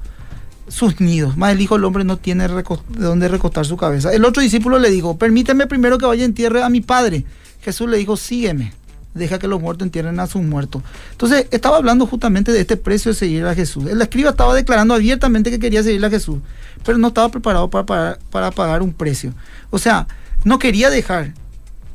sus 0.68 1.02
nidos, 1.02 1.36
más 1.36 1.52
el 1.52 1.60
hijo 1.60 1.76
del 1.76 1.84
hombre 1.84 2.06
no 2.06 2.16
tiene 2.16 2.48
de 2.48 2.64
dónde 2.96 3.28
recostar 3.28 3.66
su 3.66 3.76
cabeza. 3.76 4.14
El 4.14 4.24
otro 4.24 4.42
discípulo 4.42 4.80
le 4.80 4.90
dijo, 4.90 5.18
permíteme 5.18 5.68
primero 5.68 5.98
que 5.98 6.06
vaya 6.06 6.24
en 6.24 6.34
tierra 6.34 6.66
a 6.66 6.70
mi 6.70 6.80
padre. 6.80 7.26
Jesús 7.62 7.90
le 7.90 7.98
dijo, 7.98 8.16
sígueme, 8.16 8.72
deja 9.14 9.40
que 9.40 9.48
los 9.48 9.60
muertos 9.62 9.86
entierren 9.86 10.20
a 10.20 10.28
sus 10.28 10.42
muertos. 10.42 10.82
Entonces, 11.12 11.48
estaba 11.52 11.78
hablando 11.78 12.06
justamente 12.06 12.52
de 12.52 12.62
este 12.62 12.78
precio 12.78 13.12
de 13.12 13.18
seguir 13.18 13.46
a 13.46 13.54
Jesús. 13.56 13.86
El 13.88 14.02
escriba 14.02 14.30
estaba 14.32 14.54
declarando 14.56 14.94
abiertamente 14.94 15.50
que 15.52 15.60
quería 15.60 15.84
seguir 15.84 16.04
a 16.06 16.10
Jesús, 16.10 16.40
pero 16.86 16.98
no 16.98 17.10
estaba 17.10 17.30
preparado 17.30 17.70
para 17.70 17.86
pagar, 17.86 18.20
para 18.30 18.52
pagar 18.52 18.82
un 18.82 18.94
precio. 18.94 19.34
O 19.70 19.80
sea, 19.80 20.08
no 20.44 20.60
quería 20.60 20.90
dejar 20.90 21.34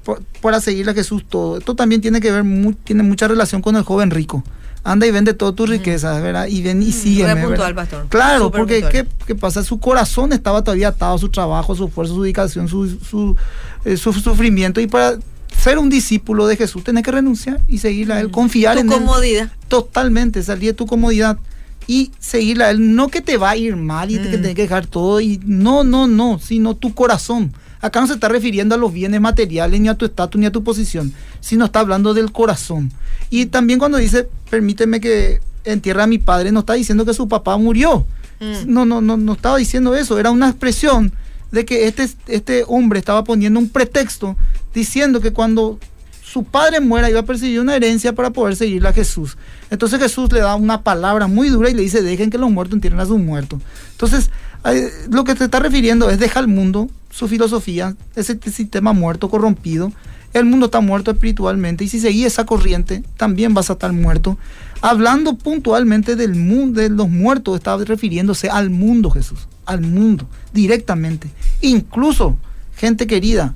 por- 0.05 0.23
para 0.41 0.61
seguir 0.61 0.89
a 0.91 0.95
Jesús 0.95 1.25
todo. 1.29 1.59
Esto 1.59 1.75
también 1.75 2.01
tiene 2.01 2.21
que 2.21 2.31
ver, 2.31 2.45
tiene 2.85 3.03
mucha 3.03 3.27
relación 3.29 3.63
con 3.63 3.77
el 3.77 3.83
joven 3.83 4.11
rico. 4.11 4.45
Anda 4.85 5.05
y 5.05 5.11
vende 5.11 5.35
todas 5.35 5.57
tus 5.57 5.69
riquezas, 5.69 6.23
¿verdad? 6.23 6.47
Y 6.47 6.63
ven 6.63 6.81
y 6.81 6.93
sígueme. 6.93 7.35
re 7.35 7.43
puntual, 7.49 7.75
pastor. 7.75 8.07
Claro, 8.09 8.53
porque 8.53 8.83
puntual. 8.83 8.93
¿qué, 8.93 9.09
qué 9.27 9.35
pasa? 9.35 9.65
Su 9.65 9.81
corazón 9.81 10.33
estaba 10.33 10.63
todavía 10.63 10.89
atado 10.89 11.17
a 11.17 11.19
su 11.19 11.29
trabajo, 11.29 11.75
su 11.75 11.87
esfuerzo, 11.87 12.15
su 12.15 12.23
dedicación, 12.23 12.69
su, 12.69 12.89
su, 13.01 13.37
eh, 13.85 13.97
su 13.97 14.13
sufrimiento. 14.13 14.81
Y 14.81 14.87
para 14.87 15.17
ser 15.63 15.79
un 15.79 15.89
discípulo 15.91 16.47
de 16.47 16.57
Jesús, 16.57 16.85
tenés 16.85 17.03
que 17.03 17.11
renunciar 17.13 17.61
y 17.69 17.79
seguirle 17.79 18.15
a 18.15 18.21
Él, 18.21 18.31
confiar 18.31 18.75
Tu 18.75 18.81
en 18.81 18.93
Él. 18.93 18.99
comodidad. 18.99 19.51
Totalmente, 19.69 20.43
salir 20.43 20.71
de 20.71 20.75
tu 20.75 20.87
comodidad 20.87 21.39
y 21.87 22.11
seguirle 22.19 22.65
a 22.65 22.71
Él. 22.71 22.95
No 22.95 23.09
que 23.09 23.21
te 23.21 23.37
va 23.37 23.51
a 23.51 23.57
ir 23.57 23.77
mal 23.77 24.11
y 24.11 24.15
que 24.19 24.29
Mm. 24.29 24.33
tenés 24.33 24.55
que 24.55 24.63
dejar 24.63 24.87
todo. 24.87 25.21
y 25.21 25.41
No, 25.45 25.85
no, 25.85 26.07
no, 26.07 26.39
sino 26.39 26.75
tu 26.75 26.95
corazón. 26.95 27.53
Acá 27.81 28.01
no 28.01 28.07
se 28.07 28.15
está 28.15 28.29
refiriendo 28.29 28.75
a 28.75 28.79
los 28.79 28.93
bienes 28.93 29.21
materiales, 29.21 29.81
ni 29.81 29.89
a 29.89 29.95
tu 29.95 30.05
estatus, 30.07 30.41
ni 30.41 30.47
a 30.47 30.51
tu 30.53 30.65
posición, 30.65 31.13
sino 31.41 31.67
está 31.67 31.81
hablando 31.81 32.15
del 32.15 32.33
corazón. 32.33 32.91
Y 33.31 33.47
también 33.47 33.79
cuando 33.79 33.99
dice, 33.99 34.29
permíteme 34.51 35.01
que 35.01 35.41
entierre 35.65 36.03
a 36.03 36.07
mi 36.07 36.19
padre, 36.19 36.53
no 36.53 36.61
está 36.61 36.73
diciendo 36.73 37.05
que 37.05 37.13
su 37.15 37.29
papá 37.29 37.57
murió. 37.59 38.07
Mm. 38.41 38.73
No, 38.73 38.85
no, 38.85 39.01
no, 39.01 39.17
no 39.17 39.33
estaba 39.35 39.57
diciendo 39.59 39.95
eso. 39.95 40.19
Era 40.19 40.31
una 40.31 40.49
expresión 40.49 41.13
de 41.53 41.65
que 41.65 41.87
este, 41.87 42.09
este 42.27 42.65
hombre 42.67 42.99
estaba 42.99 43.23
poniendo 43.25 43.61
un 43.61 43.69
pretexto 43.69 44.37
diciendo 44.77 45.23
que 45.23 45.33
cuando 45.33 45.79
su 46.23 46.45
padre 46.45 46.81
muera 46.81 47.09
iba 47.09 47.21
a 47.21 47.25
percibir 47.25 47.61
una 47.61 47.75
herencia 47.75 48.15
para 48.15 48.29
poder 48.29 48.57
seguirle 48.57 48.91
a 48.91 48.93
Jesús. 48.93 49.39
Entonces 49.71 49.99
Jesús 49.99 50.31
le 50.33 50.41
da 50.41 50.55
una 50.55 50.83
palabra 50.83 51.29
muy 51.29 51.49
dura 51.49 51.71
y 51.71 51.75
le 51.75 51.81
dice, 51.81 52.03
dejen 52.03 52.29
que 52.29 52.37
los 52.37 52.51
muertos 52.51 52.75
entierren 52.75 53.01
a 53.01 53.07
sus 53.07 53.19
muertos. 53.19 53.63
Entonces, 53.93 54.31
eh, 54.67 54.91
lo 55.11 55.25
que 55.25 55.35
te 55.35 55.45
está 55.45 55.61
refiriendo 55.61 56.11
es 56.11 56.19
deja 56.19 56.41
al 56.41 56.49
mundo, 56.49 56.91
su 57.09 57.27
filosofía, 57.27 57.97
ese 58.17 58.39
sistema 58.51 58.93
muerto, 58.93 59.31
corrompido. 59.31 59.93
El 60.35 60.45
mundo 60.45 60.67
está 60.67 60.81
muerto 60.81 61.11
espiritualmente 61.11 61.85
y 61.85 61.89
si 61.89 61.99
seguís 61.99 62.27
esa 62.27 62.45
corriente, 62.45 63.03
también 63.17 63.55
vas 63.55 63.71
a 63.71 63.75
estar 63.75 63.95
muerto. 63.95 64.37
Hablando 64.83 65.39
puntualmente 65.39 66.17
del 66.17 66.35
mundo, 66.35 66.83
de 66.83 66.91
los 66.91 67.09
muertos, 67.09 67.57
está 67.57 67.79
refiriéndose 67.79 68.51
al 68.51 68.69
mundo, 68.69 69.09
Jesús, 69.09 69.49
al 69.65 69.81
mundo, 69.81 70.29
directamente. 70.53 71.31
Incluso, 71.63 72.37
gente 72.77 73.07
querida, 73.07 73.55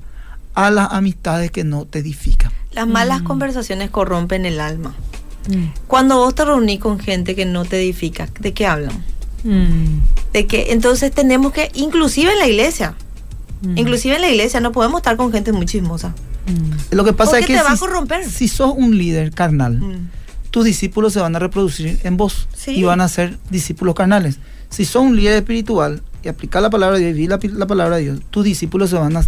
a 0.53 0.69
las 0.71 0.91
amistades 0.91 1.51
que 1.51 1.63
no 1.63 1.85
te 1.85 1.99
edifican. 1.99 2.51
Las 2.71 2.87
malas 2.87 3.21
conversaciones 3.21 3.89
corrompen 3.89 4.45
el 4.45 4.59
alma. 4.59 4.93
Mm. 5.49 5.65
Cuando 5.87 6.17
vos 6.17 6.35
te 6.35 6.45
reunís 6.45 6.79
con 6.79 6.99
gente 6.99 7.35
que 7.35 7.45
no 7.45 7.65
te 7.65 7.81
edifica, 7.81 8.27
¿de 8.39 8.53
qué 8.53 8.67
hablan? 8.67 9.03
Mm. 9.43 9.99
De 10.33 10.47
que 10.47 10.71
entonces 10.71 11.11
tenemos 11.11 11.51
que, 11.51 11.71
inclusive 11.73 12.31
en 12.31 12.39
la 12.39 12.47
iglesia, 12.47 12.95
Mm. 13.61 13.77
inclusive 13.77 14.15
en 14.15 14.21
la 14.21 14.29
iglesia 14.29 14.59
no 14.59 14.71
podemos 14.71 14.99
estar 14.99 15.17
con 15.17 15.31
gente 15.31 15.51
muy 15.51 15.65
chismosa. 15.65 16.09
Mm. 16.47 16.95
Lo 16.95 17.03
que 17.03 17.13
pasa 17.13 17.31
Porque 17.31 17.41
es 17.41 17.47
que 17.47 17.57
te 17.57 17.63
va 17.63 17.69
a 17.71 17.73
si, 17.75 17.79
corromper. 17.79 18.29
si 18.29 18.47
sos 18.47 18.73
un 18.75 18.97
líder 18.97 19.31
carnal, 19.31 19.77
Mm. 19.79 20.09
tus 20.49 20.65
discípulos 20.65 21.13
se 21.13 21.19
van 21.19 21.35
a 21.35 21.39
reproducir 21.39 21.99
en 22.03 22.17
vos 22.17 22.47
Sí. 22.55 22.71
y 22.71 22.83
van 22.83 23.01
a 23.01 23.07
ser 23.07 23.37
discípulos 23.49 23.93
carnales. 23.95 24.37
Si 24.69 24.85
sos 24.85 25.03
un 25.03 25.15
líder 25.15 25.33
espiritual 25.35 26.01
y 26.23 26.27
aplicar 26.29 26.61
la 26.61 26.69
palabra 26.69 26.97
de 26.97 27.03
Dios 27.05 27.11
y 27.11 27.13
vivir 27.27 27.53
la, 27.57 27.67
palabra 27.67 27.97
de 27.97 28.03
Dios, 28.03 28.19
tus 28.29 28.43
discípulos 28.45 28.89
se 28.89 28.95
van 28.97 29.17
a 29.17 29.23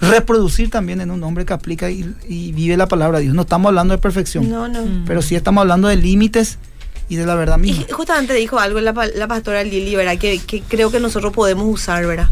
reproducir 0.00 0.70
también 0.70 1.00
en 1.00 1.10
un 1.10 1.22
hombre 1.24 1.44
que 1.44 1.52
aplica 1.52 1.90
y, 1.90 2.14
y 2.28 2.52
vive 2.52 2.76
la 2.76 2.86
palabra 2.88 3.18
de 3.18 3.24
Dios. 3.24 3.34
No 3.34 3.42
estamos 3.42 3.68
hablando 3.68 3.92
de 3.94 3.98
perfección, 3.98 4.48
No, 4.48 4.68
no. 4.68 4.84
Mm. 4.84 5.04
pero 5.06 5.22
sí 5.22 5.34
estamos 5.34 5.62
hablando 5.62 5.88
de 5.88 5.96
límites 5.96 6.58
y 7.08 7.16
de 7.16 7.26
la 7.26 7.34
verdad 7.34 7.58
Y 7.58 7.72
misma. 7.72 7.84
justamente 7.92 8.34
dijo 8.34 8.58
algo 8.58 8.80
la, 8.80 8.92
la 9.14 9.26
pastora 9.28 9.64
Lili, 9.64 9.96
¿verdad? 9.96 10.18
Que, 10.18 10.38
que 10.38 10.60
creo 10.62 10.90
que 10.90 11.00
nosotros 11.00 11.32
podemos 11.32 11.66
usar, 11.66 12.06
¿verdad? 12.06 12.28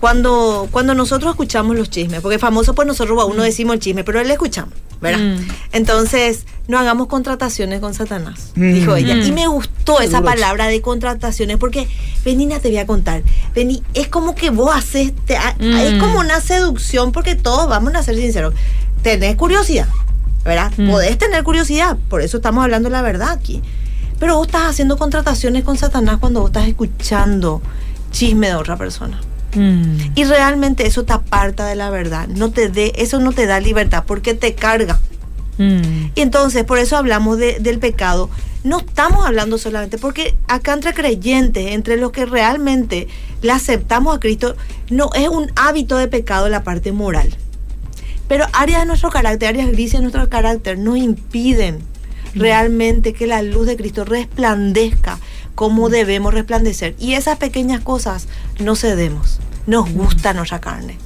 Cuando, 0.00 0.68
cuando 0.70 0.94
nosotros 0.94 1.30
escuchamos 1.30 1.76
los 1.76 1.90
chismes, 1.90 2.20
porque 2.20 2.38
famoso 2.38 2.74
pues 2.74 2.86
nosotros 2.86 3.24
uno 3.28 3.42
decimos 3.42 3.74
el 3.74 3.80
chisme, 3.80 4.04
pero 4.04 4.20
él 4.20 4.30
escuchamos, 4.30 4.72
¿verdad? 5.00 5.18
Mm. 5.18 5.48
Entonces, 5.72 6.44
no 6.68 6.78
hagamos 6.78 7.08
contrataciones 7.08 7.80
con 7.80 7.94
Satanás, 7.94 8.52
Mm. 8.54 8.72
dijo 8.74 8.94
ella. 8.96 9.14
Mm. 9.16 9.22
Y 9.26 9.32
me 9.32 9.46
gustó 9.48 10.00
esa 10.00 10.22
palabra 10.22 10.66
de 10.68 10.80
contrataciones, 10.82 11.56
porque, 11.56 11.88
Venina, 12.24 12.60
te 12.60 12.68
voy 12.68 12.78
a 12.78 12.86
contar, 12.86 13.22
Vení, 13.54 13.82
es 13.94 14.08
como 14.08 14.34
que 14.34 14.50
vos 14.50 14.70
haces, 14.74 15.12
te- 15.26 15.36
a- 15.36 15.56
Mm. 15.58 15.72
es 15.78 16.00
como 16.00 16.20
una 16.20 16.40
seducción, 16.40 17.10
porque 17.12 17.34
todos, 17.34 17.68
vamos 17.68 17.94
a 17.94 18.02
ser 18.02 18.16
sinceros, 18.16 18.54
tenés 19.02 19.34
curiosidad, 19.36 19.88
¿verdad? 20.44 20.72
Mm. 20.76 20.90
Podés 20.90 21.18
tener 21.18 21.42
curiosidad, 21.42 21.96
por 22.08 22.20
eso 22.22 22.36
estamos 22.36 22.62
hablando 22.62 22.88
la 22.88 23.02
verdad 23.02 23.30
aquí. 23.30 23.62
Pero 24.20 24.36
vos 24.36 24.46
estás 24.48 24.62
haciendo 24.68 24.96
contrataciones 24.96 25.62
con 25.64 25.76
Satanás 25.76 26.18
cuando 26.18 26.40
vos 26.40 26.50
estás 26.50 26.66
escuchando 26.66 27.62
chisme 28.10 28.48
de 28.48 28.54
otra 28.56 28.76
persona. 28.76 29.20
Mm. 29.58 30.12
Y 30.14 30.24
realmente 30.24 30.86
eso 30.86 31.04
te 31.04 31.12
aparta 31.12 31.66
de 31.66 31.74
la 31.74 31.90
verdad. 31.90 32.28
No 32.28 32.50
te 32.50 32.68
dé, 32.68 32.92
eso 32.96 33.18
no 33.18 33.32
te 33.32 33.46
da 33.46 33.60
libertad 33.60 34.04
porque 34.06 34.34
te 34.34 34.54
carga. 34.54 35.00
Mm. 35.58 36.10
Y 36.14 36.20
entonces, 36.20 36.64
por 36.64 36.78
eso 36.78 36.96
hablamos 36.96 37.38
de- 37.38 37.58
del 37.58 37.78
pecado. 37.78 38.30
No 38.64 38.78
estamos 38.78 39.24
hablando 39.26 39.58
solamente 39.58 39.98
porque 39.98 40.36
acá 40.46 40.74
entre 40.74 40.94
creyentes, 40.94 41.72
entre 41.72 41.96
los 41.96 42.12
que 42.12 42.26
realmente 42.26 43.08
le 43.42 43.52
aceptamos 43.52 44.16
a 44.16 44.20
Cristo, 44.20 44.56
no 44.90 45.10
es 45.14 45.28
un 45.28 45.50
hábito 45.56 45.96
de 45.96 46.08
pecado 46.08 46.48
la 46.48 46.62
parte 46.62 46.92
moral. 46.92 47.34
Pero 48.28 48.46
áreas 48.52 48.80
de 48.80 48.86
nuestro 48.86 49.10
carácter, 49.10 49.48
áreas 49.48 49.68
grises 49.72 49.94
de 49.94 50.02
nuestro 50.02 50.28
carácter, 50.28 50.78
nos 50.78 50.98
impiden 50.98 51.78
realmente 52.34 53.12
que 53.14 53.26
la 53.26 53.42
luz 53.42 53.66
de 53.66 53.76
Cristo 53.76 54.04
resplandezca 54.04 55.18
como 55.54 55.88
debemos 55.88 56.34
resplandecer. 56.34 56.94
Y 57.00 57.14
esas 57.14 57.38
pequeñas 57.38 57.80
cosas 57.80 58.28
no 58.60 58.76
cedemos, 58.76 59.40
nos 59.68 59.92
gusta 59.92 60.32
nuestra 60.32 60.60
carne. 60.60 60.98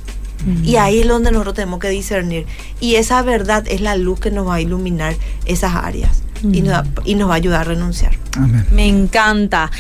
Y 0.65 0.75
ahí 0.75 1.01
es 1.01 1.09
donde 1.09 1.31
nosotros 1.31 1.55
tenemos 1.55 1.79
que 1.79 1.89
discernir. 1.89 2.47
Y 2.81 2.97
esa 2.97 3.23
verdad 3.23 3.65
es 3.69 3.81
la 3.81 3.97
luz 3.97 4.19
que 4.19 4.31
nos 4.31 4.49
va 4.49 4.55
a 4.55 4.61
iluminar 4.61 5.15
esas 5.45 5.75
áreas 5.77 6.23
y, 6.43 6.63
nos, 6.63 6.73
va- 6.75 6.85
y 7.05 7.15
nos 7.15 7.29
va 7.29 7.35
a 7.35 7.37
ayudar 7.37 7.61
a 7.63 7.65
renunciar. 7.65 8.13
Amén. 8.37 8.65
Me 8.71 8.87
encanta. 8.89 9.71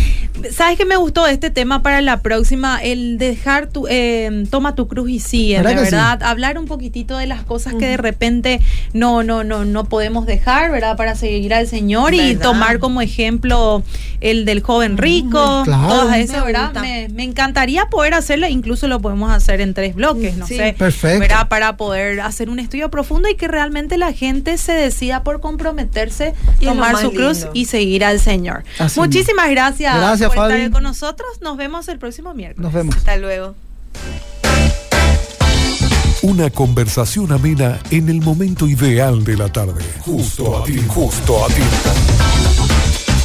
¿Sabes 0.54 0.76
qué 0.76 0.84
me 0.84 0.96
gustó 0.96 1.26
este 1.26 1.50
tema 1.50 1.82
para 1.82 2.02
la 2.02 2.20
próxima? 2.20 2.82
El 2.82 3.16
dejar 3.16 3.68
tu, 3.68 3.86
eh, 3.88 4.44
toma 4.50 4.74
tu 4.74 4.88
cruz 4.88 5.08
y 5.10 5.20
sigue, 5.20 5.56
¿Verdad 5.56 5.70
de 5.70 5.76
que 5.76 5.84
sí? 5.86 5.90
verdad. 5.92 6.22
Hablar 6.22 6.58
un 6.58 6.66
poquitito 6.66 7.16
de 7.16 7.26
las 7.26 7.42
cosas 7.44 7.74
que 7.74 7.86
de 7.86 7.96
repente 7.96 8.60
no, 8.92 9.22
no, 9.22 9.42
no, 9.44 9.64
no 9.64 9.84
podemos 9.84 10.26
dejar, 10.26 10.70
¿verdad? 10.70 10.96
Para 10.96 11.14
seguir 11.14 11.54
al 11.54 11.66
Señor 11.66 12.12
y 12.14 12.34
tomar 12.36 12.78
como 12.78 13.00
ejemplo 13.00 13.82
el 14.20 14.44
del 14.44 14.60
joven 14.62 14.98
rico, 14.98 15.62
Claro. 15.64 15.88
todas 15.88 16.10
Me 16.10 16.20
esas, 16.20 16.44
¿verdad? 16.44 16.74
Me, 16.80 17.08
me 17.08 17.24
encantaría 17.24 17.86
poder 17.86 18.12
hacerlo, 18.14 18.46
incluso 18.48 18.86
lo 18.86 19.00
podemos 19.00 19.32
hacer 19.32 19.60
en 19.60 19.72
tres 19.74 19.94
bloques, 19.94 20.36
no 20.36 20.46
Sí. 20.46 20.56
sé. 20.56 20.74
Perfecto. 20.78 21.20
¿verdad? 21.20 21.48
Para 21.48 21.76
poder 21.76 22.20
hacer 22.20 22.50
un 22.50 22.58
estudio 22.58 22.90
profundo 22.90 23.28
y 23.30 23.34
que 23.36 23.48
realmente 23.48 23.96
la 23.96 24.12
gente 24.12 24.58
se 24.58 24.72
decida 24.72 25.22
por 25.22 25.40
comprometerse, 25.40 26.34
tomar 26.60 26.96
su 26.98 27.12
cruz 27.12 27.38
lindo. 27.38 27.50
y 27.54 27.64
seguir 27.66 28.04
al 28.04 28.20
Señor. 28.20 28.64
Así 28.78 28.98
Muchísimas 29.00 29.50
gracias, 29.50 29.96
Gracias, 29.96 30.28
por 30.28 30.36
Fabi. 30.36 30.54
estar 30.54 30.70
con 30.70 30.82
nosotros. 30.82 31.28
Nos 31.40 31.56
vemos 31.56 31.88
el 31.88 31.98
próximo 31.98 32.34
miércoles. 32.34 32.62
Nos 32.64 32.72
vemos. 32.72 32.96
Hasta 32.96 33.16
luego. 33.16 33.54
Una 36.22 36.50
conversación 36.50 37.32
amena 37.32 37.80
en 37.90 38.08
el 38.08 38.20
momento 38.20 38.68
ideal 38.68 39.24
de 39.24 39.36
la 39.36 39.48
tarde. 39.50 39.82
Justo 40.00 40.62
a 40.62 40.64
ti, 40.64 40.80
justo 40.86 41.44
a 41.44 41.48
ti. 41.48 41.62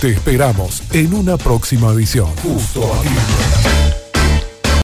Te 0.01 0.09
esperamos 0.11 0.81
en 0.93 1.13
una 1.13 1.37
próxima 1.37 1.91
edición. 1.91 2.27
Justo 2.41 2.91
a 2.91 3.01
ti. 3.03 3.86